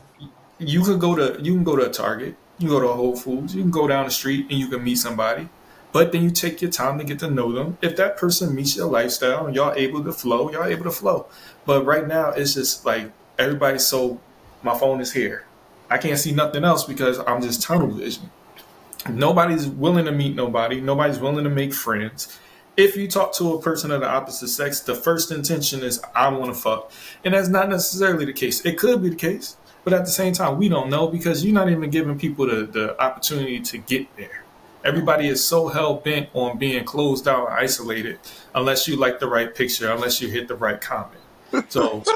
you 0.59 0.83
could 0.83 0.99
go 0.99 1.15
to 1.15 1.41
you 1.41 1.53
can 1.53 1.63
go 1.63 1.75
to 1.75 1.89
a 1.89 1.89
Target, 1.89 2.35
you 2.57 2.67
can 2.67 2.69
go 2.69 2.79
to 2.79 2.87
a 2.87 2.93
Whole 2.93 3.15
Foods, 3.15 3.55
you 3.55 3.61
can 3.61 3.71
go 3.71 3.87
down 3.87 4.05
the 4.05 4.11
street 4.11 4.47
and 4.49 4.59
you 4.59 4.67
can 4.67 4.83
meet 4.83 4.97
somebody. 4.97 5.49
But 5.95 6.11
then 6.11 6.23
you 6.23 6.29
take 6.29 6.61
your 6.61 6.71
time 6.71 6.97
to 6.97 7.05
get 7.05 7.19
to 7.19 7.31
know 7.31 7.53
them. 7.53 7.77
If 7.81 7.95
that 7.95 8.17
person 8.17 8.53
meets 8.53 8.75
your 8.75 8.87
lifestyle 8.87 9.45
and 9.45 9.55
y'all 9.55 9.73
able 9.77 10.03
to 10.03 10.11
flow, 10.11 10.51
y'all 10.51 10.65
able 10.65 10.83
to 10.83 10.91
flow. 10.91 11.27
But 11.65 11.85
right 11.85 12.05
now 12.05 12.31
it's 12.31 12.53
just 12.53 12.85
like 12.85 13.13
everybody's 13.39 13.85
so 13.85 14.19
my 14.61 14.77
phone 14.77 14.99
is 14.99 15.13
here. 15.13 15.45
I 15.89 15.97
can't 15.97 16.19
see 16.19 16.33
nothing 16.33 16.65
else 16.65 16.83
because 16.83 17.19
I'm 17.19 17.41
just 17.41 17.61
tunnel 17.61 17.87
vision. 17.87 18.29
Nobody's 19.09 19.67
willing 19.67 20.03
to 20.03 20.11
meet 20.11 20.35
nobody. 20.35 20.81
Nobody's 20.81 21.17
willing 21.17 21.45
to 21.45 21.49
make 21.49 21.73
friends. 21.73 22.41
If 22.75 22.97
you 22.97 23.07
talk 23.07 23.33
to 23.35 23.53
a 23.53 23.61
person 23.61 23.89
of 23.91 24.01
the 24.01 24.09
opposite 24.09 24.49
sex, 24.49 24.81
the 24.81 24.95
first 24.95 25.31
intention 25.31 25.81
is 25.81 26.01
I 26.13 26.27
want 26.27 26.53
to 26.53 26.59
fuck, 26.59 26.91
and 27.23 27.33
that's 27.33 27.47
not 27.47 27.69
necessarily 27.69 28.25
the 28.25 28.33
case. 28.33 28.65
It 28.65 28.77
could 28.77 29.01
be 29.01 29.11
the 29.11 29.15
case, 29.15 29.55
but 29.85 29.93
at 29.93 30.03
the 30.03 30.11
same 30.11 30.33
time, 30.33 30.57
we 30.57 30.67
don't 30.67 30.89
know 30.89 31.07
because 31.07 31.45
you're 31.45 31.53
not 31.53 31.69
even 31.69 31.89
giving 31.89 32.19
people 32.19 32.47
the, 32.47 32.65
the 32.65 33.01
opportunity 33.01 33.61
to 33.61 33.77
get 33.77 34.13
there. 34.17 34.44
Everybody 34.85 35.27
is 35.27 35.43
so 35.43 35.67
hell 35.67 35.95
bent 35.95 36.29
on 36.33 36.57
being 36.57 36.85
closed 36.85 37.27
out 37.27 37.47
and 37.47 37.57
isolated 37.57 38.19
unless 38.53 38.87
you 38.87 38.95
like 38.95 39.19
the 39.19 39.27
right 39.27 39.53
picture, 39.53 39.91
unless 39.91 40.21
you 40.21 40.29
hit 40.29 40.47
the 40.47 40.55
right 40.55 40.79
comment. 40.79 41.21
So 41.69 42.03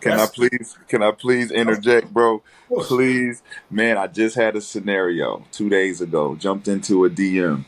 Can 0.00 0.18
I 0.18 0.26
please 0.26 0.76
can 0.88 1.02
I 1.02 1.12
please 1.12 1.50
interject, 1.50 2.12
bro? 2.12 2.42
Please. 2.68 3.42
Man, 3.70 3.96
I 3.98 4.06
just 4.06 4.36
had 4.36 4.56
a 4.56 4.60
scenario 4.60 5.44
two 5.52 5.68
days 5.68 6.00
ago. 6.00 6.34
Jumped 6.34 6.68
into 6.68 7.04
a 7.04 7.10
DM. 7.10 7.64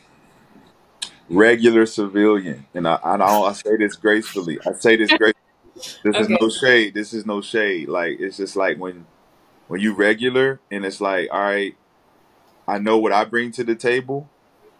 Regular 1.29 1.85
civilian. 1.85 2.65
And 2.73 2.87
I 2.87 2.95
I, 2.95 3.15
I 3.17 3.53
say 3.53 3.77
this 3.77 3.95
gracefully. 3.95 4.59
I 4.65 4.73
say 4.73 4.95
this 4.95 5.11
gracefully. 5.17 5.33
This 6.03 6.15
is 6.17 6.29
no 6.29 6.49
shade. 6.49 6.93
This 6.93 7.13
is 7.13 7.25
no 7.25 7.41
shade. 7.41 7.87
Like 7.87 8.19
it's 8.19 8.37
just 8.37 8.55
like 8.55 8.77
when 8.77 9.05
when 9.67 9.81
you 9.81 9.93
regular 9.93 10.59
and 10.69 10.85
it's 10.85 11.01
like, 11.01 11.29
all 11.31 11.41
right, 11.41 11.75
I 12.67 12.79
know 12.79 12.97
what 12.97 13.11
I 13.11 13.25
bring 13.25 13.51
to 13.53 13.63
the 13.63 13.75
table, 13.75 14.29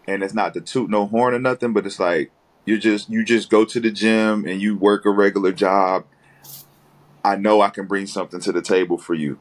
and 0.08 0.22
it's 0.22 0.34
not 0.34 0.54
to 0.54 0.60
toot 0.60 0.90
no 0.90 1.06
horn 1.06 1.34
or 1.34 1.38
nothing, 1.38 1.72
but 1.72 1.86
it's 1.86 2.00
like 2.00 2.30
you 2.64 2.78
just 2.78 3.08
you 3.08 3.24
just 3.24 3.48
go 3.48 3.64
to 3.64 3.80
the 3.80 3.90
gym 3.90 4.44
and 4.46 4.60
you 4.60 4.76
work 4.76 5.04
a 5.04 5.10
regular 5.10 5.52
job. 5.52 6.04
I 7.24 7.36
know 7.36 7.60
I 7.60 7.70
can 7.70 7.86
bring 7.86 8.06
something 8.06 8.40
to 8.40 8.52
the 8.52 8.62
table 8.62 8.98
for 8.98 9.14
you, 9.14 9.38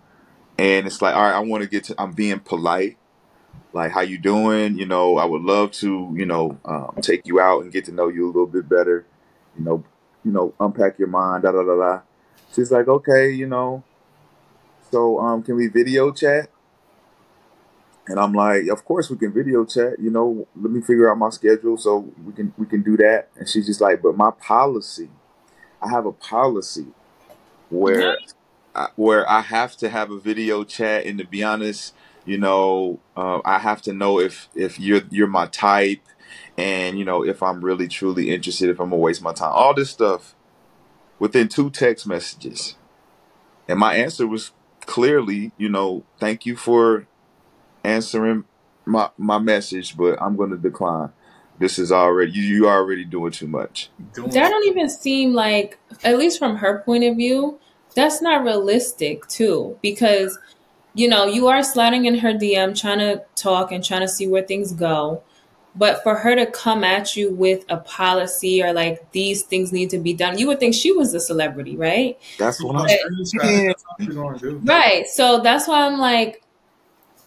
and 0.58 0.88
it's 0.88 1.02
like, 1.02 1.16
all 1.16 1.24
right, 1.24 1.36
I 1.36 1.40
want 1.40 1.64
to 1.64 1.70
get 1.70 1.86
to. 1.86 1.96
I'm 1.98 2.12
being 2.14 2.40
polite, 2.40 2.98
like 3.74 3.92
how 3.92 4.02
you 4.02 4.18
doing? 4.18 4.78
You 4.78 4.86
know, 4.86 5.18
I 5.18 5.26
would 5.26 5.42
love 5.42 5.72
to, 5.74 6.14
you 6.16 6.26
know, 6.26 6.58
um, 6.66 6.96
take 7.02 7.26
you 7.26 7.40
out 7.40 7.64
and 7.64 7.72
get 7.72 7.86
to 7.86 7.92
know 7.92 8.08
you 8.08 8.26
a 8.26 8.28
little 8.28 8.48
bit 8.48 8.70
better. 8.70 9.06
You 9.58 9.64
know, 9.64 9.84
you 10.24 10.32
know, 10.32 10.54
unpack 10.60 11.00
your 11.00 11.08
mind. 11.08 11.44
Da 11.44 11.52
da 11.52 11.64
da 11.64 11.76
da. 11.76 12.02
She's 12.54 12.72
like, 12.72 12.88
okay, 12.88 13.32
you 13.32 13.48
know, 13.48 13.84
so 14.92 15.20
um, 15.20 15.44
can 15.44 15.56
we 15.56 15.68
video 15.68 16.12
chat? 16.12 16.50
And 18.08 18.20
I'm 18.20 18.34
like, 18.34 18.68
of 18.68 18.86
course 18.86 19.10
we 19.10 19.18
can 19.18 19.34
video 19.34 19.66
chat. 19.66 20.00
You 20.00 20.12
know, 20.12 20.48
let 20.56 20.72
me 20.72 20.82
figure 20.82 21.12
out 21.12 21.18
my 21.18 21.30
schedule 21.30 21.78
so 21.78 22.12
we 22.26 22.34
can 22.34 22.54
we 22.58 22.66
can 22.66 22.84
do 22.84 22.98
that. 22.98 23.30
And 23.36 23.50
she's 23.50 23.66
just 23.66 23.82
like, 23.82 24.02
but 24.02 24.16
my 24.16 24.32
policy, 24.32 25.10
I 25.82 25.90
have 25.90 26.06
a 26.06 26.12
policy 26.12 26.88
where 27.70 28.18
I, 28.76 28.90
where 28.96 29.30
I 29.30 29.42
have 29.42 29.76
to 29.78 29.90
have 29.90 30.12
a 30.12 30.20
video 30.20 30.64
chat. 30.64 31.06
And 31.06 31.18
to 31.20 31.26
be 31.26 31.44
honest, 31.44 31.96
you 32.26 32.38
know, 32.38 33.00
uh, 33.16 33.40
I 33.44 33.60
have 33.60 33.82
to 33.84 33.94
know 33.94 34.20
if 34.20 34.50
if 34.56 34.80
you're 34.80 35.02
you're 35.10 35.28
my 35.28 35.48
type, 35.48 36.02
and 36.58 37.00
you 37.00 37.06
know 37.06 37.24
if 37.26 37.42
I'm 37.42 37.64
really 37.64 37.88
truly 37.88 38.30
interested. 38.30 38.70
If 38.70 38.80
I'm 38.80 38.90
gonna 38.90 39.02
waste 39.02 39.22
my 39.22 39.34
time, 39.34 39.52
all 39.54 39.74
this 39.74 39.90
stuff 39.90 40.36
within 41.20 41.48
two 41.48 41.70
text 41.70 42.08
messages. 42.08 42.76
And 43.68 43.80
my 43.80 43.96
answer 43.96 44.28
was 44.28 44.52
clearly, 44.86 45.52
you 45.58 45.70
know, 45.70 46.04
thank 46.20 46.46
you 46.46 46.56
for 46.56 47.08
answering 47.86 48.44
my 48.86 49.10
my 49.18 49.40
message, 49.40 49.98
but 49.98 50.22
I'm 50.22 50.36
going 50.36 50.52
to 50.52 50.58
decline. 50.58 51.10
This 51.58 51.80
is 51.80 51.92
already 51.92 52.34
you. 52.34 52.44
You 52.44 52.68
already 52.68 53.06
doing 53.06 53.32
too 53.32 53.48
much. 53.48 53.90
That 54.14 54.50
don't 54.50 54.68
even 54.68 54.90
seem 54.90 55.34
like, 55.34 55.80
at 56.04 56.18
least 56.18 56.38
from 56.38 56.58
her 56.58 56.80
point 56.80 57.06
of 57.06 57.16
view, 57.16 57.60
that's 57.96 58.22
not 58.22 58.44
realistic 58.44 59.26
too. 59.28 59.78
Because 59.82 60.38
you 60.94 61.08
know 61.08 61.26
you 61.26 61.48
are 61.48 61.64
sliding 61.64 62.06
in 62.06 62.20
her 62.20 62.34
DM, 62.34 62.80
trying 62.80 63.00
to 63.00 63.24
talk 63.36 63.72
and 63.72 63.84
trying 63.84 64.02
to 64.02 64.08
see 64.08 64.28
where 64.28 64.44
things 64.44 64.74
go. 64.74 65.24
But 65.78 66.04
for 66.04 66.16
her 66.16 66.36
to 66.36 66.46
come 66.46 66.86
at 66.86 67.18
you 67.18 67.34
with 67.34 67.66
a 67.68 67.78
policy 67.78 68.64
or 68.64 68.72
like 68.72 69.12
these 69.12 69.44
things 69.44 69.74
need 69.74 69.90
to 69.90 69.98
be 69.98 70.14
done, 70.14 70.38
you 70.38 70.48
would 70.48 70.60
think 70.60 70.74
she 70.74 70.94
was 70.94 71.14
a 71.14 71.20
celebrity, 71.20 71.76
right? 71.76 72.18
That's 72.38 72.64
what 72.64 72.78
I'm 72.78 73.26
saying. 73.26 73.74
Right. 74.64 75.06
So 75.08 75.42
that's 75.42 75.68
why 75.68 75.86
I'm 75.86 76.00
like, 76.00 76.45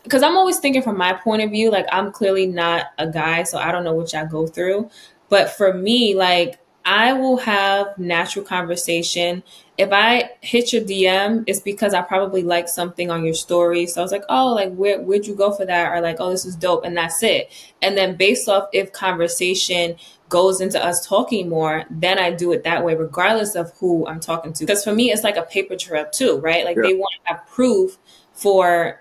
because 0.08 0.22
I'm 0.22 0.36
always 0.36 0.58
thinking 0.58 0.82
from 0.82 0.96
my 0.96 1.12
point 1.12 1.42
of 1.42 1.50
view, 1.50 1.70
like 1.70 1.86
I'm 1.92 2.10
clearly 2.12 2.46
not 2.46 2.86
a 2.98 3.06
guy, 3.06 3.42
so 3.42 3.58
I 3.58 3.70
don't 3.70 3.84
know 3.84 3.94
what 3.94 4.12
y'all 4.12 4.26
go 4.26 4.46
through. 4.46 4.90
But 5.28 5.50
for 5.50 5.74
me, 5.74 6.14
like 6.14 6.58
I 6.84 7.12
will 7.12 7.36
have 7.36 7.98
natural 7.98 8.44
conversation 8.44 9.42
if 9.78 9.92
I 9.92 10.32
hit 10.40 10.72
your 10.72 10.82
DM, 10.82 11.44
it's 11.46 11.60
because 11.60 11.94
I 11.94 12.02
probably 12.02 12.42
like 12.42 12.68
something 12.68 13.12
on 13.12 13.24
your 13.24 13.34
story. 13.34 13.86
So 13.86 14.00
I 14.00 14.02
was 14.02 14.10
like, 14.10 14.24
oh, 14.28 14.52
like 14.52 14.74
where 14.74 15.00
where'd 15.00 15.24
you 15.24 15.36
go 15.36 15.52
for 15.52 15.64
that? 15.64 15.92
Or 15.92 16.00
like, 16.00 16.16
oh, 16.18 16.30
this 16.30 16.44
is 16.44 16.56
dope, 16.56 16.84
and 16.84 16.96
that's 16.96 17.22
it. 17.22 17.48
And 17.80 17.96
then 17.96 18.16
based 18.16 18.48
off 18.48 18.68
if 18.72 18.92
conversation 18.92 19.94
goes 20.28 20.60
into 20.60 20.84
us 20.84 21.06
talking 21.06 21.48
more, 21.48 21.84
then 21.90 22.18
I 22.18 22.32
do 22.32 22.52
it 22.52 22.64
that 22.64 22.84
way, 22.84 22.96
regardless 22.96 23.54
of 23.54 23.72
who 23.78 24.06
I'm 24.08 24.18
talking 24.18 24.52
to. 24.52 24.66
Because 24.66 24.82
for 24.82 24.92
me, 24.92 25.12
it's 25.12 25.22
like 25.22 25.36
a 25.36 25.42
paper 25.42 25.76
trail 25.76 26.06
too, 26.12 26.38
right? 26.38 26.64
Like 26.64 26.76
yeah. 26.76 26.82
they 26.82 26.94
want 26.94 27.14
to 27.24 27.32
have 27.32 27.46
proof 27.46 27.98
for 28.32 29.00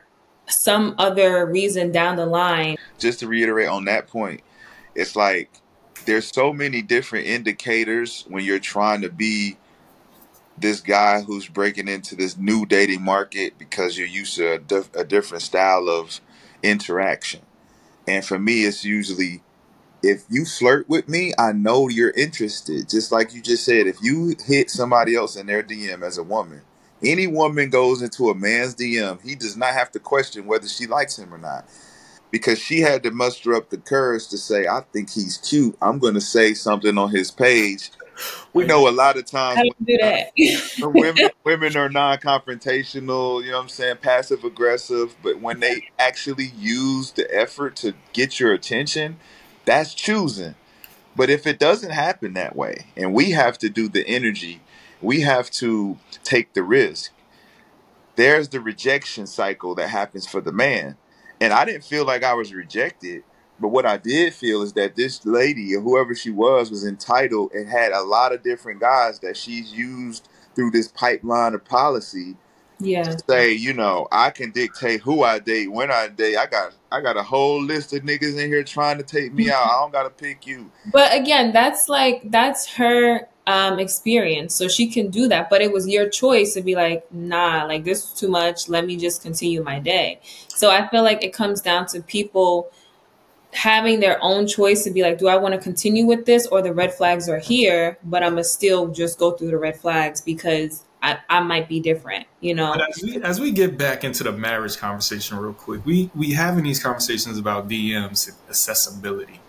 some 0.50 0.95
other 0.98 1.45
reason 1.45 1.91
down 1.91 2.16
the 2.16 2.26
line. 2.26 2.78
Just 2.98 3.20
to 3.20 3.28
reiterate 3.28 3.68
on 3.68 3.86
that 3.86 4.08
point, 4.08 4.41
it's 4.95 5.16
like 5.16 5.50
there's 6.06 6.32
so 6.32 6.54
many 6.54 6.82
different 6.82 7.28
indicators 7.28 8.26
when 8.30 8.43
you're 8.43 8.60
trying 8.60 9.02
to 9.02 9.10
be 9.10 9.58
this 10.58 10.82
guy 10.82 11.22
who's 11.22 11.48
breaking 11.48 11.88
into 11.88 12.16
this 12.16 12.38
new 12.38 12.66
dating 12.66 13.04
market 13.04 13.58
because 13.58 13.98
you're 13.98 14.08
used 14.08 14.36
to 14.36 14.62
a, 14.72 15.00
a 15.00 15.04
different 15.04 15.43
style 15.43 15.88
of 15.88 16.20
interaction. 16.64 17.41
And 18.08 18.26
for 18.26 18.39
me, 18.39 18.64
it's 18.64 18.84
usually 18.84 19.43
if 20.02 20.24
you 20.30 20.45
flirt 20.45 20.88
with 20.88 21.10
me, 21.10 21.34
I 21.38 21.52
know 21.52 21.89
you're 21.89 22.12
interested. 22.12 22.89
Just 22.89 23.12
like 23.12 23.34
you 23.34 23.41
just 23.41 23.66
said, 23.66 23.88
if 23.88 24.02
you 24.02 24.36
hit 24.45 24.70
somebody 24.70 25.16
else 25.16 25.36
in 25.36 25.48
their 25.48 25.64
DM 25.64 26.04
as 26.04 26.18
a 26.18 26.24
woman, 26.24 26.62
any 27.04 27.28
woman 27.28 27.70
goes 27.70 28.02
into 28.02 28.30
a 28.30 28.36
man's 28.36 28.76
DM, 28.76 29.22
he 29.22 29.36
does 29.36 29.58
not 29.58 29.74
have 29.74 29.91
to 29.91 30.00
question 30.00 30.45
whether 30.45 30.68
she 30.68 30.88
likes 30.88 31.18
him 31.18 31.34
or 31.34 31.38
not. 31.38 31.66
Because 32.32 32.60
she 32.60 32.82
had 32.82 33.04
to 33.04 33.12
muster 33.12 33.54
up 33.56 33.70
the 33.70 33.78
courage 33.78 34.28
to 34.30 34.38
say, 34.38 34.68
I 34.68 34.82
think 34.91 35.12
he's 35.12 35.38
cute. 35.38 35.78
I'm 35.82 36.00
going 36.00 36.16
to 36.16 36.22
say 36.22 36.54
something 36.54 36.98
on 36.98 37.10
his 37.12 37.32
page. 37.32 37.91
We 38.54 38.66
know 38.66 38.89
a 38.89 38.91
lot 38.91 39.18
of 39.18 39.26
times 39.26 39.62
that? 39.88 40.32
Uh, 40.84 40.89
when 40.89 40.93
women 40.93 41.30
women 41.43 41.78
are 41.78 41.89
non-confrontational, 41.89 43.43
you 43.43 43.52
know 43.52 43.58
what 43.58 43.64
I'm 43.64 43.70
saying, 43.70 43.98
passive 43.98 44.43
aggressive, 44.43 45.16
but 45.24 45.39
when 45.39 45.60
they 45.60 45.84
actually 46.00 46.52
use 46.58 47.12
the 47.12 47.34
effort 47.34 47.76
to 47.78 47.93
get 48.14 48.39
your 48.39 48.54
attention, 48.54 49.18
that's 49.66 49.93
choosing. 49.93 50.56
But 51.16 51.30
if 51.30 51.48
it 51.48 51.60
doesn't 51.60 51.91
happen 51.91 52.34
that 52.34 52.56
way, 52.56 52.88
and 52.95 53.14
we 53.14 53.32
have 53.32 53.58
to 53.60 53.70
do 53.70 53.89
the 53.89 54.08
energy, 54.08 54.62
we 55.02 55.22
have 55.22 55.50
to 55.52 55.98
take 56.24 56.54
the 56.54 56.64
risk. 56.64 57.12
There's 58.16 58.50
the 58.50 58.60
rejection 58.60 59.28
cycle 59.28 59.76
that 59.76 59.89
happens 59.89 60.28
for 60.28 60.41
the 60.41 60.52
man. 60.52 60.98
And 61.39 61.54
I 61.54 61.66
didn't 61.66 61.84
feel 61.84 62.06
like 62.06 62.24
I 62.24 62.34
was 62.34 62.54
rejected, 62.54 63.24
but 63.60 63.68
what 63.68 63.86
I 63.86 63.98
did 63.98 64.34
feel 64.34 64.64
is 64.64 64.74
that 64.74 64.95
this 64.95 65.26
lady 65.26 65.76
or 65.76 65.82
whoever 65.82 66.16
she 66.16 66.32
was 66.32 66.72
was 66.72 66.86
entitled 66.86 67.52
and 67.54 67.70
had 67.70 67.91
a 67.91 68.02
lot 68.02 68.34
of 68.34 68.41
different 68.41 68.80
guys 68.80 69.20
that 69.20 69.38
she's 69.38 69.72
used 69.72 70.30
through 70.56 70.72
this 70.72 70.88
pipeline 70.88 71.54
of 71.54 71.64
policy 71.64 72.36
yeah. 72.80 73.04
to 73.04 73.20
say, 73.28 73.54
you 73.54 73.74
know, 73.74 74.08
I 74.12 74.30
can 74.32 74.52
dictate 74.52 75.02
who 75.02 75.24
I 75.24 75.39
date, 75.39 75.72
when 75.72 75.91
I 75.91 76.08
date. 76.08 76.38
I 76.38 76.45
got 76.45 76.74
I 76.91 77.02
got 77.02 77.18
a 77.18 77.24
whole 77.24 77.62
list 77.62 77.93
of 77.93 78.04
niggas 78.04 78.38
in 78.38 78.50
here 78.50 78.64
trying 78.64 78.98
to 78.98 79.04
take 79.04 79.34
me 79.34 79.50
out. 79.50 79.64
I 79.64 79.80
don't 79.82 79.91
gotta 79.91 80.10
pick 80.10 80.48
you. 80.48 80.72
But 80.91 81.16
again, 81.16 81.54
that's 81.54 81.89
like 81.89 82.22
that's 82.26 82.68
her 82.76 83.28
um 83.48 83.80
experience. 83.80 84.54
So 84.54 84.68
she 84.68 84.88
can 84.88 85.10
do 85.10 85.28
that. 85.30 85.50
But 85.50 85.62
it 85.62 85.72
was 85.72 85.88
your 85.88 86.10
choice 86.10 86.54
to 86.54 86.62
be 86.62 86.76
like, 86.76 87.12
nah, 87.12 87.66
like 87.66 87.84
this 87.84 88.04
is 88.04 88.14
too 88.14 88.28
much. 88.28 88.70
Let 88.70 88.86
me 88.86 88.98
just 88.98 89.24
continue 89.24 89.64
my 89.64 89.80
day. 89.80 90.20
So 90.50 90.70
I 90.70 90.88
feel 90.89 91.04
like 91.04 91.24
it 91.24 91.34
comes 91.34 91.62
down 91.62 91.88
to 91.88 92.02
people 92.02 92.70
having 93.54 94.02
their 94.02 94.22
own 94.22 94.45
choice 94.45 94.84
to 94.84 94.91
be 94.91 95.02
like, 95.02 95.18
do 95.18 95.30
I 95.30 95.38
want 95.38 95.56
to 95.56 95.60
continue 95.60 96.06
with 96.06 96.26
this 96.26 96.45
or 96.48 96.62
the 96.62 96.74
red 96.74 96.93
flags 96.93 97.30
are 97.30 97.39
here, 97.39 97.98
but 98.04 98.22
I'm 98.22 98.34
gonna 98.34 98.43
still 98.43 98.89
just 98.89 99.18
go 99.18 99.32
through 99.32 99.52
the 99.52 99.58
red 99.58 99.80
flags 99.80 100.20
because 100.22 100.84
I, 101.02 101.18
I 101.30 101.39
might 101.39 101.70
be 101.70 101.80
different, 101.80 102.28
you 102.41 102.54
know. 102.54 102.74
But 102.76 102.89
as 102.89 103.02
we 103.02 103.24
as 103.24 103.39
we 103.39 103.52
get 103.52 103.78
back 103.78 104.04
into 104.04 104.24
the 104.24 104.34
marriage 104.34 104.78
conversation 104.78 105.38
real 105.38 105.54
quick, 105.54 105.86
we 105.86 106.12
we 106.14 106.34
having 106.34 106.66
these 106.66 106.84
conversations 106.84 107.38
about 107.38 107.70
DMs 107.70 108.30
accessibility. 108.50 109.39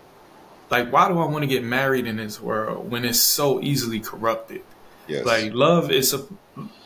Like, 0.69 0.91
why 0.91 1.07
do 1.07 1.19
I 1.19 1.25
want 1.25 1.41
to 1.43 1.47
get 1.47 1.63
married 1.63 2.05
in 2.05 2.17
this 2.17 2.39
world 2.39 2.89
when 2.91 3.05
it's 3.05 3.19
so 3.19 3.61
easily 3.61 3.99
corrupted? 3.99 4.61
Yes. 5.07 5.25
Like, 5.25 5.53
love 5.53 5.91
is 5.91 6.13
a 6.13 6.25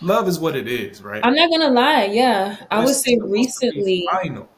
love 0.02 0.28
is 0.28 0.40
what 0.40 0.56
it 0.56 0.68
is, 0.68 1.02
right? 1.02 1.22
I'm 1.24 1.36
not 1.36 1.50
gonna 1.50 1.72
lie, 1.72 2.06
yeah. 2.06 2.58
I 2.72 2.84
would 2.84 2.96
say 2.96 3.16
supposed 3.16 3.22
to 3.22 3.26
be 3.26 3.32
recently 3.32 4.08
final. 4.12 4.50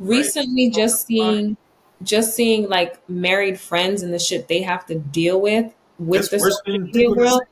recently 0.00 0.70
just 0.70 1.06
seeing 1.06 1.56
just 2.02 2.34
seeing 2.34 2.68
like 2.68 3.08
married 3.08 3.60
friends 3.60 4.02
and 4.02 4.12
the 4.12 4.18
shit 4.18 4.48
they 4.48 4.62
have 4.62 4.84
to 4.86 4.96
deal 4.96 5.40
with 5.40 5.72
with 5.98 6.20
It's 6.20 6.28
the 6.30 6.38
worse 6.38 6.56
social 6.66 6.72
than 6.72 6.84
media 6.84 7.08
people 7.08 7.16
world 7.16 7.42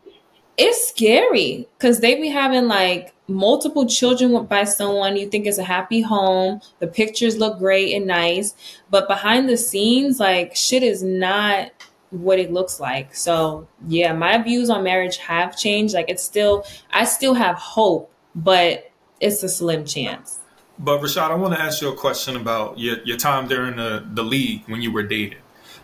it's 0.60 0.88
scary 0.88 1.66
because 1.78 2.00
they 2.00 2.20
be 2.20 2.28
having 2.28 2.68
like 2.68 3.14
multiple 3.26 3.86
children 3.86 4.44
by 4.44 4.64
someone 4.64 5.16
you 5.16 5.26
think 5.28 5.46
is 5.46 5.58
a 5.58 5.64
happy 5.64 6.02
home 6.02 6.60
the 6.80 6.86
pictures 6.86 7.38
look 7.38 7.58
great 7.58 7.94
and 7.94 8.06
nice 8.06 8.54
but 8.90 9.08
behind 9.08 9.48
the 9.48 9.56
scenes 9.56 10.20
like 10.20 10.54
shit 10.54 10.82
is 10.82 11.02
not 11.02 11.70
what 12.10 12.38
it 12.38 12.52
looks 12.52 12.78
like 12.78 13.14
so 13.14 13.66
yeah 13.88 14.12
my 14.12 14.36
views 14.42 14.68
on 14.68 14.82
marriage 14.82 15.16
have 15.16 15.56
changed 15.56 15.94
like 15.94 16.10
it's 16.10 16.22
still 16.22 16.66
i 16.92 17.04
still 17.04 17.34
have 17.34 17.56
hope 17.56 18.12
but 18.34 18.90
it's 19.20 19.42
a 19.42 19.48
slim 19.48 19.84
chance 19.84 20.40
But 20.78 21.00
Rashad, 21.00 21.30
I 21.30 21.34
want 21.36 21.54
to 21.54 21.60
ask 21.60 21.80
you 21.82 21.88
a 21.88 21.96
question 21.96 22.36
about 22.36 22.78
your, 22.78 23.02
your 23.04 23.16
time 23.16 23.48
during 23.48 23.76
the, 23.76 24.04
the 24.14 24.22
league 24.22 24.62
when 24.66 24.80
you 24.80 24.90
were 24.90 25.02
dating. 25.02 25.38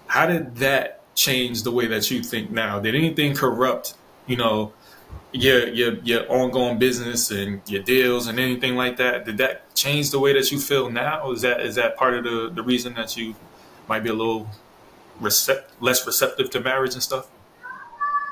How 0.07 0.27
did 0.27 0.57
that 0.57 1.14
change 1.14 1.64
the 1.64 1.70
way 1.70 1.87
that 1.87 2.11
you 2.11 2.22
think 2.22 2.51
now? 2.51 2.81
Did 2.81 2.95
anything 2.95 3.35
corrupt, 3.35 3.95
you 4.27 4.37
know, 4.37 4.72
your 5.33 5.68
your 5.68 5.95
your 5.99 6.31
ongoing 6.31 6.79
business 6.79 7.31
and 7.31 7.61
your 7.68 7.83
deals 7.83 8.27
and 8.27 8.39
anything 8.39 8.74
like 8.77 8.97
that? 8.97 9.24
Did 9.24 9.39
that 9.39 9.74
change 9.74 10.11
the 10.11 10.18
way 10.18 10.33
that 10.33 10.51
you 10.51 10.59
feel 10.59 10.91
now? 10.91 11.31
Is 11.33 11.43
that 11.43 11.61
is 11.61 11.74
that 11.77 11.97
part 11.97 12.14
of 12.14 12.24
the, 12.24 12.51
the 12.55 12.62
reason 12.62 12.95
that 12.95 13.16
you 13.16 13.35
might 13.89 14.01
be 14.01 14.11
a 14.11 14.14
little 14.14 14.49
recept- 15.20 15.70
less 15.81 16.07
receptive 16.07 16.51
to 16.51 16.61
marriage 16.61 16.95
and 16.95 17.03
stuff? 17.03 17.29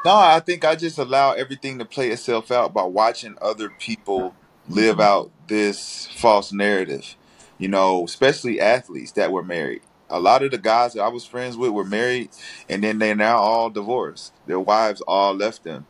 No, 0.05 0.14
I 0.14 0.40
think 0.40 0.64
I 0.64 0.74
just 0.74 0.99
allow 0.99 1.32
everything 1.32 1.78
to 1.78 1.84
play 1.84 2.11
itself 2.11 2.51
out 2.51 2.74
by 2.74 2.82
watching 2.82 3.36
other 3.40 3.70
people 3.70 4.34
live 4.68 5.01
out 5.01 5.30
this 5.47 6.09
false 6.14 6.53
narrative. 6.53 7.16
You 7.57 7.68
know, 7.68 8.05
especially 8.05 8.61
athletes 8.61 9.12
that 9.12 9.32
were 9.32 9.45
married. 9.45 9.82
A 10.11 10.20
lot 10.20 10.42
of 10.42 10.50
the 10.50 10.59
guys 10.59 10.92
that 10.92 11.02
I 11.02 11.09
was 11.09 11.24
friends 11.24 11.57
with 11.57 11.70
were 11.70 11.84
married 11.84 12.30
and 12.68 12.82
then 12.82 12.98
they're 12.98 13.14
now 13.14 13.38
all 13.38 13.70
divorced. 13.70 14.32
Their 14.46 14.61
wives 14.61 15.00
all 15.02 15.34
left 15.34 15.64
them. 15.64 15.86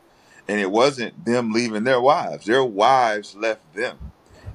And 0.47 0.61
it 0.61 0.71
wasn't 0.71 1.25
them 1.25 1.53
leaving 1.53 1.85
their 1.85 2.01
wives. 2.01 2.47
Their 2.47 2.65
wives 2.65 3.35
left 3.35 3.75
them. 3.75 4.13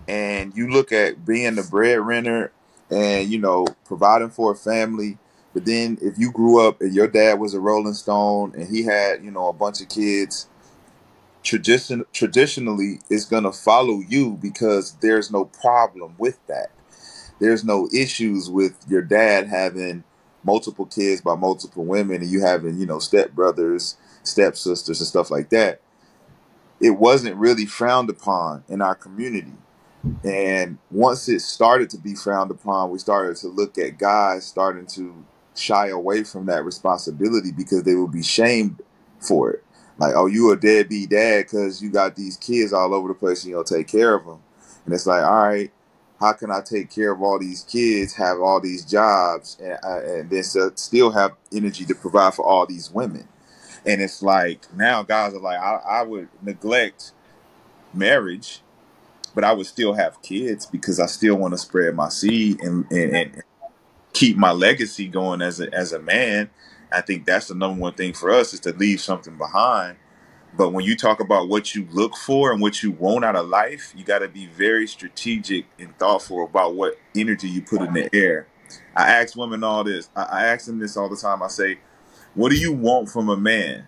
And 0.07 0.55
you 0.55 0.69
look 0.69 0.91
at 0.91 1.25
being 1.25 1.55
the 1.55 1.63
breadwinner 1.63 2.51
and, 2.89 3.29
you 3.29 3.39
know, 3.39 3.65
providing 3.85 4.29
for 4.29 4.51
a 4.51 4.55
family. 4.55 5.17
But 5.53 5.65
then 5.65 5.97
if 6.01 6.17
you 6.17 6.31
grew 6.31 6.65
up 6.67 6.81
and 6.81 6.93
your 6.93 7.07
dad 7.07 7.39
was 7.39 7.53
a 7.53 7.59
Rolling 7.59 7.93
Stone 7.95 8.53
and 8.55 8.67
he 8.67 8.83
had, 8.83 9.23
you 9.23 9.31
know, 9.31 9.47
a 9.47 9.53
bunch 9.53 9.81
of 9.81 9.89
kids, 9.89 10.47
tradition 11.43 12.05
traditionally 12.13 12.99
going 13.29 13.43
to 13.43 13.51
follow 13.51 14.01
you 14.07 14.37
because 14.41 14.93
there's 15.01 15.31
no 15.31 15.45
problem 15.45 16.15
with 16.17 16.37
that. 16.47 16.69
There's 17.39 17.63
no 17.63 17.87
issues 17.93 18.49
with 18.49 18.75
your 18.87 19.01
dad 19.01 19.47
having 19.47 20.03
multiple 20.43 20.85
kids 20.85 21.21
by 21.21 21.35
multiple 21.35 21.85
women 21.85 22.21
and 22.21 22.29
you 22.29 22.41
having, 22.41 22.79
you 22.79 22.85
know, 22.85 22.97
stepbrothers, 22.97 23.95
stepsisters 24.23 24.99
and 24.99 25.07
stuff 25.07 25.31
like 25.31 25.49
that. 25.49 25.81
It 26.81 26.91
wasn't 26.91 27.35
really 27.35 27.65
frowned 27.65 28.09
upon 28.09 28.63
in 28.69 28.81
our 28.81 28.95
community. 28.95 29.53
And 30.23 30.77
once 30.91 31.27
it 31.27 31.41
started 31.41 31.89
to 31.91 31.97
be 31.97 32.15
frowned 32.15 32.51
upon, 32.51 32.89
we 32.89 32.99
started 32.99 33.35
to 33.37 33.47
look 33.47 33.77
at 33.77 33.97
guys 33.97 34.45
starting 34.45 34.87
to 34.87 35.25
shy 35.55 35.87
away 35.87 36.23
from 36.23 36.45
that 36.45 36.63
responsibility 36.63 37.51
because 37.51 37.83
they 37.83 37.95
would 37.95 38.11
be 38.11 38.23
shamed 38.23 38.81
for 39.19 39.51
it. 39.51 39.63
Like, 39.97 40.13
oh, 40.15 40.27
you 40.27 40.51
a 40.51 40.55
deadbeat 40.55 41.09
dad 41.09 41.45
because 41.45 41.81
you 41.81 41.89
got 41.89 42.15
these 42.15 42.37
kids 42.37 42.71
all 42.71 42.93
over 42.93 43.09
the 43.09 43.13
place 43.13 43.43
and 43.43 43.49
you 43.49 43.55
don't 43.57 43.67
take 43.67 43.87
care 43.87 44.15
of 44.15 44.25
them. 44.25 44.39
And 44.85 44.93
it's 44.93 45.05
like, 45.05 45.23
all 45.23 45.47
right, 45.47 45.71
how 46.19 46.33
can 46.33 46.51
I 46.51 46.61
take 46.61 46.91
care 46.91 47.11
of 47.13 47.21
all 47.21 47.39
these 47.39 47.63
kids, 47.63 48.13
have 48.15 48.39
all 48.41 48.61
these 48.61 48.85
jobs, 48.85 49.57
and, 49.61 49.77
uh, 49.83 50.01
and 50.05 50.29
then 50.29 50.43
still 50.77 51.11
have 51.11 51.33
energy 51.53 51.85
to 51.85 51.95
provide 51.95 52.33
for 52.35 52.45
all 52.45 52.65
these 52.65 52.91
women? 52.91 53.27
And 53.85 54.01
it's 54.01 54.23
like 54.23 54.73
now 54.75 55.03
guys 55.03 55.33
are 55.33 55.39
like, 55.39 55.59
I, 55.59 55.81
I 55.87 56.03
would 56.03 56.29
neglect 56.41 57.13
marriage, 57.93 58.61
but 59.35 59.43
I 59.43 59.53
would 59.53 59.67
still 59.67 59.93
have 59.93 60.21
kids 60.21 60.65
because 60.65 60.99
I 60.99 61.07
still 61.07 61.37
want 61.37 61.53
to 61.53 61.59
spread 61.59 61.95
my 61.95 62.09
seed 62.09 62.61
and, 62.61 62.91
and, 62.91 63.15
and 63.15 63.43
keep 64.13 64.37
my 64.37 64.51
legacy 64.51 65.07
going 65.07 65.41
as 65.41 65.61
a 65.61 65.73
as 65.73 65.93
a 65.93 65.99
man. 65.99 66.49
I 66.91 67.01
think 67.01 67.25
that's 67.25 67.47
the 67.49 67.55
number 67.55 67.81
one 67.81 67.93
thing 67.93 68.13
for 68.13 68.31
us 68.31 68.53
is 68.53 68.61
to 68.61 68.73
leave 68.73 69.01
something 69.01 69.37
behind. 69.37 69.97
But 70.57 70.73
when 70.73 70.85
you 70.85 70.95
talk 70.95 71.19
about 71.19 71.47
what 71.47 71.75
you 71.75 71.87
look 71.91 72.15
for 72.17 72.51
and 72.51 72.61
what 72.61 72.83
you 72.83 72.91
want 72.91 73.25
out 73.25 73.35
of 73.35 73.47
life, 73.47 73.93
you 73.95 74.03
got 74.03 74.19
to 74.19 74.27
be 74.27 74.47
very 74.47 74.87
strategic 74.87 75.65
and 75.79 75.97
thoughtful 75.97 76.43
about 76.43 76.75
what 76.75 76.97
energy 77.15 77.49
you 77.49 77.61
put 77.61 77.81
in 77.81 77.93
the 77.93 78.13
air. 78.13 78.47
I 78.95 79.09
ask 79.09 79.35
women 79.35 79.63
all 79.63 79.83
this. 79.83 80.09
I, 80.15 80.47
ask 80.47 80.65
them 80.65 80.79
this 80.79 80.97
all 80.97 81.09
the 81.09 81.15
time. 81.15 81.41
I 81.41 81.47
say, 81.47 81.79
"What 82.35 82.49
do 82.49 82.57
you 82.57 82.73
want 82.73 83.09
from 83.09 83.29
a 83.29 83.37
man?" 83.37 83.87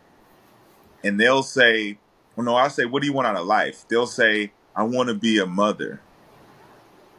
And 1.03 1.19
they'll 1.19 1.43
say, 1.43 1.97
"Well, 2.35 2.45
no." 2.45 2.55
I 2.55 2.67
say, 2.69 2.85
"What 2.85 3.01
do 3.01 3.07
you 3.07 3.13
want 3.13 3.27
out 3.27 3.35
of 3.35 3.45
life?" 3.45 3.85
They'll 3.87 4.07
say, 4.07 4.51
"I 4.75 4.83
want 4.83 5.09
to 5.09 5.15
be 5.15 5.39
a 5.39 5.45
mother. 5.45 6.01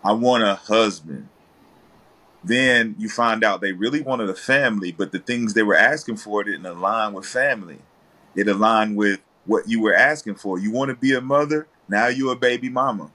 I 0.05 0.13
want 0.13 0.45
a 0.45 0.55
husband." 0.55 1.29
then 2.45 2.95
you 2.99 3.09
find 3.09 3.45
out 3.45 3.61
they 3.61 3.73
really 3.73 4.03
wanted 4.03 4.29
a 4.29 4.35
family, 4.35 4.93
but 4.93 5.13
the 5.13 5.19
things 5.19 5.55
they 5.55 5.63
were 5.63 5.77
asking 5.77 6.17
for 6.17 6.43
didn't 6.43 6.67
align 6.67 7.13
with 7.13 7.27
family. 7.27 7.79
It 8.35 8.49
aligned 8.49 8.97
with 8.97 9.21
what 9.47 9.69
you 9.69 9.81
were 9.81 9.95
asking 9.95 10.37
for. 10.37 10.59
You 10.59 10.71
want 10.71 10.91
to 10.91 10.97
be 10.97 11.15
a 11.15 11.21
mother, 11.21 11.67
now 11.89 12.09
you're 12.09 12.33
a 12.33 12.37
baby 12.37 12.69
mama. 12.69 13.11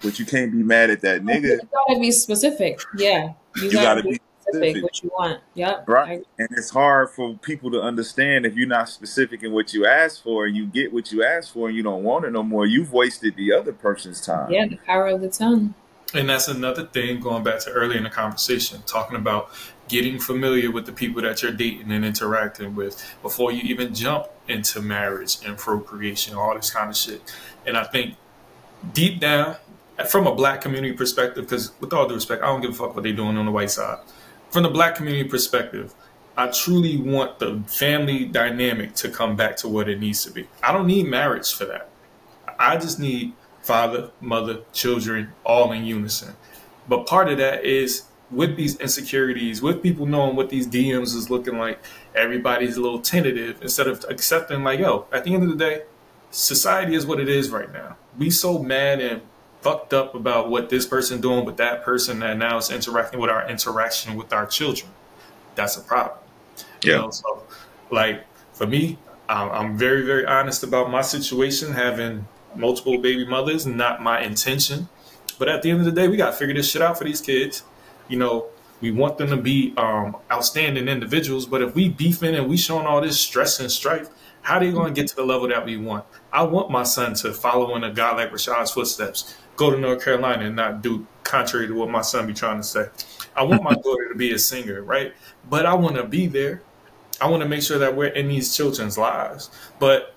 But 0.00 0.18
you 0.18 0.26
can't 0.26 0.52
be 0.52 0.62
mad 0.62 0.90
at 0.90 1.00
that 1.00 1.22
nigga. 1.22 1.60
You 1.60 1.68
gotta 1.88 2.00
be 2.00 2.12
specific. 2.12 2.80
Yeah. 2.96 3.32
You 3.56 3.72
gotta 3.72 4.02
be 4.02 4.20
specific. 4.42 4.82
What 4.82 5.02
you 5.02 5.10
want? 5.18 5.40
Yep. 5.54 5.88
Right. 5.88 6.24
And 6.38 6.48
it's 6.52 6.70
hard 6.70 7.10
for 7.10 7.36
people 7.38 7.70
to 7.72 7.82
understand 7.82 8.46
if 8.46 8.54
you're 8.54 8.68
not 8.68 8.88
specific 8.88 9.42
in 9.42 9.52
what 9.52 9.74
you 9.74 9.86
ask 9.86 10.22
for 10.22 10.46
and 10.46 10.56
you 10.56 10.66
get 10.66 10.92
what 10.92 11.10
you 11.10 11.24
ask 11.24 11.52
for 11.52 11.68
and 11.68 11.76
you 11.76 11.82
don't 11.82 12.04
want 12.04 12.24
it 12.24 12.30
no 12.30 12.44
more, 12.44 12.64
you've 12.64 12.92
wasted 12.92 13.34
the 13.36 13.52
other 13.52 13.72
person's 13.72 14.20
time. 14.20 14.52
Yeah, 14.52 14.68
the 14.68 14.76
power 14.76 15.08
of 15.08 15.20
the 15.20 15.30
tongue. 15.30 15.74
And 16.14 16.28
that's 16.28 16.48
another 16.48 16.86
thing 16.86 17.20
going 17.20 17.42
back 17.42 17.58
to 17.60 17.70
earlier 17.70 17.98
in 17.98 18.04
the 18.04 18.10
conversation, 18.10 18.80
talking 18.86 19.16
about 19.16 19.50
getting 19.88 20.18
familiar 20.18 20.70
with 20.70 20.86
the 20.86 20.92
people 20.92 21.22
that 21.22 21.42
you're 21.42 21.52
dating 21.52 21.90
and 21.90 22.04
interacting 22.04 22.74
with 22.74 23.02
before 23.22 23.50
you 23.50 23.62
even 23.62 23.94
jump 23.94 24.26
into 24.46 24.80
marriage 24.80 25.38
and 25.44 25.56
procreation, 25.56 26.36
all 26.36 26.54
this 26.54 26.70
kind 26.70 26.90
of 26.90 26.96
shit. 26.96 27.22
And 27.66 27.76
I 27.76 27.84
think 27.84 28.16
deep 28.92 29.20
down, 29.20 29.56
from 30.08 30.26
a 30.26 30.34
black 30.34 30.60
community 30.60 30.94
perspective, 30.94 31.44
because 31.44 31.72
with 31.80 31.92
all 31.92 32.06
due 32.06 32.14
respect, 32.14 32.42
I 32.42 32.46
don't 32.46 32.60
give 32.60 32.70
a 32.70 32.74
fuck 32.74 32.94
what 32.94 33.02
they're 33.02 33.12
doing 33.12 33.36
on 33.36 33.46
the 33.46 33.52
white 33.52 33.70
side. 33.70 33.98
From 34.50 34.62
the 34.62 34.68
black 34.68 34.94
community 34.94 35.28
perspective, 35.28 35.94
I 36.36 36.48
truly 36.48 36.96
want 36.96 37.40
the 37.40 37.62
family 37.66 38.24
dynamic 38.24 38.94
to 38.96 39.10
come 39.10 39.34
back 39.34 39.56
to 39.56 39.68
what 39.68 39.88
it 39.88 39.98
needs 39.98 40.22
to 40.24 40.30
be. 40.30 40.46
I 40.62 40.72
don't 40.72 40.86
need 40.86 41.08
marriage 41.08 41.52
for 41.52 41.64
that. 41.64 41.90
I 42.58 42.76
just 42.76 43.00
need 43.00 43.32
father, 43.62 44.10
mother, 44.20 44.60
children, 44.72 45.32
all 45.44 45.72
in 45.72 45.84
unison. 45.84 46.36
But 46.88 47.06
part 47.06 47.28
of 47.28 47.38
that 47.38 47.64
is 47.64 48.04
with 48.30 48.56
these 48.56 48.76
insecurities, 48.78 49.62
with 49.62 49.82
people 49.82 50.06
knowing 50.06 50.36
what 50.36 50.50
these 50.50 50.66
DMs 50.66 51.14
is 51.14 51.30
looking 51.30 51.58
like, 51.58 51.82
everybody's 52.14 52.76
a 52.76 52.80
little 52.80 53.00
tentative 53.00 53.62
instead 53.62 53.86
of 53.86 54.04
accepting, 54.08 54.62
like, 54.62 54.80
yo, 54.80 55.06
at 55.12 55.24
the 55.24 55.34
end 55.34 55.42
of 55.42 55.48
the 55.48 55.56
day, 55.56 55.82
society 56.30 56.94
is 56.94 57.06
what 57.06 57.20
it 57.20 57.28
is 57.28 57.50
right 57.50 57.72
now. 57.72 57.96
We 58.18 58.30
so 58.30 58.58
mad 58.58 59.00
and 59.00 59.22
fucked 59.60 59.92
up 59.92 60.14
about 60.14 60.50
what 60.50 60.68
this 60.68 60.86
person 60.86 61.20
doing 61.20 61.44
with 61.44 61.56
that 61.56 61.82
person 61.82 62.20
that 62.20 62.36
now 62.36 62.58
is 62.58 62.70
interacting 62.70 63.18
with 63.18 63.30
our 63.30 63.48
interaction 63.48 64.14
with 64.16 64.32
our 64.32 64.46
children. 64.46 64.90
That's 65.54 65.76
a 65.76 65.80
problem. 65.80 66.18
Yeah. 66.82 66.92
You 66.92 66.98
know, 66.98 67.10
so 67.10 67.42
like 67.90 68.24
for 68.52 68.66
me, 68.66 68.98
I'm, 69.28 69.50
I'm 69.50 69.78
very, 69.78 70.04
very 70.04 70.26
honest 70.26 70.62
about 70.62 70.90
my 70.90 71.02
situation, 71.02 71.72
having 71.72 72.26
multiple 72.54 72.98
baby 72.98 73.26
mothers, 73.26 73.66
not 73.66 74.02
my 74.02 74.20
intention. 74.20 74.88
But 75.38 75.48
at 75.48 75.62
the 75.62 75.70
end 75.70 75.80
of 75.80 75.86
the 75.86 75.92
day, 75.92 76.08
we 76.08 76.16
got 76.16 76.30
to 76.30 76.36
figure 76.36 76.54
this 76.54 76.70
shit 76.70 76.82
out 76.82 76.98
for 76.98 77.04
these 77.04 77.20
kids. 77.20 77.62
You 78.08 78.18
know, 78.18 78.46
we 78.80 78.90
want 78.90 79.18
them 79.18 79.28
to 79.30 79.36
be 79.36 79.74
um, 79.76 80.16
outstanding 80.30 80.88
individuals, 80.88 81.46
but 81.46 81.62
if 81.62 81.74
we 81.74 81.88
beefing 81.88 82.34
and 82.34 82.48
we 82.48 82.56
showing 82.56 82.86
all 82.86 83.00
this 83.00 83.18
stress 83.18 83.60
and 83.60 83.70
strife, 83.70 84.08
how 84.42 84.56
are 84.56 84.60
they 84.60 84.70
going 84.70 84.94
to 84.94 84.98
get 85.00 85.08
to 85.08 85.16
the 85.16 85.24
level 85.24 85.48
that 85.48 85.64
we 85.66 85.76
want? 85.76 86.04
I 86.32 86.42
want 86.44 86.70
my 86.70 86.84
son 86.84 87.14
to 87.14 87.34
follow 87.34 87.74
in 87.76 87.84
a 87.84 87.92
guy 87.92 88.14
like 88.14 88.30
Rashad's 88.30 88.70
footsteps, 88.70 89.36
go 89.56 89.70
to 89.70 89.78
North 89.78 90.04
Carolina 90.04 90.46
and 90.46 90.56
not 90.56 90.80
do 90.80 91.06
contrary 91.24 91.66
to 91.66 91.74
what 91.74 91.90
my 91.90 92.00
son 92.00 92.26
be 92.26 92.34
trying 92.34 92.58
to 92.58 92.62
say. 92.62 92.86
I 93.36 93.42
want 93.42 93.62
my 93.62 93.74
daughter 93.84 94.08
to 94.08 94.14
be 94.14 94.32
a 94.32 94.38
singer, 94.38 94.82
right? 94.82 95.12
But 95.50 95.66
I 95.66 95.74
want 95.74 95.96
to 95.96 96.04
be 96.04 96.26
there. 96.26 96.62
I 97.20 97.28
want 97.28 97.42
to 97.42 97.48
make 97.48 97.62
sure 97.62 97.78
that 97.78 97.96
we're 97.96 98.06
in 98.06 98.28
these 98.28 98.56
children's 98.56 98.96
lives. 98.96 99.50
But 99.78 100.14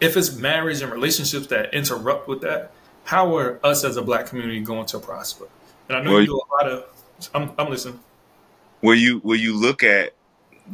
if 0.00 0.16
it's 0.16 0.36
marriage 0.36 0.82
and 0.82 0.92
relationships 0.92 1.46
that 1.48 1.74
interrupt 1.74 2.28
with 2.28 2.42
that, 2.42 2.72
how 3.04 3.36
are 3.36 3.58
us 3.64 3.82
as 3.82 3.96
a 3.96 4.02
black 4.02 4.26
community 4.26 4.60
going 4.60 4.86
to 4.86 4.98
prosper? 4.98 5.48
And 5.88 5.96
I 5.98 6.02
know 6.02 6.12
well, 6.12 6.20
you 6.20 6.26
do 6.26 6.36
a 6.36 6.48
lot 6.54 6.70
of. 6.70 6.84
I'm, 7.34 7.52
I'm 7.58 7.70
listening. 7.70 8.00
Will 8.82 8.94
you 8.94 9.20
will 9.24 9.36
you 9.36 9.56
look 9.56 9.82
at 9.82 10.14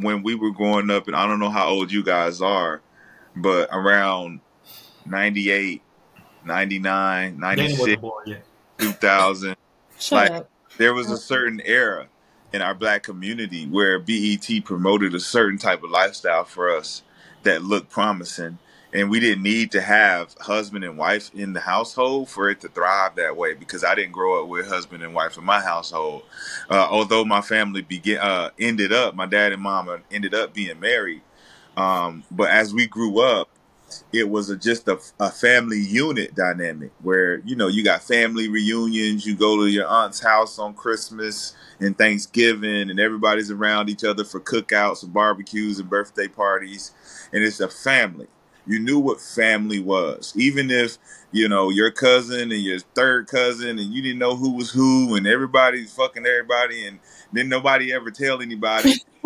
when 0.01 0.23
we 0.23 0.35
were 0.35 0.51
growing 0.51 0.91
up, 0.91 1.07
and 1.07 1.17
I 1.17 1.27
don't 1.27 1.41
know 1.41 1.51
how 1.51 1.69
old 1.69 1.93
you 1.93 2.03
guys 2.03 2.41
are, 2.41 2.81
but 3.37 3.69
around 3.73 4.41
98, 5.07 5.83
99, 6.45 7.39
96, 7.39 8.03
2000, 8.79 9.57
like 10.11 10.31
up. 10.31 10.51
there 10.77 10.95
was 10.95 11.11
a 11.11 11.17
certain 11.17 11.61
era 11.65 12.09
in 12.53 12.63
our 12.63 12.75
black 12.75 13.03
community 13.03 13.67
where 13.67 13.99
BET 13.99 14.49
promoted 14.65 15.15
a 15.15 15.21
certain 15.21 15.59
type 15.59 15.83
of 15.83 15.91
lifestyle 15.91 16.45
for 16.45 16.75
us 16.75 17.03
that 17.43 17.63
looked 17.63 17.91
promising 17.91 18.59
and 18.93 19.11
we 19.11 19.21
didn't 19.21 19.43
need 19.43 19.71
to 19.73 19.81
have 19.81 20.35
husband 20.41 20.85
and 20.85 20.97
wife 20.97 21.31
in 21.35 21.53
the 21.53 21.61
household 21.61 22.29
for 22.29 22.49
it 22.49 22.61
to 22.61 22.69
thrive 22.69 23.17
that 23.17 23.37
way 23.37 23.55
because 23.55 23.85
I 23.85 23.95
didn't 23.95 24.13
grow 24.13 24.43
up 24.43 24.49
with 24.49 24.67
husband 24.67 25.03
and 25.03 25.15
wife 25.15 25.37
in 25.37 25.45
my 25.45 25.61
household. 25.61 26.23
Uh, 26.71 26.87
although 26.91 27.25
my 27.25 27.43
family 27.43 27.83
began 27.83 28.19
uh, 28.19 28.51
ended 28.59 28.93
up, 28.93 29.15
my 29.15 29.27
dad 29.27 29.53
and 29.53 29.63
mom 29.63 30.03
ended 30.11 30.35
up 30.35 30.55
being 30.55 30.81
married. 30.81 31.23
Um, 31.77 32.25
but 32.31 32.51
as 32.51 32.73
we 32.75 32.87
grew 32.87 33.21
up, 33.21 33.51
it 34.13 34.29
was 34.29 34.51
a, 34.51 34.57
just 34.57 34.89
a, 34.89 34.99
a, 35.21 35.31
family 35.31 35.79
unit 35.79 36.35
dynamic 36.35 36.91
where 37.03 37.39
you 37.47 37.57
know 37.57 37.69
you 37.69 37.83
got 37.83 38.03
family 38.03 38.49
reunions 38.49 39.25
you 39.25 39.35
go 39.35 39.57
to 39.57 39.67
your 39.67 39.87
aunt's 39.87 40.21
house 40.21 40.59
on 40.59 40.75
christmas 40.75 41.57
and 41.81 41.97
thanksgiving 41.97 42.91
and 42.91 43.01
everybody's 43.01 43.51
around 43.51 43.89
each 43.89 44.05
other 44.05 44.25
for 44.25 44.41
cookouts 44.41 45.03
and 45.03 45.15
barbecues 45.15 45.79
and 45.79 45.89
birthday 45.89 46.29
parties 46.29 46.93
and 47.33 47.43
it's 47.43 47.61
a 47.61 47.69
family 47.69 48.27
you 48.69 48.79
knew 48.79 48.99
what 48.99 49.21
family 49.21 49.81
was. 49.81 50.33
Even 50.37 50.71
if, 50.71 50.99
you 51.33 51.49
know, 51.49 51.71
your 51.71 51.91
cousin 51.91 52.53
and 52.53 52.61
your 52.61 52.79
third 52.95 53.27
cousin 53.27 53.79
and 53.79 53.93
you 53.93 54.03
didn't 54.03 54.19
know 54.19 54.37
who 54.37 54.53
was 54.53 54.71
who 54.71 55.15
and 55.17 55.27
everybody's 55.27 55.93
fucking 55.93 56.27
everybody 56.27 56.87
and 56.87 57.01
then 57.33 57.49
nobody 57.49 57.93
ever 57.93 58.11
tell 58.11 58.43
anybody. 58.43 58.95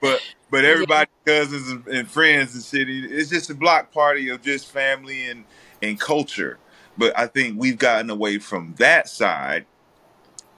but 0.00 0.20
but 0.50 0.64
everybody 0.64 1.10
cousins 1.24 1.70
and, 1.70 1.86
and, 1.86 2.10
friends 2.10 2.54
and 2.54 2.64
shit. 2.64 2.88
It's 2.88 3.30
just 3.30 3.50
a 3.50 3.54
block 3.54 3.92
party 3.92 4.28
of 4.28 4.42
just 4.42 4.70
family 4.70 5.28
and, 5.28 5.44
and 5.80 5.98
culture. 5.98 6.58
But 6.98 7.16
I 7.18 7.26
think 7.26 7.58
we've 7.58 7.78
gotten 7.78 8.10
away 8.10 8.38
from 8.38 8.74
that 8.78 9.08
side 9.08 9.66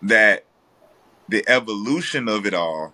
that 0.02 0.44
the 1.28 1.44
evolution 1.48 2.28
of 2.28 2.46
it 2.46 2.54
all 2.54 2.92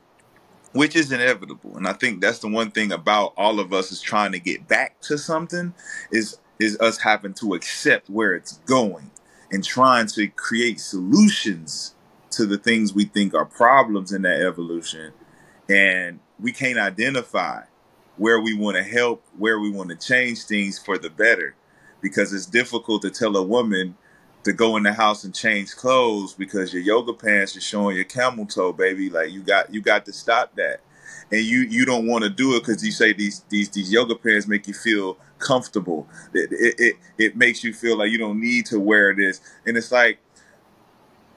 which 0.72 0.96
is 0.96 1.12
inevitable. 1.12 1.76
And 1.76 1.86
I 1.86 1.92
think 1.92 2.20
that's 2.20 2.38
the 2.38 2.48
one 2.48 2.70
thing 2.70 2.92
about 2.92 3.34
all 3.36 3.60
of 3.60 3.72
us 3.72 3.92
is 3.92 4.00
trying 4.00 4.32
to 4.32 4.38
get 4.38 4.68
back 4.68 5.00
to 5.02 5.18
something 5.18 5.74
is 6.10 6.38
is 6.58 6.78
us 6.80 6.98
having 6.98 7.34
to 7.34 7.54
accept 7.54 8.08
where 8.08 8.34
it's 8.34 8.58
going 8.66 9.10
and 9.50 9.64
trying 9.64 10.06
to 10.06 10.28
create 10.28 10.80
solutions 10.80 11.94
to 12.30 12.46
the 12.46 12.58
things 12.58 12.94
we 12.94 13.04
think 13.04 13.34
are 13.34 13.44
problems 13.44 14.12
in 14.12 14.22
that 14.22 14.40
evolution. 14.40 15.12
And 15.68 16.20
we 16.38 16.52
can't 16.52 16.78
identify 16.78 17.62
where 18.16 18.40
we 18.40 18.54
want 18.54 18.76
to 18.76 18.84
help, 18.84 19.24
where 19.38 19.58
we 19.58 19.70
want 19.70 19.90
to 19.90 19.96
change 19.96 20.44
things 20.44 20.78
for 20.78 20.98
the 20.98 21.10
better. 21.10 21.56
Because 22.00 22.32
it's 22.32 22.46
difficult 22.46 23.02
to 23.02 23.10
tell 23.10 23.36
a 23.36 23.42
woman 23.42 23.96
to 24.44 24.52
go 24.52 24.76
in 24.76 24.82
the 24.82 24.92
house 24.92 25.24
and 25.24 25.34
change 25.34 25.76
clothes 25.76 26.34
because 26.34 26.72
your 26.72 26.82
yoga 26.82 27.12
pants 27.12 27.56
are 27.56 27.60
showing 27.60 27.96
your 27.96 28.04
camel 28.04 28.46
toe, 28.46 28.72
baby. 28.72 29.10
Like 29.10 29.30
you 29.30 29.42
got 29.42 29.72
you 29.72 29.80
got 29.80 30.04
to 30.06 30.12
stop 30.12 30.54
that, 30.56 30.80
and 31.30 31.42
you 31.42 31.60
you 31.60 31.84
don't 31.84 32.06
want 32.06 32.24
to 32.24 32.30
do 32.30 32.56
it 32.56 32.60
because 32.60 32.84
you 32.84 32.92
say 32.92 33.12
these 33.12 33.44
these 33.48 33.68
these 33.70 33.92
yoga 33.92 34.14
pants 34.16 34.48
make 34.48 34.66
you 34.66 34.74
feel 34.74 35.18
comfortable. 35.38 36.08
It, 36.34 36.50
it 36.52 36.74
it 36.78 36.96
it 37.18 37.36
makes 37.36 37.62
you 37.64 37.72
feel 37.72 37.98
like 37.98 38.10
you 38.10 38.18
don't 38.18 38.40
need 38.40 38.66
to 38.66 38.80
wear 38.80 39.14
this, 39.14 39.40
and 39.66 39.76
it's 39.76 39.92
like 39.92 40.18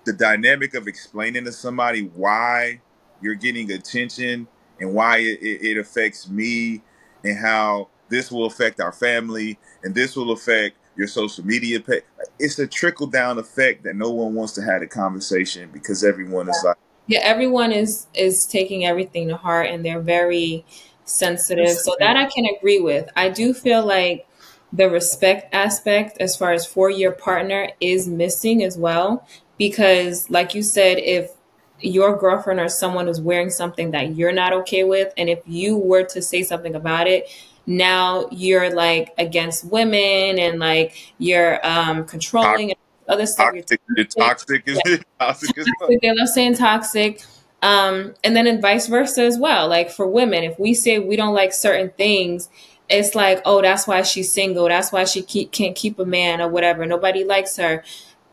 the 0.06 0.14
dynamic 0.14 0.74
of 0.74 0.88
explaining 0.88 1.46
to 1.46 1.52
somebody 1.52 2.02
why 2.16 2.82
you're 3.22 3.36
getting 3.36 3.72
attention 3.72 4.48
and 4.80 4.94
why 4.94 5.18
it, 5.18 5.42
it, 5.42 5.66
it 5.66 5.78
affects 5.78 6.30
me 6.30 6.82
and 7.24 7.38
how 7.38 7.90
this 8.10 8.32
will 8.32 8.46
affect 8.46 8.80
our 8.80 8.92
family 8.92 9.60
and 9.84 9.96
this 9.96 10.16
will 10.16 10.32
affect 10.32 10.78
your 10.96 11.08
social 11.08 11.46
media 11.46 11.80
page. 11.80 12.04
It's 12.40 12.60
a 12.60 12.68
trickle 12.68 13.08
down 13.08 13.38
effect 13.38 13.84
that 13.84 13.96
no 13.96 14.12
one 14.12 14.34
wants 14.34 14.54
to 14.54 14.62
have 14.62 14.82
a 14.82 14.88
conversation 14.88 15.70
because 15.72 16.04
everyone 16.04 16.50
is 16.50 16.62
like, 16.66 16.78
yeah, 17.08 17.20
everyone 17.24 17.72
is 17.72 18.08
is 18.14 18.46
taking 18.46 18.86
everything 18.86 19.28
to 19.28 19.38
heart 19.38 19.68
and 19.68 19.86
they're 19.86 20.02
very 20.02 20.66
sensitive. 21.06 21.70
So 21.70 21.96
that 22.00 22.18
I 22.18 22.26
can 22.26 22.46
agree 22.58 22.80
with. 22.80 23.10
I 23.16 23.30
do 23.30 23.54
feel 23.54 23.86
like 23.86 24.28
the 24.74 24.90
respect 24.90 25.54
aspect 25.54 26.18
as 26.20 26.36
far 26.36 26.52
as 26.52 26.66
for 26.66 26.90
your 26.90 27.12
partner 27.12 27.70
is 27.80 28.08
missing 28.08 28.64
as 28.64 28.78
well 28.78 29.26
because 29.58 30.30
like 30.30 30.54
you 30.54 30.62
said 30.62 30.98
if 30.98 31.32
your 31.80 32.18
girlfriend 32.18 32.60
or 32.60 32.68
someone 32.68 33.08
is 33.08 33.22
wearing 33.22 33.50
something 33.50 33.92
that 33.92 34.16
you're 34.16 34.34
not 34.34 34.52
okay 34.52 34.84
with 34.84 35.14
and 35.18 35.30
if 35.30 35.40
you 35.46 35.78
were 35.78 36.04
to 36.04 36.22
say 36.22 36.44
something 36.44 36.76
about 36.76 37.08
it 37.08 37.30
now 37.68 38.28
you're 38.32 38.74
like 38.74 39.14
against 39.18 39.66
women 39.66 40.40
and 40.40 40.60
like 40.60 41.14
you're 41.18 41.66
um 41.66 42.06
controlling 42.06 42.72
and 42.72 42.80
other 43.08 43.26
stuff. 43.26 43.54
Toxic, 43.54 43.82
you're 43.96 44.06
toxic. 44.06 44.64
You're 44.66 44.76
toxic. 44.76 45.06
toxic, 45.20 45.56
toxic 45.80 46.02
they 46.02 46.14
love 46.14 46.30
saying 46.30 46.56
toxic. 46.56 47.24
Um, 47.62 48.14
and 48.24 48.36
then 48.36 48.48
and 48.48 48.62
vice 48.62 48.88
versa 48.88 49.24
as 49.24 49.40
well. 49.40 49.68
Like 49.68 49.90
for 49.90 50.08
women, 50.08 50.44
if 50.44 50.60
we 50.60 50.74
say 50.74 51.00
we 51.00 51.16
don't 51.16 51.34
like 51.34 51.54
certain 51.54 51.90
things, 51.98 52.50
it's 52.90 53.16
like, 53.16 53.42
oh, 53.46 53.62
that's 53.62 53.88
why 53.88 54.04
she's 54.04 54.32
single. 54.32 54.68
That's 54.68 54.92
why 54.92 55.06
she 55.06 55.24
keep, 55.24 55.52
can't 55.52 55.76
keep 55.76 55.98
a 55.98 56.06
man 56.06 56.42
or 56.42 56.48
whatever. 56.48 56.86
Nobody 56.86 57.24
likes 57.24 57.58
her. 57.58 57.84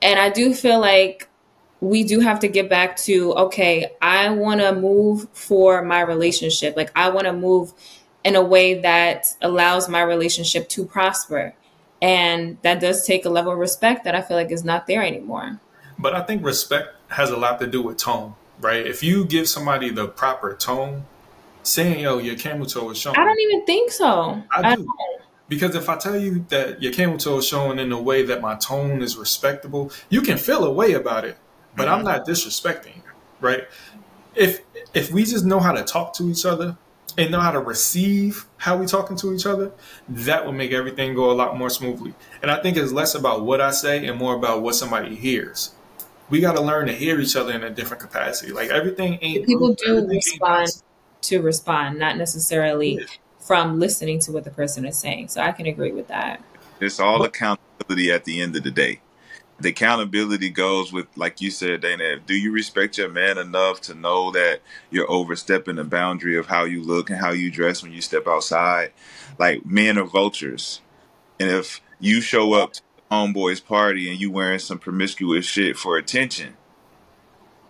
And 0.03 0.19
I 0.19 0.29
do 0.29 0.55
feel 0.55 0.81
like 0.81 1.29
we 1.81 2.05
do 2.05 2.21
have 2.21 2.41
to 2.41 2.49
get 2.49 2.69
back 2.69 2.97
to 2.97 3.33
okay, 3.35 3.93
I 4.01 4.31
want 4.31 4.61
to 4.61 4.75
move 4.75 5.29
for 5.33 5.83
my 5.83 6.01
relationship. 6.01 6.77
Like 6.77 6.93
I 6.95 7.09
want 7.09 7.27
to 7.27 7.33
move 7.33 7.73
in 8.25 8.37
a 8.37 8.43
way 8.43 8.81
that 8.81 9.35
allows 9.43 9.89
my 9.89 10.03
relationship 10.03 10.69
to 10.71 10.85
prosper. 10.85 11.55
And 12.01 12.59
that 12.63 12.81
does 12.81 13.07
take 13.07 13.25
a 13.25 13.29
level 13.29 13.53
of 13.53 13.59
respect 13.59 14.05
that 14.05 14.15
I 14.15 14.23
feel 14.23 14.37
like 14.37 14.51
is 14.51 14.65
not 14.65 14.87
there 14.87 15.03
anymore. 15.03 15.61
But 15.99 16.15
I 16.15 16.23
think 16.23 16.45
respect 16.45 16.89
has 17.09 17.31
a 17.31 17.37
lot 17.37 17.61
to 17.61 17.67
do 17.67 17.83
with 17.83 17.99
tone. 17.99 18.35
right? 18.61 18.85
If 18.87 19.03
you 19.03 19.25
give 19.25 19.49
somebody 19.49 19.91
the 19.91 20.09
proper 20.09 20.55
tone, 20.55 21.05
saying 21.63 22.01
yo 22.01 22.19
your 22.19 22.37
camel 22.37 22.67
toe 22.67 22.91
is 22.91 22.99
showing. 22.99 23.17
I 23.17 23.25
don't 23.25 23.41
even 23.41 23.65
think 23.67 23.91
so. 23.93 24.43
I 24.51 24.75
do. 24.77 24.93
Because 25.49 25.75
if 25.75 25.89
I 25.89 25.97
tell 25.97 26.17
you 26.17 26.45
that 26.49 26.83
your 26.83 26.93
camel 26.93 27.19
toe 27.19 27.39
is 27.39 27.47
showing 27.47 27.79
in 27.79 27.93
a 27.93 28.01
way 28.01 28.23
that 28.25 28.41
my 28.41 28.55
tone 28.55 29.03
is 29.03 29.17
respectable, 29.17 29.93
you 30.09 30.23
can 30.23 30.39
feel 30.39 30.65
a 30.65 30.73
way 30.73 30.95
about 30.95 31.25
it, 31.25 31.37
but 31.77 31.85
mm-hmm. 31.85 31.95
I'm 31.95 32.05
not 32.05 32.27
disrespecting, 32.27 33.03
right? 33.41 33.65
If 34.35 34.61
if 34.95 35.13
we 35.13 35.25
just 35.25 35.45
know 35.45 35.61
how 35.61 35.73
to 35.73 35.85
talk 35.85 36.15
to 36.15 36.31
each 36.31 36.47
other 36.47 36.77
and 37.19 37.31
know 37.31 37.41
how 37.41 37.51
to 37.51 37.61
receive 37.61 38.47
how 38.57 38.77
we 38.77 38.87
talking 38.87 39.17
to 39.19 39.35
each 39.35 39.47
other, 39.47 39.73
that 40.09 40.45
will 40.45 40.53
make 40.53 40.73
everything 40.73 41.15
go 41.15 41.31
a 41.31 41.33
lot 41.33 41.57
more 41.57 41.71
smoothly. 41.71 42.15
And 42.41 42.51
I 42.51 42.61
think 42.61 42.77
it's 42.77 42.93
less 42.93 43.15
about 43.15 43.45
what 43.45 43.61
I 43.61 43.71
say 43.71 44.07
and 44.07 44.19
more 44.19 44.35
about 44.35 44.63
what 44.63 44.75
somebody 44.75 45.15
hears. 45.15 45.75
We 46.31 46.41
got 46.41 46.57
to 46.57 46.63
learn 46.63 46.87
to 46.87 46.95
hear 46.95 47.21
each 47.21 47.37
other 47.37 47.53
in 47.53 47.63
a 47.63 47.71
different 47.71 48.03
capacity. 48.03 48.53
Like 48.53 48.71
everything 48.71 49.19
ain't 49.21 49.47
people 49.47 49.75
do 49.75 50.07
respond 50.07 50.83
to 51.23 51.41
respond, 51.41 51.99
not 51.99 52.17
necessarily 52.17 52.95
yeah 52.95 53.05
from 53.43 53.79
listening 53.81 54.21
to 54.21 54.33
what 54.33 54.45
the 54.45 54.51
person 54.51 54.87
is 54.87 54.99
saying. 54.99 55.29
So 55.29 55.41
I 55.41 55.53
can 55.53 55.67
agree 55.67 55.93
with 55.93 56.09
that. 56.09 56.43
It's 56.81 57.01
all 57.01 57.23
accountability 57.25 58.11
at 58.11 58.25
the 58.25 58.41
end 58.41 58.57
of 58.57 58.63
the 58.63 58.71
day. 58.71 59.01
The 59.63 59.69
accountability 59.69 60.51
goes 60.51 60.93
with, 60.93 61.07
like 61.17 61.41
you 61.41 61.53
said, 61.53 61.83
Dana, 61.83 62.19
do 62.19 62.35
you 62.35 62.51
respect 62.51 62.99
your 62.99 63.09
man 63.09 63.39
enough 63.39 63.81
to 63.83 63.95
know 63.95 64.33
that 64.33 64.61
you're 64.91 65.11
overstepping 65.11 65.77
the 65.77 65.85
boundary 65.85 66.37
of 66.37 66.49
how 66.49 66.65
you 66.65 66.83
look 66.83 67.11
and 67.11 67.21
how 67.21 67.31
you 67.31 67.49
dress 67.49 67.81
when 67.81 67.93
you 67.93 68.01
step 68.01 68.27
outside? 68.27 68.93
Like 69.39 69.65
men 69.65 69.99
are 69.99 70.05
vultures. 70.05 70.81
And 71.39 71.49
if 71.49 71.81
you 72.01 72.21
show 72.21 72.55
up 72.55 72.73
to 72.73 72.83
homeboy's 73.13 73.61
party 73.61 74.11
and 74.11 74.21
you 74.21 74.33
wearing 74.33 74.59
some 74.59 74.81
promiscuous 74.81 75.47
shit 75.47 75.77
for 75.77 75.97
attention, 75.97 76.57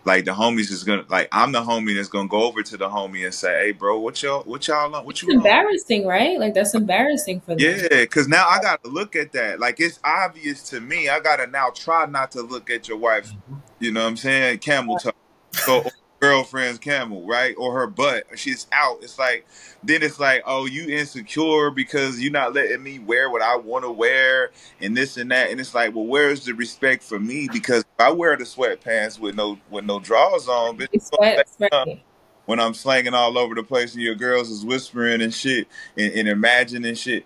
like 0.05 0.25
the 0.25 0.31
homies 0.31 0.71
is 0.71 0.83
gonna 0.83 1.05
like 1.09 1.29
I'm 1.31 1.51
the 1.51 1.61
homie 1.61 1.95
that's 1.95 2.09
gonna 2.09 2.27
go 2.27 2.43
over 2.43 2.61
to 2.61 2.77
the 2.77 2.89
homie 2.89 3.23
and 3.25 3.33
say, 3.33 3.65
"Hey, 3.65 3.71
bro, 3.71 3.99
what 3.99 4.21
y'all 4.21 4.43
what 4.43 4.67
y'all 4.67 4.93
on? 4.93 5.05
What 5.05 5.21
you?" 5.21 5.29
It's 5.29 5.35
embarrassing, 5.35 6.05
right? 6.05 6.39
Like 6.39 6.53
that's 6.53 6.73
embarrassing 6.73 7.41
for 7.41 7.55
them. 7.55 7.59
Yeah, 7.59 7.87
because 7.89 8.27
now 8.27 8.47
I 8.47 8.61
got 8.61 8.83
to 8.83 8.89
look 8.89 9.15
at 9.15 9.31
that. 9.33 9.59
Like 9.59 9.79
it's 9.79 9.99
obvious 10.03 10.63
to 10.69 10.81
me. 10.81 11.09
I 11.09 11.19
got 11.19 11.37
to 11.37 11.47
now 11.47 11.69
try 11.69 12.05
not 12.05 12.31
to 12.31 12.41
look 12.41 12.69
at 12.69 12.87
your 12.87 12.97
wife. 12.97 13.29
Mm-hmm. 13.29 13.53
You 13.79 13.91
know 13.91 14.01
what 14.01 14.09
I'm 14.09 14.17
saying? 14.17 14.59
Camel 14.59 14.97
toe. 14.97 15.11
So 15.53 15.85
girlfriend's 16.23 16.79
camel, 16.79 17.27
right? 17.27 17.53
Or 17.57 17.73
her 17.77 17.87
butt. 17.87 18.25
She's 18.35 18.65
out. 18.71 18.99
It's 19.01 19.19
like 19.19 19.45
then 19.83 20.01
it's 20.01 20.19
like, 20.21 20.41
oh, 20.45 20.65
you 20.65 20.87
insecure 20.87 21.69
because 21.69 22.21
you're 22.21 22.31
not 22.31 22.53
letting 22.53 22.81
me 22.81 22.99
wear 22.99 23.29
what 23.29 23.41
I 23.41 23.57
want 23.57 23.83
to 23.83 23.91
wear 23.91 24.51
and 24.79 24.95
this 24.95 25.17
and 25.17 25.29
that. 25.31 25.51
And 25.51 25.59
it's 25.59 25.75
like, 25.75 25.93
well, 25.93 26.05
where's 26.05 26.45
the 26.45 26.53
respect 26.53 27.03
for 27.03 27.19
me? 27.19 27.49
Because 27.51 27.81
if 27.81 27.99
I 27.99 28.11
wear 28.11 28.37
the 28.37 28.45
sweatpants 28.45 29.19
with 29.19 29.35
no 29.35 29.59
with 29.69 29.83
no 29.83 29.99
drawers 29.99 30.47
on, 30.47 30.77
bitch, 30.77 31.01
sweat, 31.01 31.49
sweat. 31.49 31.99
when 32.45 32.59
I'm 32.59 32.73
slanging 32.73 33.13
all 33.13 33.37
over 33.37 33.53
the 33.53 33.63
place 33.63 33.93
and 33.93 34.01
your 34.01 34.15
girls 34.15 34.49
is 34.49 34.63
whispering 34.65 35.21
and 35.21 35.33
shit 35.33 35.67
and, 35.97 36.13
and 36.13 36.29
imagining 36.29 36.95
shit. 36.95 37.25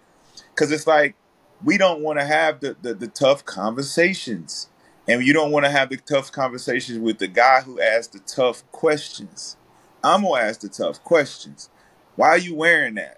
Cause 0.56 0.72
it's 0.72 0.88
like 0.88 1.16
we 1.64 1.78
don't 1.78 2.02
want 2.02 2.20
to 2.20 2.26
have 2.26 2.62
the, 2.62 2.76
the, 2.82 2.96
the 2.96 3.08
tough 3.08 3.46
conversations 3.46 4.70
and 5.08 5.26
you 5.26 5.34
don't 5.34 5.52
want 5.52 5.66
to 5.66 5.72
have 5.72 5.90
the 5.90 5.98
tough 5.98 6.32
conversations 6.32 7.00
with 7.00 7.20
the 7.20 7.28
guy 7.28 7.62
who 7.62 7.80
asked 7.82 8.14
the 8.14 8.20
tough 8.20 8.70
questions. 8.72 9.56
I'm 10.04 10.22
going 10.22 10.42
to 10.42 10.48
ask 10.48 10.60
the 10.62 10.70
tough 10.70 11.04
questions. 11.04 11.70
Why 12.16 12.30
are 12.30 12.38
you 12.38 12.56
wearing 12.56 12.96
that? 12.96 13.18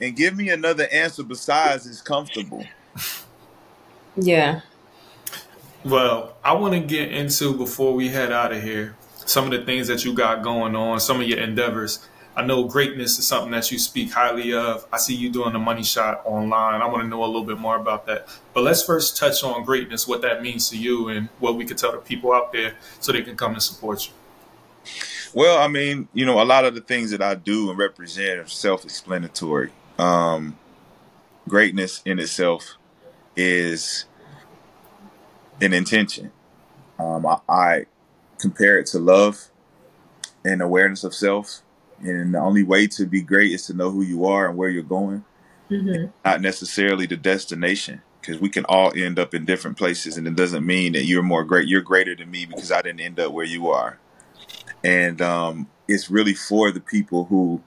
And 0.00 0.16
give 0.16 0.36
me 0.36 0.48
another 0.48 0.88
answer 0.90 1.22
besides 1.22 1.86
it's 1.86 2.02
comfortable. 2.02 2.64
Yeah. 4.16 4.60
Well, 5.84 6.36
I 6.44 6.52
want 6.54 6.74
to 6.74 6.80
get 6.80 7.12
into 7.12 7.56
before 7.56 7.94
we 7.94 8.08
head 8.08 8.32
out 8.32 8.52
of 8.52 8.62
here 8.62 8.96
some 9.16 9.44
of 9.44 9.50
the 9.52 9.64
things 9.64 9.88
that 9.88 10.04
you 10.04 10.12
got 10.12 10.42
going 10.42 10.76
on, 10.76 11.00
some 11.00 11.20
of 11.20 11.26
your 11.26 11.38
endeavors. 11.38 12.06
I 12.34 12.44
know 12.46 12.64
greatness 12.64 13.18
is 13.18 13.26
something 13.26 13.50
that 13.50 13.70
you 13.70 13.78
speak 13.78 14.12
highly 14.12 14.54
of. 14.54 14.86
I 14.90 14.96
see 14.96 15.14
you 15.14 15.30
doing 15.30 15.52
the 15.52 15.58
money 15.58 15.82
shot 15.82 16.22
online. 16.24 16.80
I 16.80 16.86
want 16.86 17.02
to 17.02 17.08
know 17.08 17.22
a 17.24 17.26
little 17.26 17.44
bit 17.44 17.58
more 17.58 17.76
about 17.76 18.06
that. 18.06 18.26
But 18.54 18.64
let's 18.64 18.82
first 18.82 19.18
touch 19.18 19.44
on 19.44 19.64
greatness, 19.64 20.08
what 20.08 20.22
that 20.22 20.40
means 20.42 20.70
to 20.70 20.78
you, 20.78 21.08
and 21.08 21.28
what 21.40 21.56
we 21.56 21.66
could 21.66 21.76
tell 21.76 21.92
the 21.92 21.98
people 21.98 22.32
out 22.32 22.52
there 22.52 22.74
so 23.00 23.12
they 23.12 23.22
can 23.22 23.36
come 23.36 23.52
and 23.52 23.62
support 23.62 24.06
you. 24.06 24.12
Well, 25.34 25.58
I 25.58 25.68
mean, 25.68 26.08
you 26.14 26.24
know, 26.24 26.42
a 26.42 26.44
lot 26.44 26.64
of 26.64 26.74
the 26.74 26.80
things 26.80 27.10
that 27.10 27.22
I 27.22 27.34
do 27.34 27.70
and 27.70 27.78
represent 27.78 28.40
are 28.40 28.46
self-explanatory. 28.46 29.70
Um, 29.98 30.58
greatness 31.48 32.02
in 32.04 32.18
itself 32.18 32.76
is 33.36 34.06
an 35.60 35.72
intention. 35.74 36.32
Um, 36.98 37.26
I, 37.26 37.38
I 37.48 37.86
compare 38.38 38.78
it 38.78 38.86
to 38.86 38.98
love 38.98 39.48
and 40.44 40.60
awareness 40.62 41.04
of 41.04 41.14
self 41.14 41.62
and 42.02 42.34
the 42.34 42.40
only 42.40 42.62
way 42.62 42.86
to 42.88 43.06
be 43.06 43.22
great 43.22 43.52
is 43.52 43.66
to 43.66 43.74
know 43.74 43.90
who 43.90 44.02
you 44.02 44.24
are 44.26 44.48
and 44.48 44.56
where 44.56 44.68
you're 44.68 44.82
going, 44.82 45.24
mm-hmm. 45.70 46.06
not 46.24 46.40
necessarily 46.40 47.06
the 47.06 47.16
destination. 47.16 48.02
Because 48.20 48.40
we 48.40 48.50
can 48.50 48.64
all 48.66 48.92
end 48.96 49.18
up 49.18 49.34
in 49.34 49.44
different 49.44 49.76
places, 49.76 50.16
and 50.16 50.28
it 50.28 50.36
doesn't 50.36 50.64
mean 50.64 50.92
that 50.92 51.06
you're 51.06 51.24
more 51.24 51.42
great. 51.42 51.66
You're 51.66 51.80
greater 51.80 52.14
than 52.14 52.30
me 52.30 52.46
because 52.46 52.70
I 52.70 52.80
didn't 52.80 53.00
end 53.00 53.18
up 53.18 53.32
where 53.32 53.44
you 53.44 53.68
are. 53.68 53.98
And 54.84 55.20
um, 55.20 55.68
it's 55.88 56.08
really 56.08 56.34
for 56.34 56.70
the 56.70 56.80
people 56.80 57.24
who 57.24 57.62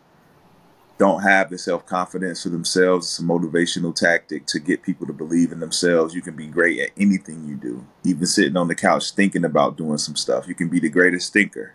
don't 0.97 1.23
have 1.23 1.49
the 1.49 1.57
self 1.57 1.85
confidence 1.85 2.43
for 2.43 2.49
themselves. 2.49 3.07
It's 3.07 3.19
a 3.19 3.23
motivational 3.23 3.93
tactic 3.93 4.45
to 4.47 4.59
get 4.59 4.81
people 4.81 5.05
to 5.07 5.13
believe 5.13 5.51
in 5.51 5.59
themselves. 5.59 6.15
You 6.15 6.21
can 6.21 6.35
be 6.35 6.47
great 6.47 6.79
at 6.79 6.91
anything 6.97 7.45
you 7.45 7.55
do, 7.55 7.85
even 8.03 8.25
sitting 8.25 8.55
on 8.55 8.67
the 8.67 8.75
couch 8.75 9.11
thinking 9.11 9.43
about 9.43 9.77
doing 9.77 9.97
some 9.97 10.15
stuff. 10.15 10.47
You 10.47 10.55
can 10.55 10.69
be 10.69 10.79
the 10.79 10.89
greatest 10.89 11.33
thinker. 11.33 11.73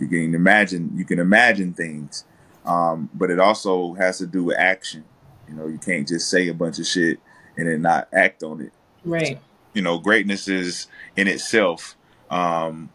You 0.00 0.08
can 0.08 0.34
imagine 0.34 0.92
you 0.96 1.04
can 1.04 1.18
imagine 1.18 1.74
things, 1.74 2.24
um, 2.64 3.10
but 3.14 3.30
it 3.30 3.38
also 3.38 3.94
has 3.94 4.18
to 4.18 4.26
do 4.26 4.44
with 4.44 4.58
action. 4.58 5.04
You 5.48 5.54
know, 5.54 5.66
you 5.66 5.78
can't 5.78 6.08
just 6.08 6.30
say 6.30 6.48
a 6.48 6.54
bunch 6.54 6.78
of 6.78 6.86
shit 6.86 7.20
and 7.56 7.68
then 7.68 7.82
not 7.82 8.08
act 8.12 8.42
on 8.42 8.60
it. 8.60 8.72
Right. 9.04 9.38
You 9.74 9.82
know, 9.82 9.98
greatness 9.98 10.48
is 10.48 10.86
in 11.16 11.28
itself 11.28 11.96
um, 12.30 12.90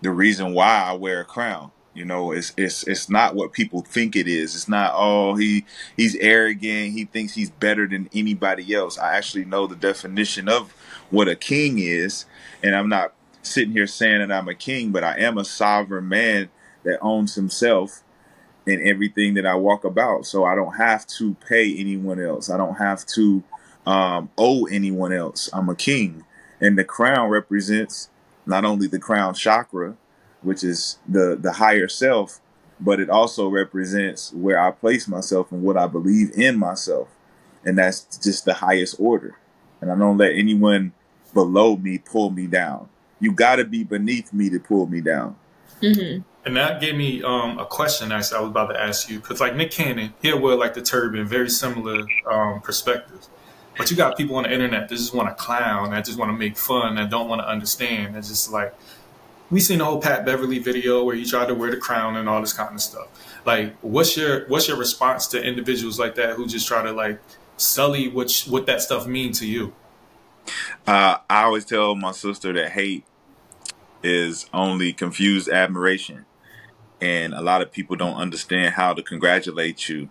the 0.00 0.10
reason 0.10 0.54
why 0.54 0.84
I 0.86 0.92
wear 0.94 1.20
a 1.20 1.24
crown. 1.24 1.72
You 1.94 2.04
know, 2.04 2.32
it's 2.32 2.52
it's 2.56 2.86
it's 2.86 3.08
not 3.08 3.34
what 3.34 3.52
people 3.52 3.80
think 3.80 4.16
it 4.16 4.28
is. 4.28 4.54
It's 4.54 4.68
not 4.68 4.92
oh 4.94 5.34
he 5.34 5.64
he's 5.96 6.14
arrogant. 6.16 6.92
He 6.92 7.06
thinks 7.06 7.34
he's 7.34 7.50
better 7.50 7.86
than 7.86 8.10
anybody 8.12 8.74
else. 8.74 8.98
I 8.98 9.16
actually 9.16 9.46
know 9.46 9.66
the 9.66 9.76
definition 9.76 10.48
of 10.48 10.74
what 11.10 11.26
a 11.26 11.34
king 11.34 11.78
is, 11.78 12.26
and 12.62 12.76
I'm 12.76 12.90
not 12.90 13.14
sitting 13.46 13.72
here 13.72 13.86
saying 13.86 14.26
that 14.26 14.32
I'm 14.32 14.48
a 14.48 14.54
king, 14.54 14.90
but 14.92 15.04
I 15.04 15.18
am 15.20 15.38
a 15.38 15.44
sovereign 15.44 16.08
man 16.08 16.50
that 16.84 16.98
owns 17.00 17.34
himself 17.34 18.02
in 18.66 18.86
everything 18.86 19.34
that 19.34 19.46
I 19.46 19.54
walk 19.54 19.84
about. 19.84 20.26
So 20.26 20.44
I 20.44 20.54
don't 20.54 20.76
have 20.76 21.06
to 21.18 21.34
pay 21.48 21.76
anyone 21.76 22.20
else. 22.20 22.50
I 22.50 22.56
don't 22.56 22.76
have 22.76 23.06
to 23.06 23.42
um, 23.86 24.30
owe 24.36 24.66
anyone 24.66 25.12
else. 25.12 25.48
I'm 25.52 25.68
a 25.68 25.74
king. 25.74 26.24
And 26.60 26.78
the 26.78 26.84
crown 26.84 27.28
represents 27.28 28.10
not 28.44 28.64
only 28.64 28.86
the 28.86 28.98
crown 28.98 29.34
chakra, 29.34 29.96
which 30.42 30.64
is 30.64 30.98
the, 31.08 31.36
the 31.40 31.52
higher 31.52 31.88
self, 31.88 32.40
but 32.80 33.00
it 33.00 33.08
also 33.08 33.48
represents 33.48 34.32
where 34.32 34.60
I 34.60 34.70
place 34.70 35.08
myself 35.08 35.50
and 35.50 35.62
what 35.62 35.76
I 35.76 35.86
believe 35.86 36.30
in 36.36 36.58
myself. 36.58 37.08
And 37.64 37.78
that's 37.78 38.02
just 38.18 38.44
the 38.44 38.54
highest 38.54 38.96
order. 38.98 39.38
And 39.80 39.90
I 39.90 39.96
don't 39.96 40.18
let 40.18 40.32
anyone 40.32 40.92
below 41.34 41.76
me 41.76 41.98
pull 41.98 42.30
me 42.30 42.46
down 42.46 42.88
you 43.20 43.32
got 43.32 43.56
to 43.56 43.64
be 43.64 43.84
beneath 43.84 44.32
me 44.32 44.50
to 44.50 44.60
pull 44.60 44.86
me 44.86 45.00
down. 45.00 45.36
Mm-hmm. 45.82 46.22
And 46.46 46.56
that 46.56 46.80
gave 46.80 46.94
me 46.94 47.22
um, 47.24 47.58
a 47.58 47.66
question 47.66 48.12
actually 48.12 48.38
I 48.38 48.40
was 48.40 48.50
about 48.50 48.68
to 48.68 48.80
ask 48.80 49.10
you 49.10 49.18
because 49.18 49.40
like 49.40 49.56
Nick 49.56 49.72
Cannon, 49.72 50.14
he'll 50.22 50.40
wear 50.40 50.54
like 50.54 50.74
the 50.74 50.82
turban, 50.82 51.26
very 51.26 51.50
similar 51.50 52.06
um, 52.30 52.60
perspectives. 52.60 53.28
But 53.76 53.90
you 53.90 53.96
got 53.96 54.16
people 54.16 54.36
on 54.36 54.44
the 54.44 54.52
internet 54.52 54.88
that 54.88 54.94
just 54.94 55.14
want 55.14 55.28
to 55.28 55.34
clown, 55.34 55.90
that 55.90 56.04
just 56.04 56.18
want 56.18 56.30
to 56.30 56.36
make 56.36 56.56
fun, 56.56 56.94
that 56.94 57.10
don't 57.10 57.28
want 57.28 57.42
to 57.42 57.48
understand. 57.48 58.16
It's 58.16 58.28
just 58.28 58.50
like 58.52 58.74
we 59.50 59.60
seen 59.60 59.78
the 59.78 59.84
whole 59.84 60.00
Pat 60.00 60.24
Beverley 60.24 60.58
video 60.58 61.04
where 61.04 61.14
he 61.14 61.24
tried 61.24 61.46
to 61.48 61.54
wear 61.54 61.70
the 61.70 61.76
crown 61.76 62.16
and 62.16 62.28
all 62.28 62.40
this 62.40 62.52
kind 62.52 62.74
of 62.74 62.80
stuff. 62.80 63.08
Like, 63.44 63.76
what's 63.80 64.16
your 64.16 64.46
what's 64.48 64.68
your 64.68 64.76
response 64.76 65.26
to 65.28 65.42
individuals 65.42 65.98
like 65.98 66.14
that 66.16 66.36
who 66.36 66.46
just 66.46 66.66
try 66.66 66.82
to 66.82 66.92
like 66.92 67.20
sully 67.56 68.08
what 68.08 68.44
what 68.48 68.66
that 68.66 68.80
stuff 68.82 69.06
mean 69.06 69.32
to 69.32 69.46
you? 69.46 69.74
Uh, 70.86 71.18
I 71.28 71.44
always 71.44 71.64
tell 71.64 71.94
my 71.94 72.12
sister 72.12 72.52
that 72.52 72.72
hate 72.72 73.04
is 74.02 74.46
only 74.52 74.92
confused 74.92 75.48
admiration. 75.48 76.24
And 77.00 77.34
a 77.34 77.40
lot 77.40 77.60
of 77.60 77.72
people 77.72 77.96
don't 77.96 78.16
understand 78.16 78.74
how 78.74 78.94
to 78.94 79.02
congratulate 79.02 79.88
you 79.88 80.08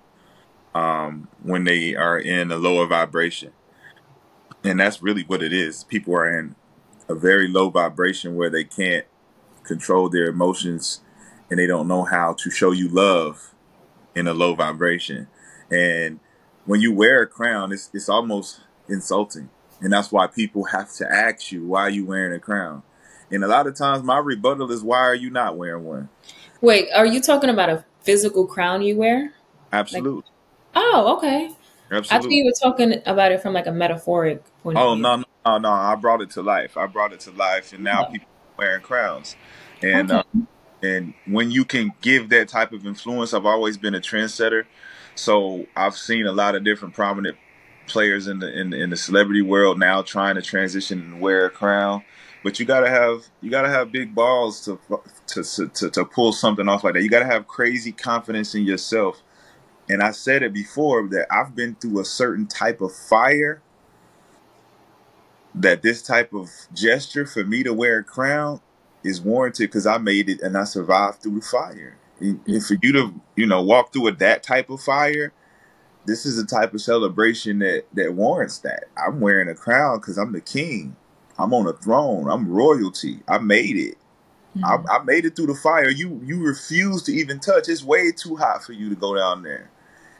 um, 0.73 1.29
when 1.41 1.63
they 1.63 1.95
are 1.95 2.19
in 2.19 2.51
a 2.51 2.57
lower 2.57 2.85
vibration. 2.85 3.53
And 4.63 4.79
that's 4.79 5.01
really 5.01 5.23
what 5.23 5.41
it 5.41 5.53
is. 5.53 5.83
People 5.83 6.15
are 6.15 6.37
in 6.37 6.55
a 7.07 7.15
very 7.15 7.47
low 7.47 7.69
vibration 7.69 8.35
where 8.35 8.49
they 8.49 8.63
can't 8.63 9.05
control 9.63 10.09
their 10.09 10.27
emotions 10.27 11.01
and 11.49 11.59
they 11.59 11.67
don't 11.67 11.87
know 11.87 12.03
how 12.03 12.33
to 12.33 12.51
show 12.51 12.71
you 12.71 12.87
love 12.87 13.53
in 14.15 14.27
a 14.27 14.33
low 14.33 14.55
vibration. 14.55 15.27
And 15.71 16.19
when 16.65 16.81
you 16.81 16.91
wear 16.91 17.21
a 17.21 17.27
crown, 17.27 17.71
it's, 17.71 17.89
it's 17.93 18.09
almost 18.09 18.61
insulting 18.87 19.49
and 19.85 19.93
that's 19.93 20.11
why 20.11 20.25
people 20.25 20.63
have 20.63 20.91
to 20.93 21.07
ask 21.07 21.51
you, 21.51 21.63
why 21.63 21.81
are 21.81 21.91
you 21.91 22.05
wearing 22.05 22.33
a 22.33 22.39
crown? 22.39 22.81
And 23.29 23.43
a 23.43 23.47
lot 23.47 23.67
of 23.67 23.75
times 23.75 24.01
my 24.03 24.17
rebuttal 24.17 24.71
is 24.71 24.81
why 24.81 24.97
are 24.97 25.13
you 25.13 25.29
not 25.29 25.57
wearing 25.57 25.83
one? 25.83 26.09
Wait, 26.59 26.87
are 26.95 27.05
you 27.05 27.21
talking 27.21 27.51
about 27.51 27.69
a 27.69 27.85
physical 28.01 28.47
crown 28.47 28.81
you 28.81 28.97
wear? 28.97 29.31
Absolutely. 29.71 30.15
Like, 30.15 30.25
oh, 30.73 31.17
okay. 31.17 31.51
Absolutely. 31.91 32.09
I 32.09 32.19
think 32.19 32.33
you 32.33 32.45
were 32.45 32.71
talking 32.71 32.99
about 33.05 33.31
it 33.31 33.43
from 33.43 33.53
like 33.53 33.67
a 33.67 33.71
metaphoric 33.71 34.43
point 34.63 34.75
oh, 34.75 34.93
of 34.93 34.97
view. 34.97 35.05
Oh 35.05 35.17
no, 35.17 35.23
no, 35.45 35.57
no! 35.59 35.69
I 35.69 35.93
brought 35.93 36.21
it 36.21 36.31
to 36.31 36.41
life. 36.41 36.77
I 36.77 36.87
brought 36.87 37.13
it 37.13 37.19
to 37.21 37.31
life, 37.31 37.71
and 37.71 37.83
now 37.83 38.07
oh. 38.07 38.11
people 38.11 38.27
wearing 38.57 38.81
crowns. 38.81 39.35
And 39.83 40.11
okay. 40.11 40.27
uh, 40.33 40.41
and 40.81 41.13
when 41.27 41.51
you 41.51 41.63
can 41.63 41.93
give 42.01 42.29
that 42.29 42.49
type 42.49 42.71
of 42.71 42.87
influence, 42.87 43.35
I've 43.35 43.45
always 43.45 43.77
been 43.77 43.93
a 43.93 44.01
trendsetter. 44.01 44.65
So 45.13 45.67
I've 45.75 45.95
seen 45.95 46.25
a 46.25 46.31
lot 46.31 46.55
of 46.55 46.63
different 46.63 46.95
prominent 46.95 47.37
players 47.87 48.27
in 48.27 48.39
the 48.39 48.59
in, 48.59 48.73
in 48.73 48.89
the 48.89 48.97
celebrity 48.97 49.41
world 49.41 49.79
now 49.79 50.01
trying 50.01 50.35
to 50.35 50.41
transition 50.41 50.99
and 50.99 51.21
wear 51.21 51.45
a 51.45 51.49
crown. 51.49 52.03
But 52.43 52.59
you 52.59 52.65
gotta 52.65 52.89
have 52.89 53.25
you 53.41 53.49
gotta 53.49 53.69
have 53.69 53.91
big 53.91 54.13
balls 54.13 54.63
to 54.65 54.79
to 55.27 55.67
to, 55.69 55.89
to 55.89 56.05
pull 56.05 56.33
something 56.33 56.67
off 56.67 56.83
like 56.83 56.93
that. 56.93 57.03
You 57.03 57.09
gotta 57.09 57.25
have 57.25 57.47
crazy 57.47 57.91
confidence 57.91 58.55
in 58.55 58.63
yourself. 58.63 59.21
And 59.89 60.01
I 60.01 60.11
said 60.11 60.43
it 60.43 60.53
before 60.53 61.07
that 61.09 61.27
I've 61.31 61.55
been 61.55 61.75
through 61.75 61.99
a 61.99 62.05
certain 62.05 62.47
type 62.47 62.81
of 62.81 62.95
fire 62.95 63.61
that 65.55 65.81
this 65.81 66.01
type 66.01 66.33
of 66.33 66.49
gesture 66.73 67.25
for 67.25 67.43
me 67.43 67.63
to 67.63 67.73
wear 67.73 67.99
a 67.99 68.03
crown 68.03 68.61
is 69.03 69.21
warranted 69.21 69.69
because 69.69 69.87
I 69.87 69.97
made 69.97 70.29
it 70.29 70.41
and 70.41 70.57
I 70.57 70.65
survived 70.65 71.21
through 71.21 71.39
the 71.39 71.45
fire. 71.45 71.97
And, 72.19 72.41
and 72.47 72.63
for 72.65 72.75
you 72.81 72.91
to, 72.93 73.13
you 73.35 73.45
know, 73.45 73.61
walk 73.61 73.93
through 73.93 74.03
with 74.03 74.19
that 74.19 74.43
type 74.43 74.69
of 74.69 74.81
fire, 74.81 75.31
this 76.05 76.25
is 76.25 76.37
the 76.37 76.45
type 76.45 76.73
of 76.73 76.81
celebration 76.81 77.59
that 77.59 77.85
that 77.93 78.13
warrants 78.13 78.59
that. 78.59 78.85
I'm 78.97 79.19
wearing 79.19 79.49
a 79.49 79.55
crown 79.55 79.99
because 79.99 80.17
I'm 80.17 80.33
the 80.33 80.41
king. 80.41 80.95
I'm 81.37 81.53
on 81.53 81.67
a 81.67 81.73
throne. 81.73 82.29
I'm 82.29 82.49
royalty. 82.49 83.19
I 83.27 83.39
made 83.39 83.75
it. 83.75 83.95
Mm-hmm. 84.57 84.65
I, 84.65 84.97
I, 84.97 85.03
made 85.03 85.25
it 85.25 85.35
through 85.35 85.47
the 85.47 85.55
fire. 85.55 85.89
You 85.89 86.21
you 86.23 86.41
refuse 86.41 87.03
to 87.03 87.13
even 87.13 87.39
touch. 87.39 87.67
It's 87.67 87.83
way 87.83 88.11
too 88.11 88.35
hot 88.35 88.63
for 88.63 88.73
you 88.73 88.89
to 88.89 88.95
go 88.95 89.15
down 89.15 89.43
there. 89.43 89.69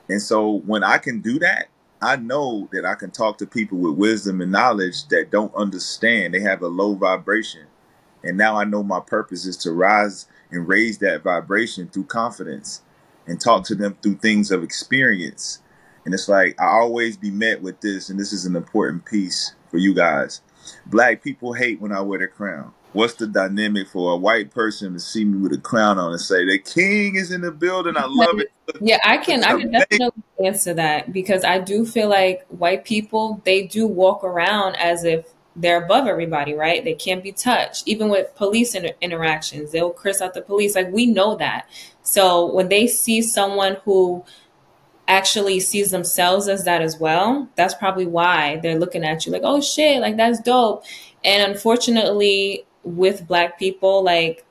And 0.09 0.21
so 0.21 0.59
when 0.65 0.83
I 0.83 0.97
can 0.97 1.21
do 1.21 1.39
that, 1.39 1.67
I 2.01 2.17
know 2.17 2.69
that 2.71 2.85
I 2.85 2.95
can 2.95 3.11
talk 3.11 3.37
to 3.39 3.47
people 3.47 3.77
with 3.77 3.95
wisdom 3.95 4.41
and 4.41 4.51
knowledge 4.51 5.07
that 5.07 5.31
don't 5.31 5.53
understand. 5.55 6.33
They 6.33 6.41
have 6.41 6.61
a 6.61 6.67
low 6.67 6.95
vibration. 6.95 7.65
And 8.23 8.37
now 8.37 8.57
I 8.57 8.63
know 8.63 8.83
my 8.83 8.99
purpose 8.99 9.45
is 9.45 9.57
to 9.57 9.71
rise 9.71 10.27
and 10.51 10.67
raise 10.67 10.97
that 10.99 11.23
vibration 11.23 11.87
through 11.87 12.05
confidence 12.05 12.81
and 13.27 13.39
talk 13.39 13.63
to 13.65 13.75
them 13.75 13.97
through 14.01 14.15
things 14.15 14.51
of 14.51 14.63
experience. 14.63 15.59
And 16.05 16.13
it's 16.13 16.29
like 16.29 16.59
I 16.61 16.67
always 16.67 17.17
be 17.17 17.31
met 17.31 17.61
with 17.61 17.81
this, 17.81 18.09
and 18.09 18.19
this 18.19 18.31
is 18.31 18.45
an 18.45 18.55
important 18.55 19.05
piece 19.05 19.53
for 19.69 19.77
you 19.77 19.93
guys. 19.93 20.41
Black 20.85 21.23
people 21.23 21.53
hate 21.53 21.81
when 21.81 21.91
I 21.91 22.01
wear 22.01 22.19
the 22.19 22.27
crown. 22.27 22.73
What's 22.93 23.15
the 23.15 23.27
dynamic 23.27 23.89
for 23.89 24.13
a 24.13 24.15
white 24.15 24.51
person 24.51 24.93
to 24.93 24.99
see 24.99 25.25
me 25.25 25.39
with 25.39 25.51
a 25.51 25.57
crown 25.57 25.99
on 25.99 26.11
and 26.11 26.21
say 26.21 26.45
the 26.45 26.59
king 26.59 27.15
is 27.15 27.29
in 27.29 27.41
the 27.41 27.51
building? 27.51 27.97
I 27.97 28.05
love 28.07 28.39
it. 28.39 28.51
Yeah, 28.79 28.99
I 29.03 29.17
can 29.17 29.43
I 29.43 29.59
can 29.59 29.71
definitely 29.71 30.23
answer 30.45 30.73
that 30.75 31.11
because 31.11 31.43
I 31.43 31.59
do 31.59 31.85
feel 31.85 32.07
like 32.07 32.45
white 32.47 32.85
people 32.85 33.41
they 33.43 33.67
do 33.67 33.85
walk 33.85 34.23
around 34.23 34.75
as 34.75 35.03
if 35.03 35.25
they're 35.57 35.83
above 35.83 36.07
everybody, 36.07 36.53
right? 36.53 36.83
They 36.83 36.93
can't 36.93 37.23
be 37.23 37.31
touched. 37.31 37.87
Even 37.87 38.09
with 38.09 38.33
police 38.35 38.75
inter- 38.75 38.95
interactions, 39.01 39.71
they'll 39.71 39.93
curse 39.93 40.21
out 40.21 40.33
the 40.33 40.41
police. 40.41 40.75
Like 40.75 40.91
we 40.91 41.05
know 41.05 41.35
that. 41.35 41.69
So 42.01 42.53
when 42.53 42.69
they 42.69 42.87
see 42.87 43.21
someone 43.21 43.77
who 43.83 44.23
actually 45.07 45.59
sees 45.59 45.91
themselves 45.91 46.47
as 46.47 46.63
that 46.63 46.81
as 46.81 46.99
well, 46.99 47.47
that's 47.55 47.75
probably 47.75 48.05
why 48.07 48.57
they're 48.57 48.79
looking 48.79 49.03
at 49.03 49.25
you 49.25 49.31
like, 49.31 49.43
oh 49.43 49.61
shit, 49.61 50.01
like 50.01 50.17
that's 50.17 50.39
dope. 50.39 50.83
And 51.23 51.51
unfortunately, 51.51 52.65
with 52.83 53.27
Black 53.27 53.59
people, 53.59 54.03
like 54.03 54.45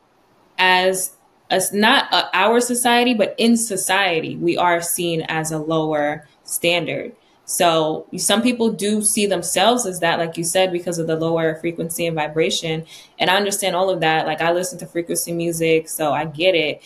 as 0.58 1.16
as 1.50 1.72
not 1.72 2.12
uh, 2.12 2.28
our 2.32 2.60
society, 2.60 3.14
but 3.14 3.34
in 3.38 3.56
society, 3.56 4.36
we 4.36 4.56
are 4.56 4.80
seen 4.80 5.22
as 5.22 5.52
a 5.52 5.58
lower 5.58 6.26
standard. 6.44 7.14
So 7.46 8.06
some 8.16 8.42
people 8.42 8.70
do 8.70 9.02
see 9.02 9.26
themselves 9.26 9.84
as 9.84 10.00
that, 10.00 10.18
like 10.18 10.38
you 10.38 10.44
said, 10.44 10.72
because 10.72 10.98
of 10.98 11.06
the 11.06 11.16
lower 11.16 11.56
frequency 11.56 12.06
and 12.06 12.16
vibration. 12.16 12.86
And 13.18 13.28
I 13.28 13.36
understand 13.36 13.76
all 13.76 13.90
of 13.90 14.00
that. 14.00 14.26
Like 14.26 14.40
I 14.40 14.52
listen 14.52 14.78
to 14.78 14.86
frequency 14.86 15.32
music, 15.32 15.88
so 15.88 16.12
I 16.12 16.24
get 16.24 16.54
it. 16.54 16.82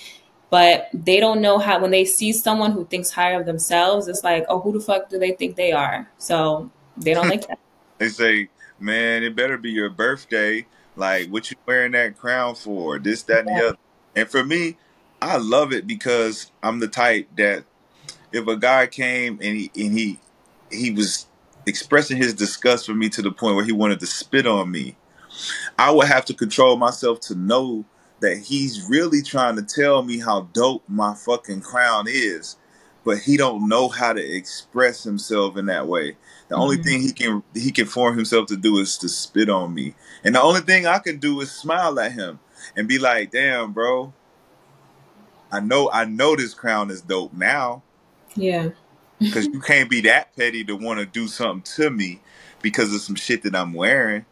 But 0.51 0.89
they 0.95 1.21
don't 1.21 1.41
know 1.41 1.59
how 1.59 1.81
when 1.81 1.91
they 1.91 2.05
see 2.05 2.33
someone 2.33 2.73
who 2.73 2.87
thinks 2.87 3.11
higher 3.11 3.41
of 3.41 3.47
themselves, 3.47 4.09
it's 4.09 4.25
like, 4.25 4.47
oh, 4.49 4.61
who 4.61 4.73
the 4.73 4.81
fuck 4.81 5.11
do 5.11 5.19
they 5.19 5.33
think 5.33 5.57
they 5.57 5.73
are? 5.73 6.11
So 6.19 6.71
they 6.97 7.15
don't 7.15 7.29
like 7.29 7.47
that. 7.49 7.59
They 7.99 8.11
say, 8.11 8.49
man, 8.79 9.25
it 9.25 9.35
better 9.35 9.59
be 9.59 9.73
your 9.73 9.91
birthday. 9.91 10.65
Like, 10.95 11.31
what 11.31 11.51
you 11.51 11.57
wearing 11.67 11.91
that 11.93 12.17
crown 12.17 12.55
for? 12.55 13.01
This, 13.01 13.25
that, 13.25 13.41
and 13.41 13.49
the 13.49 13.69
other. 13.71 13.79
And 14.15 14.29
for 14.31 14.45
me, 14.45 14.77
I 15.21 15.39
love 15.39 15.73
it 15.73 15.85
because 15.85 16.53
I'm 16.63 16.79
the 16.79 16.87
type 16.87 17.29
that 17.37 17.65
if 18.33 18.47
a 18.47 18.57
guy 18.57 18.87
came 18.87 19.41
and 19.43 19.57
he 19.57 19.71
and 19.75 19.99
he 19.99 20.21
he 20.71 20.91
was 20.91 21.27
expressing 21.67 22.17
his 22.17 22.35
disgust 22.35 22.87
for 22.87 22.95
me 22.95 23.09
to 23.11 23.23
the 23.23 23.31
point 23.31 23.57
where 23.57 23.65
he 23.65 23.73
wanted 23.73 24.01
to 24.01 24.07
spit 24.07 24.47
on 24.47 24.71
me. 24.71 24.97
I 25.79 25.91
would 25.91 26.09
have 26.09 26.25
to 26.27 26.35
control 26.35 26.77
myself 26.77 27.21
to 27.23 27.35
know 27.35 27.85
that 28.21 28.39
he's 28.39 28.89
really 28.89 29.23
trying 29.23 29.57
to 29.57 29.63
tell 29.63 30.03
me 30.03 30.19
how 30.19 30.43
dope 30.53 30.83
my 30.89 31.15
fucking 31.15 31.61
crown 31.61 32.07
is, 32.09 32.57
but 33.05 33.19
he 33.19 33.37
don't 33.37 33.69
know 33.69 33.89
how 33.89 34.13
to 34.13 34.21
express 34.21 35.05
himself 35.05 35.57
in 35.57 35.67
that 35.67 35.87
way. 35.87 36.17
The 36.49 36.55
mm-hmm. 36.55 36.63
only 36.63 36.77
thing 36.79 37.01
he 37.01 37.13
can 37.13 37.43
he 37.55 37.71
can 37.71 37.87
form 37.87 38.17
himself 38.17 38.47
to 38.49 38.57
do 38.57 38.79
is 38.79 38.99
to 38.99 39.09
spit 39.09 39.49
on 39.49 39.75
me. 39.75 39.95
And 40.25 40.35
the 40.35 40.43
only 40.43 40.61
thing 40.61 40.87
I 40.87 40.99
can 40.99 41.19
do 41.19 41.41
is 41.41 41.51
smile 41.51 41.99
at 42.01 42.13
him 42.13 42.41
and 42.77 42.89
be 42.89 42.99
like, 42.99 43.31
"Damn, 43.31 43.73
bro. 43.73 44.13
I 45.51 45.61
know 45.61 45.91
I 45.93 46.05
know 46.05 46.37
this 46.37 46.55
crown 46.55 46.91
is 46.91 47.03
dope 47.03 47.33
now." 47.33 47.83
Yeah 48.35 48.71
because 49.19 49.47
you 49.47 49.61
can't 49.61 49.91
be 49.91 50.01
that 50.03 50.35
petty 50.37 50.65
to 50.65 50.77
want 50.77 51.01
to 51.01 51.07
do 51.07 51.27
something 51.27 51.63
to 51.63 51.91
me 51.91 52.21
because 52.63 52.93
of 52.95 53.01
some 53.01 53.17
shit 53.17 53.43
that 53.43 53.55
I'm 53.55 53.73
wearing. 53.73 54.25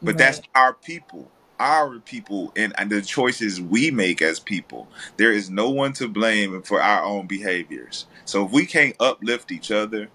But 0.00 0.12
right. 0.12 0.18
that's 0.18 0.40
our 0.54 0.74
people, 0.74 1.30
our 1.60 1.98
people, 2.00 2.52
and, 2.56 2.72
and 2.78 2.90
the 2.90 3.02
choices 3.02 3.60
we 3.60 3.90
make 3.90 4.22
as 4.22 4.40
people. 4.40 4.88
There 5.16 5.32
is 5.32 5.50
no 5.50 5.70
one 5.70 5.92
to 5.94 6.08
blame 6.08 6.62
for 6.62 6.82
our 6.82 7.04
own 7.04 7.26
behaviors. 7.26 8.06
So 8.24 8.44
if 8.46 8.52
we 8.52 8.66
can't 8.66 8.96
uplift 9.00 9.52
each 9.52 9.70
other, 9.70 10.08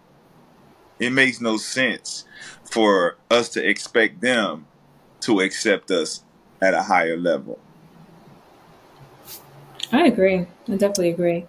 it 1.00 1.12
makes 1.12 1.40
no 1.40 1.58
sense 1.58 2.26
for 2.64 3.18
us 3.30 3.50
to 3.50 3.68
expect 3.68 4.22
them 4.22 4.66
to 5.22 5.42
accept 5.42 5.92
us 5.92 6.24
at 6.62 6.74
a 6.74 6.84
higher 6.84 7.18
level. 7.18 7.60
I 9.92 10.06
agree. 10.08 10.46
I 10.68 10.72
definitely 10.72 11.10
agree. 11.10 11.46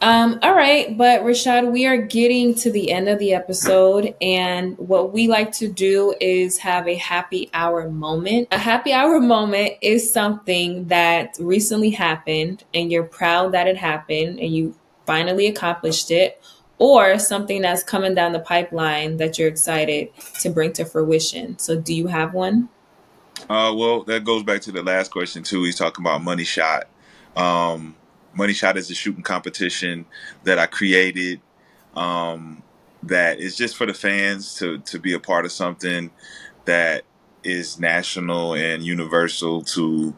Um, 0.00 0.38
all 0.42 0.54
right, 0.54 0.96
but 0.96 1.22
Rashad, 1.22 1.72
we 1.72 1.86
are 1.86 1.96
getting 1.96 2.54
to 2.56 2.70
the 2.70 2.92
end 2.92 3.08
of 3.08 3.18
the 3.18 3.34
episode, 3.34 4.14
and 4.20 4.78
what 4.78 5.12
we 5.12 5.26
like 5.26 5.52
to 5.54 5.68
do 5.68 6.14
is 6.20 6.58
have 6.58 6.86
a 6.86 6.94
happy 6.94 7.50
hour 7.52 7.88
moment. 7.90 8.48
A 8.52 8.58
happy 8.58 8.92
hour 8.92 9.20
moment 9.20 9.74
is 9.80 10.12
something 10.12 10.86
that 10.88 11.36
recently 11.40 11.90
happened, 11.90 12.62
and 12.72 12.92
you're 12.92 13.04
proud 13.04 13.52
that 13.52 13.66
it 13.66 13.76
happened, 13.76 14.38
and 14.38 14.54
you 14.54 14.76
finally 15.04 15.48
accomplished 15.48 16.12
it, 16.12 16.40
or 16.78 17.18
something 17.18 17.62
that's 17.62 17.82
coming 17.82 18.14
down 18.14 18.32
the 18.32 18.40
pipeline 18.40 19.16
that 19.16 19.38
you're 19.38 19.48
excited 19.48 20.08
to 20.40 20.50
bring 20.50 20.72
to 20.74 20.84
fruition. 20.84 21.58
So, 21.58 21.80
do 21.80 21.94
you 21.94 22.06
have 22.06 22.32
one? 22.32 22.68
Uh, 23.50 23.74
well, 23.74 24.04
that 24.04 24.24
goes 24.24 24.44
back 24.44 24.60
to 24.62 24.72
the 24.72 24.84
last 24.84 25.10
question 25.10 25.42
too. 25.42 25.64
He's 25.64 25.76
talking 25.76 26.04
about 26.04 26.22
money 26.22 26.44
shot 26.44 26.86
um, 27.36 27.96
Money 28.34 28.52
Shot 28.52 28.76
is 28.76 28.90
a 28.90 28.94
shooting 28.94 29.22
competition 29.22 30.06
that 30.44 30.58
I 30.58 30.66
created. 30.66 31.40
Um, 31.94 32.62
that 33.04 33.40
is 33.40 33.56
just 33.56 33.76
for 33.76 33.86
the 33.86 33.94
fans 33.94 34.54
to 34.56 34.78
to 34.78 34.98
be 34.98 35.12
a 35.12 35.18
part 35.18 35.44
of 35.44 35.52
something 35.52 36.10
that 36.66 37.02
is 37.44 37.78
national 37.80 38.54
and 38.54 38.84
universal 38.84 39.62
to 39.62 40.14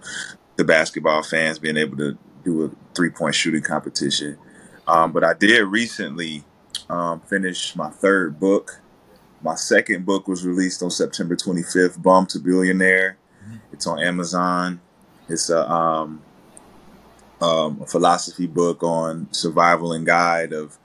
the 0.57 0.65
basketball 0.65 1.23
fans 1.23 1.59
being 1.59 1.77
able 1.77 1.97
to 1.97 2.19
do 2.45 2.65
a 2.67 2.71
three 2.95 3.11
point 3.11 3.35
shooting 3.35 3.62
competition. 3.62 4.39
Um, 4.87 5.12
but 5.12 5.25
I 5.25 5.35
did 5.35 5.62
recently 5.65 6.45
um, 6.91 7.21
finish 7.21 7.75
my 7.75 7.91
third 7.91 8.39
book. 8.39 8.81
My 9.43 9.55
second 9.55 10.07
book 10.07 10.29
was 10.29 10.47
released 10.47 10.83
on 10.83 10.91
September 10.91 11.37
25th, 11.37 12.03
Bum 12.03 12.27
to 12.27 12.39
Billionaire. 12.39 13.19
It's 13.73 13.87
on 13.87 14.01
Amazon. 14.01 14.81
It's 15.29 15.51
a 15.51 15.71
um, 15.71 16.23
um, 17.45 17.80
a 17.82 17.86
philosophy 17.86 18.47
book 18.47 18.82
on 18.82 19.28
survival 19.32 19.92
and 19.92 20.07
guide 20.07 20.53
of 20.53 20.78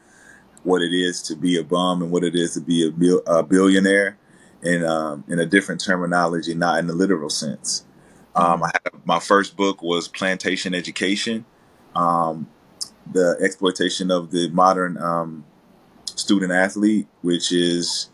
what 0.63 0.81
it 0.81 0.93
is 0.93 1.21
to 1.23 1.35
be 1.35 1.57
a 1.57 1.63
bum 1.63 2.01
and 2.01 2.11
what 2.11 2.23
it 2.23 2.35
is 2.35 2.53
to 2.53 2.61
be 2.61 2.87
a, 2.87 2.91
bil- 2.91 3.23
a 3.25 3.43
billionaire 3.43 4.17
in 4.61 4.83
um, 4.83 5.23
in 5.27 5.39
a 5.39 5.45
different 5.45 5.81
terminology, 5.81 6.53
not 6.53 6.79
in 6.79 6.87
the 6.87 6.93
literal 6.93 7.29
sense. 7.29 7.85
Um, 8.35 8.63
I 8.63 8.67
had, 8.67 9.05
my 9.05 9.19
first 9.19 9.55
book 9.55 9.81
was 9.81 10.07
Plantation 10.07 10.73
Education, 10.73 11.45
um, 11.95 12.47
the 13.11 13.37
exploitation 13.41 14.11
of 14.11 14.31
the 14.31 14.49
modern 14.49 14.97
um, 14.97 15.45
student 16.05 16.51
athlete, 16.51 17.07
which 17.21 17.51
is 17.51 18.09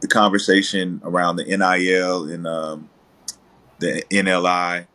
the 0.00 0.08
conversation 0.08 1.00
around 1.04 1.36
the 1.36 1.44
NIL 1.44 2.30
and 2.30 2.46
um, 2.46 2.88
the 3.80 4.04
NLI, 4.10 4.86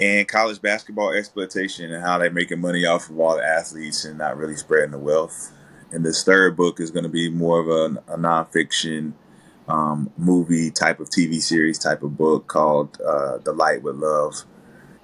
and 0.00 0.26
college 0.26 0.62
basketball 0.62 1.12
exploitation 1.12 1.92
and 1.92 2.02
how 2.02 2.18
they're 2.18 2.30
making 2.30 2.60
money 2.60 2.86
off 2.86 3.10
of 3.10 3.20
all 3.20 3.36
the 3.36 3.44
athletes 3.44 4.04
and 4.04 4.18
not 4.18 4.36
really 4.36 4.56
spreading 4.56 4.92
the 4.92 4.98
wealth. 4.98 5.52
And 5.92 6.04
this 6.04 6.24
third 6.24 6.56
book 6.56 6.80
is 6.80 6.90
going 6.90 7.04
to 7.04 7.10
be 7.10 7.28
more 7.30 7.60
of 7.60 7.68
a, 7.68 8.12
a 8.14 8.16
nonfiction 8.16 9.12
um, 9.68 10.10
movie 10.16 10.70
type 10.70 11.00
of 11.00 11.10
TV 11.10 11.40
series 11.40 11.78
type 11.78 12.02
of 12.02 12.16
book 12.16 12.46
called 12.46 12.98
uh, 13.00 13.38
The 13.38 13.52
Light 13.52 13.82
with 13.82 13.96
Love. 13.96 14.44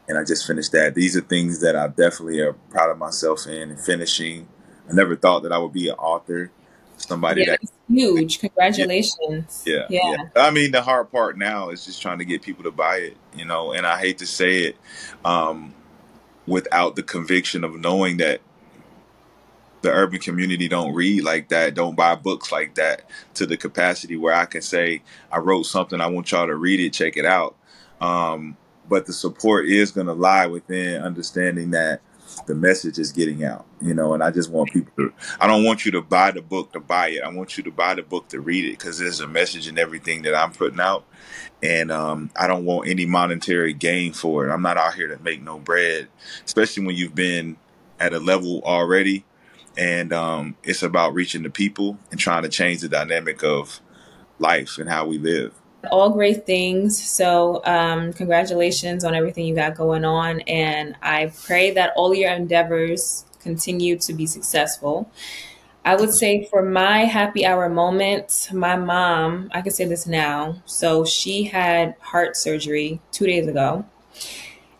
And 0.08 0.18
I 0.18 0.24
just 0.24 0.46
finished 0.46 0.72
that. 0.72 0.94
These 0.94 1.16
are 1.16 1.20
things 1.20 1.60
that 1.60 1.76
I 1.76 1.88
definitely 1.88 2.40
are 2.40 2.54
proud 2.54 2.90
of 2.90 2.98
myself 2.98 3.46
in 3.46 3.76
finishing. 3.76 4.48
I 4.88 4.94
never 4.94 5.16
thought 5.16 5.42
that 5.42 5.52
I 5.52 5.58
would 5.58 5.72
be 5.72 5.88
an 5.88 5.96
author, 5.96 6.50
somebody 6.96 7.42
Yeah, 7.42 7.46
that 7.46 7.60
huge. 7.88 8.38
Congratulations. 8.40 9.64
yeah, 9.66 9.86
Yeah. 9.88 10.00
yeah. 10.12 10.16
I 10.36 10.50
mean, 10.50 10.72
the 10.72 10.82
hard 10.82 11.10
part 11.10 11.38
now 11.38 11.70
is 11.70 11.84
just 11.86 12.02
trying 12.02 12.18
to 12.18 12.24
get 12.24 12.42
people 12.42 12.64
to 12.64 12.70
buy 12.70 12.96
it, 12.98 13.16
you 13.36 13.44
know. 13.44 13.72
And 13.72 13.86
I 13.86 13.98
hate 13.98 14.18
to 14.18 14.26
say 14.26 14.62
it, 14.64 14.76
um, 15.24 15.74
without 16.46 16.96
the 16.96 17.02
conviction 17.02 17.64
of 17.64 17.74
knowing 17.78 18.18
that 18.18 18.40
the 19.82 19.90
urban 19.90 20.20
community 20.20 20.68
don't 20.68 20.94
read 20.94 21.22
like 21.22 21.48
that, 21.50 21.74
don't 21.74 21.94
buy 21.96 22.14
books 22.14 22.50
like 22.50 22.74
that 22.76 23.08
to 23.34 23.46
the 23.46 23.56
capacity 23.56 24.16
where 24.16 24.34
I 24.34 24.46
can 24.46 24.62
say, 24.62 25.02
I 25.30 25.38
wrote 25.38 25.64
something, 25.64 26.00
I 26.00 26.06
want 26.08 26.32
y'all 26.32 26.46
to 26.46 26.56
read 26.56 26.80
it, 26.80 26.92
check 26.92 27.16
it 27.16 27.24
out. 27.24 27.56
Um, 28.00 28.56
but 28.88 29.06
the 29.06 29.12
support 29.12 29.66
is 29.66 29.90
going 29.90 30.06
to 30.06 30.12
lie 30.12 30.46
within 30.46 31.02
understanding 31.02 31.70
that 31.72 32.00
the 32.46 32.54
message 32.54 32.98
is 32.98 33.12
getting 33.12 33.44
out, 33.44 33.66
you 33.80 33.94
know, 33.94 34.14
and 34.14 34.22
I 34.22 34.30
just 34.30 34.50
want 34.50 34.72
people 34.72 34.92
to, 34.98 35.12
I 35.40 35.46
don't 35.46 35.64
want 35.64 35.84
you 35.84 35.92
to 35.92 36.02
buy 36.02 36.30
the 36.30 36.42
book 36.42 36.72
to 36.72 36.80
buy 36.80 37.08
it. 37.08 37.22
I 37.22 37.28
want 37.28 37.56
you 37.56 37.64
to 37.64 37.70
buy 37.70 37.94
the 37.94 38.02
book 38.02 38.28
to 38.28 38.40
read 38.40 38.64
it 38.64 38.78
because 38.78 38.98
there's 38.98 39.20
a 39.20 39.26
message 39.26 39.68
in 39.68 39.78
everything 39.78 40.22
that 40.22 40.34
I'm 40.34 40.52
putting 40.52 40.80
out. 40.80 41.04
And 41.62 41.90
um, 41.90 42.30
I 42.36 42.46
don't 42.46 42.64
want 42.64 42.88
any 42.88 43.06
monetary 43.06 43.72
gain 43.72 44.12
for 44.12 44.46
it. 44.46 44.52
I'm 44.52 44.62
not 44.62 44.76
out 44.76 44.94
here 44.94 45.08
to 45.08 45.22
make 45.22 45.42
no 45.42 45.58
bread, 45.58 46.08
especially 46.44 46.86
when 46.86 46.96
you've 46.96 47.14
been 47.14 47.56
at 47.98 48.12
a 48.12 48.18
level 48.18 48.62
already. 48.64 49.24
And 49.78 50.12
um, 50.12 50.56
it's 50.62 50.82
about 50.82 51.14
reaching 51.14 51.42
the 51.42 51.50
people 51.50 51.98
and 52.10 52.18
trying 52.20 52.42
to 52.42 52.48
change 52.48 52.80
the 52.80 52.88
dynamic 52.88 53.42
of 53.42 53.80
life 54.38 54.78
and 54.78 54.88
how 54.88 55.06
we 55.06 55.18
live. 55.18 55.54
All 55.90 56.10
great 56.10 56.46
things. 56.46 57.02
So, 57.02 57.62
um, 57.64 58.12
congratulations 58.12 59.04
on 59.04 59.14
everything 59.14 59.46
you 59.46 59.54
got 59.54 59.74
going 59.76 60.04
on. 60.04 60.40
And 60.42 60.96
I 61.02 61.32
pray 61.44 61.70
that 61.72 61.92
all 61.96 62.14
your 62.14 62.30
endeavors 62.32 63.24
continue 63.40 63.98
to 63.98 64.12
be 64.12 64.26
successful. 64.26 65.10
I 65.84 65.96
would 65.96 66.12
say 66.12 66.46
for 66.50 66.62
my 66.62 67.00
happy 67.06 67.46
hour 67.46 67.68
moment, 67.68 68.50
my 68.52 68.76
mom, 68.76 69.50
I 69.54 69.62
can 69.62 69.72
say 69.72 69.86
this 69.86 70.06
now. 70.06 70.62
So, 70.66 71.04
she 71.04 71.44
had 71.44 71.96
heart 72.00 72.36
surgery 72.36 73.00
two 73.12 73.26
days 73.26 73.48
ago. 73.48 73.84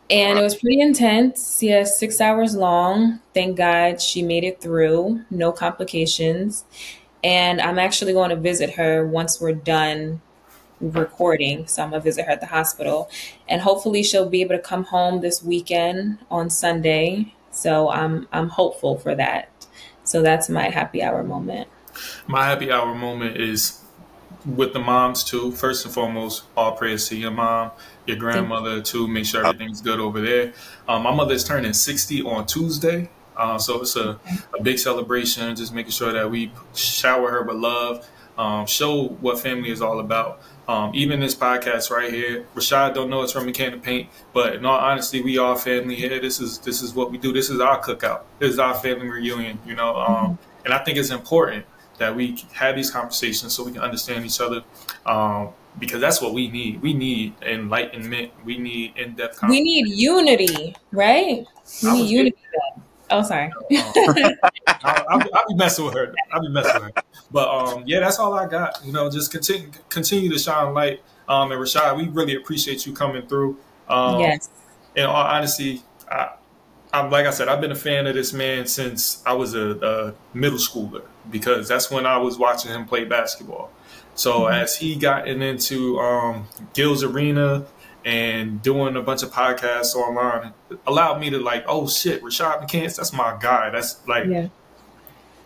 And 0.09 0.39
it 0.39 0.43
was 0.43 0.55
pretty 0.55 0.81
intense. 0.81 1.63
Yeah, 1.63 1.85
six 1.85 2.21
hours 2.21 2.55
long. 2.55 3.21
Thank 3.35 3.57
God 3.57 4.01
she 4.01 4.23
made 4.23 4.45
it 4.45 4.61
through, 4.61 5.25
no 5.31 5.51
complications. 5.51 6.65
And 7.25 7.61
I'm 7.61 7.79
actually 7.79 8.13
going 8.13 8.31
to 8.31 8.37
visit 8.37 8.71
her 8.75 9.07
once 9.07 9.41
we're 9.41 9.53
done 9.53 10.21
recording. 10.81 11.67
So 11.67 11.83
I'm 11.83 11.91
gonna 11.91 12.03
visit 12.03 12.27
her 12.27 12.33
at 12.33 12.41
the 12.41 12.47
hospital, 12.47 13.11
and 13.49 13.63
hopefully 13.63 14.03
she'll 14.03 14.29
be 14.29 14.43
able 14.43 14.57
to 14.57 14.63
come 14.63 14.85
home 14.85 15.21
this 15.21 15.43
weekend 15.43 16.19
on 16.31 16.51
Sunday. 16.51 17.35
So 17.51 17.91
I'm 17.91 18.29
I'm 18.33 18.49
hopeful 18.49 18.99
for 18.99 19.15
that. 19.15 19.51
So 20.05 20.23
that's 20.23 20.49
my 20.49 20.69
happy 20.69 21.03
hour 21.03 21.23
moment. 21.23 21.69
My 22.27 22.47
happy 22.47 22.71
hour 22.71 22.95
moment 22.95 23.37
is 23.39 23.83
with 24.45 24.73
the 24.73 24.79
moms 24.79 25.25
too. 25.25 25.53
First 25.53 25.85
and 25.85 25.93
foremost, 25.93 26.45
all 26.57 26.73
prayers 26.73 27.09
to 27.09 27.17
your 27.17 27.31
mom, 27.31 27.73
your 28.07 28.17
grandmother 28.17 28.81
too. 28.81 29.09
Make 29.09 29.27
sure 29.27 29.45
everything's 29.45 29.81
good 29.81 29.99
over 29.99 30.21
there. 30.21 30.53
Um, 30.87 31.03
my 31.03 31.15
mother 31.15 31.35
is 31.35 31.43
turning 31.43 31.73
60 31.73 32.23
on 32.23 32.47
Tuesday. 32.47 33.11
Uh, 33.37 33.59
so 33.59 33.83
it's 33.83 33.97
a, 33.97 34.19
a 34.59 34.63
big 34.63 34.79
celebration, 34.79 35.55
just 35.55 35.75
making 35.75 35.93
sure 35.93 36.13
that 36.13 36.31
we 36.31 36.51
shower 36.75 37.31
her 37.31 37.43
with 37.43 37.57
love, 37.57 38.09
um, 38.39 38.67
show 38.67 39.09
what 39.21 39.41
family 39.41 39.71
is 39.71 39.81
all 39.81 40.01
about. 40.01 40.41
Um, 40.69 40.91
even 40.95 41.21
this 41.21 41.35
podcast 41.35 41.91
right 41.91 42.13
here, 42.13 42.45
Rashad 42.55 42.95
don't 42.95 43.09
know 43.09 43.23
it's 43.23 43.33
from 43.33 43.49
a 43.49 43.53
can 43.53 43.75
of 43.75 43.83
paint, 43.83 44.09
but 44.33 44.57
in 44.57 44.67
all 44.67 44.79
honesty, 44.79 45.23
we 45.23 45.39
are 45.39 45.57
family 45.57 45.95
here. 45.95 46.21
This 46.21 46.41
is 46.41 46.59
this 46.59 46.83
is 46.83 46.93
what 46.93 47.11
we 47.13 47.19
do. 47.19 47.33
This 47.33 47.51
is 47.51 47.61
our 47.61 47.81
cookout. 47.81 48.23
This 48.41 48.51
is 48.51 48.59
our 48.59 48.75
family 48.75 49.09
reunion. 49.09 49.59
You 49.65 49.77
know, 49.77 49.97
um, 49.97 50.39
and 50.65 50.75
I 50.75 50.83
think 50.83 50.99
it's 50.99 51.11
important 51.11 51.67
that 51.99 52.15
we 52.15 52.45
have 52.53 52.75
these 52.75 52.91
conversations 52.91 53.55
so 53.55 53.65
we 53.65 53.73
can 53.73 53.81
understand 53.81 54.27
each 54.27 54.41
other, 54.41 54.63
um, 55.07 55.51
because 55.79 56.01
that's 56.01 56.21
what 56.21 56.35
we 56.35 56.49
need. 56.49 56.83
We 56.83 56.95
need 56.95 57.35
enlightenment. 57.43 58.33
We 58.45 58.59
need 58.59 58.97
in 58.97 59.15
depth. 59.15 59.43
We 59.49 59.61
need 59.61 59.87
unity, 59.89 60.75
right? 60.91 61.47
We 61.83 61.93
need 61.93 62.11
unity. 62.11 62.37
Oh, 63.11 63.23
sorry. 63.23 63.53
I'll, 64.67 65.05
I'll, 65.09 65.49
be- 65.49 65.55
messing 65.55 65.85
with 65.85 65.95
her. 65.95 66.15
I'll 66.33 66.41
be 66.41 66.49
messing 66.49 66.83
with 66.83 66.97
her. 66.97 67.03
But 67.31 67.49
um, 67.49 67.85
yeah, 67.87 68.01
that's 68.01 68.19
all 68.19 68.35
I 68.35 68.47
got. 68.47 68.85
You 68.85 68.93
know, 68.93 69.11
just 69.11 69.31
continue 69.31 69.71
continue 69.89 70.31
to 70.33 70.39
shine 70.39 70.75
light. 70.75 71.01
Um, 71.29 71.53
and 71.53 71.61
Rashad, 71.61 71.97
we 71.97 72.09
really 72.09 72.35
appreciate 72.35 72.87
you 72.87 72.93
coming 72.93 73.27
through. 73.27 73.59
Um, 73.89 74.21
yes. 74.21 74.49
In 74.95 75.05
all 75.05 75.25
honesty, 75.25 75.83
I, 76.11 76.31
I'm 76.93 77.11
like 77.11 77.27
I 77.27 77.31
said, 77.31 77.49
I've 77.49 77.61
been 77.61 77.73
a 77.73 77.77
fan 77.77 78.07
of 78.07 78.15
this 78.15 78.33
man 78.33 78.67
since 78.67 79.23
I 79.27 79.35
was 79.35 79.55
a, 79.55 79.71
a 79.79 80.15
middle 80.37 80.59
schooler 80.59 81.05
because 81.31 81.69
that's 81.69 81.91
when 81.91 82.07
I 82.07 82.17
was 82.19 82.39
watching 82.39 82.71
him 82.71 82.87
play 82.87 83.05
basketball. 83.05 83.71
So 84.15 84.47
as 84.47 84.77
he 84.77 84.97
gotten 84.97 85.43
into 85.43 86.01
um, 86.01 86.49
Gil's 86.73 87.05
Arena 87.05 87.67
and 88.07 88.63
doing 88.63 88.95
a 88.97 89.03
bunch 89.03 89.23
of 89.25 89.33
podcasts 89.33 89.95
online, 89.97 90.55
allowed 90.87 91.21
me 91.21 91.29
to 91.29 91.39
like, 91.39 91.65
oh 91.67 91.89
shit, 91.89 92.23
Rashad 92.23 92.63
McCants, 92.63 92.97
that's 92.97 93.13
my 93.13 93.37
guy. 93.41 93.69
That's 93.71 94.07
like 94.07 94.27
Yeah. 94.27 94.49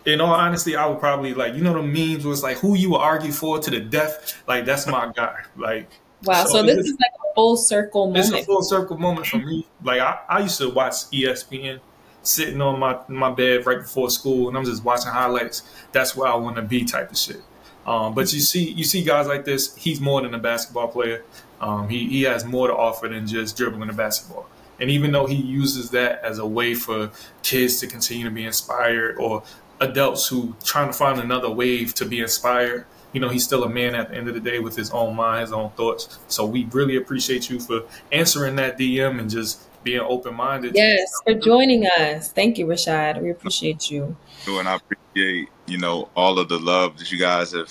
in 0.05 0.21
all 0.21 0.33
honesty, 0.33 0.75
I 0.75 0.85
would 0.85 0.99
probably 0.99 1.33
like 1.33 1.55
you 1.55 1.61
know 1.61 1.73
the 1.73 1.81
memes 1.83 2.23
was 2.25 2.43
like 2.43 2.57
who 2.59 2.75
you 2.77 2.91
would 2.91 2.99
argue 3.01 3.31
for 3.31 3.59
to 3.59 3.69
the 3.71 3.79
death. 3.79 4.41
Like 4.47 4.65
that's 4.65 4.85
my 4.87 5.11
guy. 5.13 5.37
Like 5.57 5.89
Wow. 6.23 6.45
So 6.45 6.51
So 6.59 6.63
this 6.63 6.85
is 6.85 6.91
like 6.93 7.11
a 7.31 7.33
full 7.33 7.57
circle 7.57 8.05
moment. 8.07 8.25
it's 8.25 8.43
a 8.43 8.45
full 8.45 8.61
circle 8.61 8.97
moment 8.97 9.25
for 9.27 9.37
me. 9.37 9.65
Like 9.83 9.99
I, 9.99 10.19
I 10.29 10.39
used 10.41 10.59
to 10.59 10.69
watch 10.69 10.93
ESPN 11.11 11.79
sitting 12.21 12.61
on 12.61 12.79
my 12.79 12.99
my 13.07 13.31
bed 13.31 13.65
right 13.65 13.79
before 13.79 14.11
school, 14.11 14.47
and 14.49 14.55
I'm 14.55 14.65
just 14.65 14.83
watching 14.83 15.11
highlights. 15.11 15.63
That's 15.93 16.15
where 16.15 16.29
I 16.29 16.35
want 16.35 16.57
to 16.57 16.61
be, 16.61 16.85
type 16.85 17.09
of 17.09 17.17
shit. 17.17 17.41
Um, 17.87 18.13
but 18.13 18.31
you 18.31 18.39
see, 18.39 18.69
you 18.69 18.83
see 18.83 19.03
guys 19.03 19.25
like 19.25 19.45
this. 19.45 19.75
He's 19.75 19.99
more 19.99 20.21
than 20.21 20.35
a 20.35 20.37
basketball 20.37 20.89
player. 20.89 21.23
Um, 21.61 21.87
he 21.87 22.07
he 22.09 22.23
has 22.23 22.43
more 22.43 22.67
to 22.67 22.75
offer 22.75 23.07
than 23.07 23.25
just 23.25 23.55
dribbling 23.55 23.87
the 23.87 23.93
basketball. 23.93 24.47
And 24.79 24.89
even 24.89 25.11
though 25.11 25.27
he 25.27 25.35
uses 25.35 25.91
that 25.91 26.23
as 26.23 26.39
a 26.39 26.45
way 26.45 26.73
for 26.73 27.11
kids 27.43 27.79
to 27.81 27.87
continue 27.87 28.25
to 28.25 28.31
be 28.31 28.43
inspired, 28.43 29.17
or 29.17 29.43
adults 29.79 30.27
who 30.27 30.55
trying 30.63 30.87
to 30.87 30.93
find 30.93 31.19
another 31.19 31.51
wave 31.51 31.93
to 31.95 32.05
be 32.05 32.19
inspired, 32.19 32.85
you 33.13 33.21
know, 33.21 33.29
he's 33.29 33.43
still 33.43 33.63
a 33.63 33.69
man 33.69 33.93
at 33.93 34.09
the 34.09 34.15
end 34.15 34.27
of 34.27 34.33
the 34.33 34.39
day 34.39 34.59
with 34.59 34.75
his 34.75 34.89
own 34.89 35.15
mind, 35.15 35.41
his 35.41 35.53
own 35.53 35.69
thoughts. 35.71 36.17
So 36.27 36.45
we 36.45 36.65
really 36.65 36.95
appreciate 36.95 37.49
you 37.49 37.59
for 37.59 37.83
answering 38.11 38.55
that 38.55 38.79
DM 38.79 39.19
and 39.19 39.29
just 39.29 39.67
being 39.83 39.99
open 39.99 40.33
minded. 40.33 40.73
Yes, 40.75 41.11
for 41.23 41.33
joining 41.35 41.85
us. 41.85 42.31
Thank 42.31 42.57
you, 42.57 42.65
Rashad. 42.65 43.21
We 43.21 43.31
appreciate 43.31 43.91
you. 43.91 44.15
and 44.47 44.67
I 44.67 44.75
appreciate 44.75 45.49
you 45.67 45.77
know 45.77 46.09
all 46.15 46.39
of 46.39 46.49
the 46.49 46.59
love 46.59 46.97
that 46.97 47.11
you 47.11 47.19
guys 47.19 47.51
have 47.51 47.69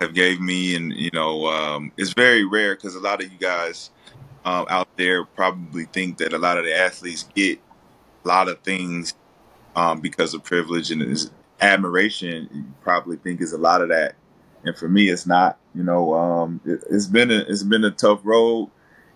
have 0.00 0.14
gave 0.14 0.40
me, 0.40 0.76
and 0.76 0.92
you 0.92 1.10
know 1.12 1.46
um, 1.46 1.92
it's 1.96 2.12
very 2.12 2.44
rare 2.44 2.74
because 2.74 2.94
a 2.94 3.00
lot 3.00 3.22
of 3.22 3.32
you 3.32 3.38
guys 3.38 3.90
um, 4.44 4.66
out 4.68 4.88
there 4.96 5.24
probably 5.24 5.84
think 5.86 6.18
that 6.18 6.32
a 6.32 6.38
lot 6.38 6.58
of 6.58 6.64
the 6.64 6.76
athletes 6.76 7.28
get 7.34 7.60
a 8.24 8.28
lot 8.28 8.48
of 8.48 8.60
things 8.60 9.14
um, 9.76 10.00
because 10.00 10.34
of 10.34 10.44
privilege 10.44 10.90
and 10.90 11.02
is 11.02 11.30
admiration. 11.60 12.48
You 12.52 12.64
probably 12.82 13.16
think 13.16 13.40
is 13.40 13.52
a 13.52 13.58
lot 13.58 13.82
of 13.82 13.88
that, 13.90 14.14
and 14.64 14.76
for 14.76 14.88
me, 14.88 15.08
it's 15.08 15.26
not. 15.26 15.58
You 15.74 15.84
know, 15.84 16.14
um, 16.14 16.60
it, 16.64 16.82
it's 16.90 17.06
been 17.06 17.30
a 17.30 17.38
it's 17.48 17.62
been 17.62 17.84
a 17.84 17.90
tough 17.90 18.20
road, 18.24 18.70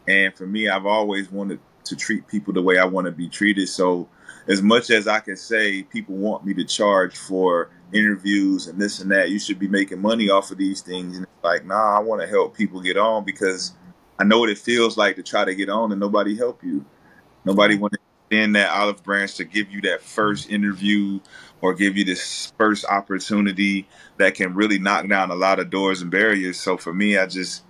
and 0.09 0.35
for 0.35 0.47
me, 0.47 0.69
I've 0.69 0.87
always 0.87 1.31
wanted 1.31 1.61
to 1.85 1.97
treat 1.97 2.27
people 2.29 2.53
the 2.53 2.63
way 2.63 2.79
I 2.79 2.85
want 2.85 3.07
to 3.07 3.13
be 3.13 3.29
treated. 3.29 3.69
So 3.69 4.09
as 4.49 4.63
much 4.63 4.91
as 4.91 5.09
I 5.09 5.21
can 5.21 5.37
say 5.37 5.83
people 5.83 6.17
want 6.17 6.45
me 6.45 6.55
to 6.55 6.65
charge 6.65 7.17
for 7.17 7.71
interviews 7.93 8.67
and 8.67 8.81
this 8.81 9.01
and 9.01 9.11
that, 9.11 9.31
you 9.31 9.39
should 9.39 9.59
be 9.59 9.69
making 9.69 10.01
money 10.01 10.31
off 10.31 10.51
of 10.51 10.59
these 10.59 10.81
things. 10.81 11.17
And 11.17 11.25
it's 11.25 11.45
like, 11.45 11.65
nah, 11.65 11.97
I 11.97 12.01
want 12.01 12.21
to 12.23 12.27
help 12.27 12.57
people 12.57 12.81
get 12.81 12.97
on 12.97 13.25
because 13.25 13.73
I 14.19 14.25
know 14.25 14.39
what 14.39 14.51
it 14.51 14.59
feels 14.59 14.97
like 14.97 15.17
to 15.17 15.23
try 15.23 15.45
to 15.45 15.55
get 15.55 15.69
on 15.69 15.93
and 15.93 16.01
nobody 16.01 16.37
help 16.37 16.63
you. 16.63 16.85
Nobody 17.45 17.77
want 17.77 17.95
to 17.95 17.99
extend 18.31 18.57
that 18.57 18.71
olive 18.71 19.03
branch 19.03 19.35
to 19.37 19.45
give 19.45 19.71
you 19.71 19.81
that 19.83 20.01
first 20.01 20.51
interview 20.51 21.21
or 21.61 21.75
give 21.75 21.97
you 21.97 22.05
this 22.05 22.53
first 22.57 22.85
opportunity 22.85 23.89
that 24.19 24.35
can 24.35 24.55
really 24.55 24.79
knock 24.79 25.09
down 25.09 25.31
a 25.31 25.35
lot 25.35 25.59
of 25.59 25.71
doors 25.71 26.03
and 26.03 26.11
barriers. 26.11 26.59
So 26.59 26.77
for 26.77 26.93
me, 26.95 27.19
I 27.19 27.27
just 27.27 27.63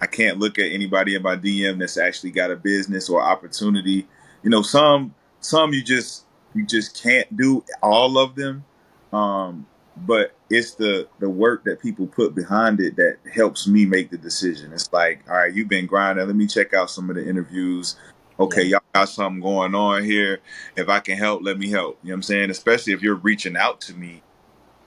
I 0.00 0.06
can't 0.06 0.38
look 0.38 0.58
at 0.58 0.72
anybody 0.72 1.14
in 1.14 1.22
my 1.22 1.36
DM 1.36 1.78
that's 1.78 1.96
actually 1.96 2.32
got 2.32 2.50
a 2.50 2.56
business 2.56 3.08
or 3.08 3.22
opportunity. 3.22 4.08
You 4.42 4.50
know, 4.50 4.62
some 4.62 5.14
some 5.40 5.72
you 5.72 5.82
just 5.82 6.24
you 6.54 6.66
just 6.66 7.00
can't 7.00 7.36
do 7.36 7.64
all 7.82 8.18
of 8.18 8.34
them. 8.34 8.64
Um, 9.12 9.66
but 9.96 10.34
it's 10.48 10.74
the 10.74 11.06
the 11.18 11.28
work 11.28 11.64
that 11.64 11.80
people 11.80 12.06
put 12.06 12.34
behind 12.34 12.80
it 12.80 12.96
that 12.96 13.18
helps 13.32 13.66
me 13.66 13.84
make 13.84 14.10
the 14.10 14.16
decision. 14.16 14.72
It's 14.72 14.90
like, 14.92 15.22
all 15.28 15.36
right, 15.36 15.52
you've 15.52 15.68
been 15.68 15.86
grinding. 15.86 16.26
Let 16.26 16.36
me 16.36 16.46
check 16.46 16.72
out 16.72 16.90
some 16.90 17.10
of 17.10 17.16
the 17.16 17.28
interviews. 17.28 17.96
Okay, 18.40 18.62
y'all 18.62 18.80
got 18.94 19.10
something 19.10 19.42
going 19.42 19.74
on 19.74 20.02
here. 20.02 20.40
If 20.76 20.88
I 20.88 21.00
can 21.00 21.18
help, 21.18 21.42
let 21.42 21.58
me 21.58 21.68
help. 21.68 21.98
You 22.02 22.08
know 22.08 22.14
what 22.14 22.16
I'm 22.16 22.22
saying? 22.22 22.50
Especially 22.50 22.94
if 22.94 23.02
you're 23.02 23.16
reaching 23.16 23.56
out 23.56 23.80
to 23.82 23.94
me, 23.94 24.22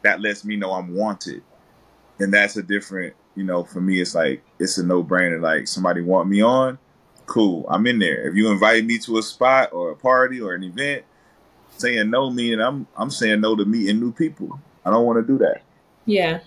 that 0.01 0.19
lets 0.19 0.43
me 0.43 0.55
know 0.55 0.73
I'm 0.73 0.93
wanted. 0.93 1.43
And 2.19 2.33
that's 2.33 2.57
a 2.57 2.63
different, 2.63 3.13
you 3.35 3.43
know, 3.43 3.63
for 3.63 3.81
me, 3.81 4.01
it's 4.01 4.15
like, 4.15 4.43
it's 4.59 4.77
a 4.77 4.85
no 4.85 5.03
brainer. 5.03 5.39
Like, 5.39 5.67
somebody 5.67 6.01
want 6.01 6.27
me 6.27 6.41
on, 6.41 6.79
cool, 7.27 7.65
I'm 7.69 7.85
in 7.87 7.99
there. 7.99 8.27
If 8.27 8.35
you 8.35 8.51
invite 8.51 8.85
me 8.85 8.97
to 8.99 9.19
a 9.19 9.23
spot 9.23 9.71
or 9.71 9.91
a 9.91 9.95
party 9.95 10.41
or 10.41 10.55
an 10.55 10.63
event, 10.63 11.05
saying 11.77 12.09
no 12.09 12.29
meaning 12.29 12.61
I'm 12.61 12.87
I'm 12.97 13.09
saying 13.09 13.41
no 13.41 13.55
to 13.55 13.65
meeting 13.65 13.99
new 13.99 14.11
people. 14.11 14.59
I 14.85 14.91
don't 14.91 15.05
want 15.05 15.25
to 15.25 15.33
do 15.33 15.37
that. 15.39 15.61
Yeah. 16.05 16.39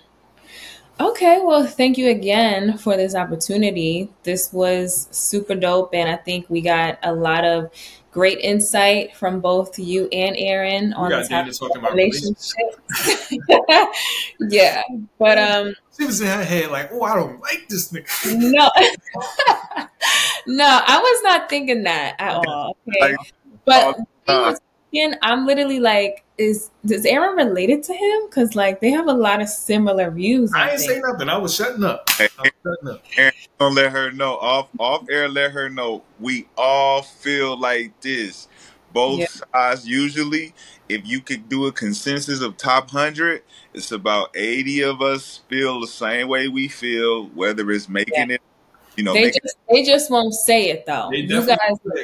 Okay, 1.01 1.39
well, 1.41 1.65
thank 1.65 1.97
you 1.97 2.09
again 2.11 2.77
for 2.77 2.97
this 2.97 3.15
opportunity. 3.15 4.11
This 4.25 4.53
was 4.53 5.07
super 5.13 5.55
dope, 5.55 5.95
and 5.95 6.09
I 6.09 6.17
think 6.17 6.47
we 6.51 6.61
got 6.61 6.99
a 7.05 7.13
lot 7.13 7.45
of 7.45 7.71
great 8.11 8.39
insight 8.41 9.15
from 9.15 9.39
both 9.39 9.79
you 9.79 10.09
and 10.11 10.35
Aaron 10.37 10.93
on 10.95 11.11
the 11.11 11.23
topic 11.23 11.77
of 11.77 11.95
relationship. 11.95 12.57
yeah, 14.41 14.83
but 15.21 15.39
um, 15.39 15.75
she 15.97 16.05
was 16.05 16.21
in 16.21 16.27
her 16.27 16.43
head 16.43 16.73
like, 16.73 16.91
"Oh, 16.93 17.03
I 17.03 17.15
don't 17.15 17.41
like 17.41 17.69
this 17.69 17.93
nigga." 17.93 18.37
No, 18.37 18.69
no, 20.49 20.81
I 20.85 20.99
was 20.99 21.23
not 21.23 21.49
thinking 21.49 21.85
that 21.85 22.17
at 22.19 22.45
all. 22.45 22.77
Okay, 22.89 23.17
but 23.65 24.01
and 24.95 25.19
I'm 25.23 25.47
literally 25.47 25.81
like, 25.81 26.25
is 26.39 26.71
does 26.87 27.05
Aaron 27.05 27.37
related 27.37 27.83
to 27.85 27.93
him? 27.93 28.27
Because 28.27 28.55
like 28.55 28.81
they 28.81 28.91
have 28.91 29.09
a 29.09 29.13
lot 29.13 29.41
of 29.41 29.49
similar 29.49 30.11
views. 30.11 30.53
I, 30.55 30.69
I 30.69 30.71
ain't 30.71 30.81
say 30.81 31.01
nothing. 31.01 31.29
I 31.29 31.37
was 31.37 31.55
shutting 31.55 31.85
up. 31.85 32.09
Hey, 32.11 32.29
was 32.39 32.53
shutting 32.65 32.89
up. 32.89 33.05
Aaron, 33.17 33.33
don't 33.59 33.75
let 33.75 33.93
her 33.93 34.11
know. 34.13 34.37
Off 34.39 34.69
off 34.79 35.05
air, 35.11 35.29
let 35.29 35.53
her 35.53 35.69
know. 35.69 36.05
We 36.21 36.49
all 36.57 37.03
feel 37.03 37.59
like 37.59 38.01
this. 38.01 38.49
Both 38.93 39.21
yeah. 39.21 39.27
sides 39.53 39.87
usually. 39.87 40.55
If 40.89 41.07
you 41.07 41.21
could 41.21 41.51
do 41.51 41.67
a 41.67 41.73
consensus 41.73 42.41
of 42.41 42.57
top 42.57 42.91
hundred, 42.91 43.43
it's 43.75 43.93
about 43.93 44.35
eighty 44.35 44.83
of 44.83 45.03
us 45.03 45.43
feel 45.49 45.81
the 45.81 45.87
same 45.87 46.29
way 46.29 46.49
we 46.49 46.69
feel, 46.69 47.27
whether 47.29 47.71
it's 47.71 47.91
making 47.91 48.31
yeah. 48.31 48.37
it 48.37 48.43
you 48.99 49.05
know, 49.05 49.13
they 49.13 49.31
just 49.31 49.57
they 49.71 49.85
just 49.85 50.11
won't 50.11 50.35
say 50.35 50.71
it 50.71 50.85
though. 50.85 51.09
You 51.13 51.47
guys 51.47 51.59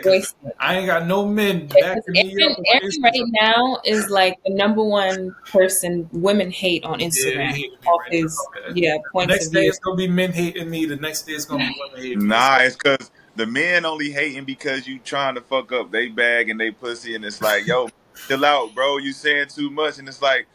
voice 0.04 0.32
it. 0.46 0.54
I 0.60 0.76
ain't 0.76 0.86
got 0.86 1.08
no 1.08 1.26
men 1.26 1.66
backing 1.66 2.02
me 2.06 2.36
Aaron. 2.40 2.54
Aaron 2.72 2.90
right 3.02 3.22
now 3.32 3.80
is 3.84 4.08
like 4.10 4.38
the 4.44 4.54
number 4.54 4.84
one 4.84 5.34
person 5.50 6.08
women 6.12 6.52
hate 6.52 6.84
on 6.84 7.00
Instagram. 7.00 7.58
Yeah, 7.58 7.90
right 7.90 8.12
his, 8.12 8.46
yeah, 8.74 8.98
points 9.10 9.26
the 9.26 9.34
next 9.34 9.48
day 9.48 9.66
it's 9.66 9.80
gonna 9.80 9.96
be 9.96 10.06
men 10.06 10.32
hating 10.32 10.70
me. 10.70 10.86
The 10.86 10.94
next 10.94 11.22
day 11.22 11.32
it's 11.32 11.44
gonna 11.44 11.66
be 11.66 11.76
women 11.80 12.00
hating 12.00 12.18
me. 12.20 12.26
Nah, 12.26 12.58
it's 12.58 12.76
because 12.76 13.10
the 13.34 13.46
men 13.46 13.84
only 13.84 14.12
hating 14.12 14.44
because 14.44 14.86
you 14.86 15.00
trying 15.00 15.34
to 15.34 15.40
fuck 15.40 15.72
up 15.72 15.90
they 15.90 16.06
bag 16.06 16.48
and 16.48 16.60
they 16.60 16.70
pussy, 16.70 17.16
and 17.16 17.24
it's 17.24 17.42
like, 17.42 17.66
yo, 17.66 17.88
chill 18.28 18.44
out, 18.44 18.72
bro. 18.72 18.98
You 18.98 19.12
saying 19.12 19.48
too 19.48 19.68
much, 19.68 19.98
and 19.98 20.06
it's 20.06 20.22
like, 20.22 20.46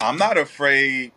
I'm 0.00 0.18
not 0.18 0.36
afraid 0.36 1.12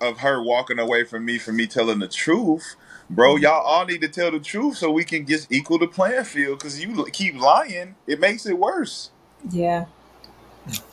of 0.00 0.16
her 0.20 0.42
walking 0.42 0.78
away 0.78 1.04
from 1.04 1.26
me 1.26 1.36
for 1.36 1.52
me 1.52 1.66
telling 1.66 1.98
the 1.98 2.08
truth 2.08 2.74
bro, 3.10 3.36
y'all 3.36 3.62
all 3.64 3.84
need 3.86 4.00
to 4.02 4.08
tell 4.08 4.30
the 4.30 4.40
truth 4.40 4.76
so 4.76 4.90
we 4.90 5.04
can 5.04 5.26
just 5.26 5.50
equal 5.52 5.78
the 5.78 5.86
playing 5.86 6.24
field. 6.24 6.58
Because 6.58 6.82
you 6.82 7.04
keep 7.12 7.40
lying, 7.40 7.94
it 8.06 8.20
makes 8.20 8.46
it 8.46 8.58
worse. 8.58 9.10
Yeah. 9.50 9.86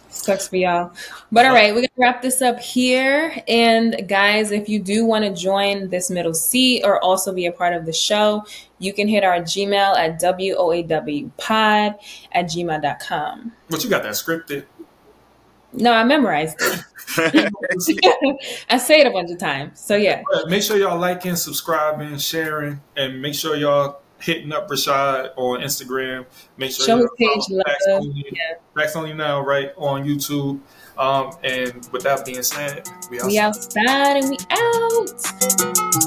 Sucks 0.10 0.50
for 0.50 0.58
y'all. 0.58 0.92
But 1.32 1.46
all 1.46 1.54
right, 1.54 1.70
we're 1.70 1.82
going 1.82 1.88
to 1.88 2.02
wrap 2.02 2.22
this 2.22 2.42
up 2.42 2.60
here. 2.60 3.42
And 3.48 4.08
guys, 4.10 4.52
if 4.52 4.68
you 4.68 4.78
do 4.80 5.06
want 5.06 5.24
to 5.24 5.34
join 5.34 5.90
this 5.90 6.10
middle 6.10 6.34
seat 6.34 6.84
or 6.84 7.02
also 7.02 7.34
be 7.34 7.46
a 7.46 7.52
part 7.52 7.74
of 7.74 7.86
the 7.86 7.94
show, 7.94 8.44
you 8.78 8.92
can 8.92 9.08
hit 9.08 9.24
our 9.24 9.38
Gmail 9.38 9.96
at 9.96 10.22
WOAWpod 10.22 11.96
at 12.34 12.46
gmail.com. 12.46 13.54
But 13.70 13.84
you 13.84 13.90
got 13.90 14.04
that 14.04 14.14
scripted. 14.14 14.66
No, 15.74 15.94
I 15.94 16.04
memorized 16.04 16.58
it. 16.60 16.84
I 18.70 18.78
say 18.78 19.02
it 19.02 19.08
a 19.08 19.12
bunch 19.12 19.32
of 19.32 19.38
times. 19.38 19.80
So 19.80 19.96
yeah. 19.96 20.22
Make 20.48 20.64
sure 20.64 20.78
y'all 20.78 21.00
liking, 21.00 21.36
subscribing, 21.36 22.18
sharing, 22.18 22.80
and 22.96 23.22
make 23.22 23.34
sure 23.34 23.56
y'all 23.56 24.02
hitting 24.20 24.54
up 24.54 24.70
Rashad 24.70 25.32
on 25.36 25.62
Instagram. 25.62 26.26
Make 26.58 26.72
sure 26.72 26.86
show 26.86 26.98
his 26.98 27.10
page 27.18 27.64
Facts 27.66 27.86
only, 27.90 28.26
yeah. 28.32 28.54
Facts 28.76 28.96
only 28.96 29.14
now, 29.14 29.42
right 29.42 29.72
on 29.78 30.06
YouTube. 30.06 30.60
Um, 30.98 31.32
and 31.44 31.88
with 31.92 32.04
that 32.04 32.26
being 32.26 32.44
said, 32.44 32.88
we 33.10 33.20
outside. 33.20 33.28
We 33.28 33.40
outside 33.40 34.18
and 34.18 34.30
we 34.30 34.38
out. 34.52 36.01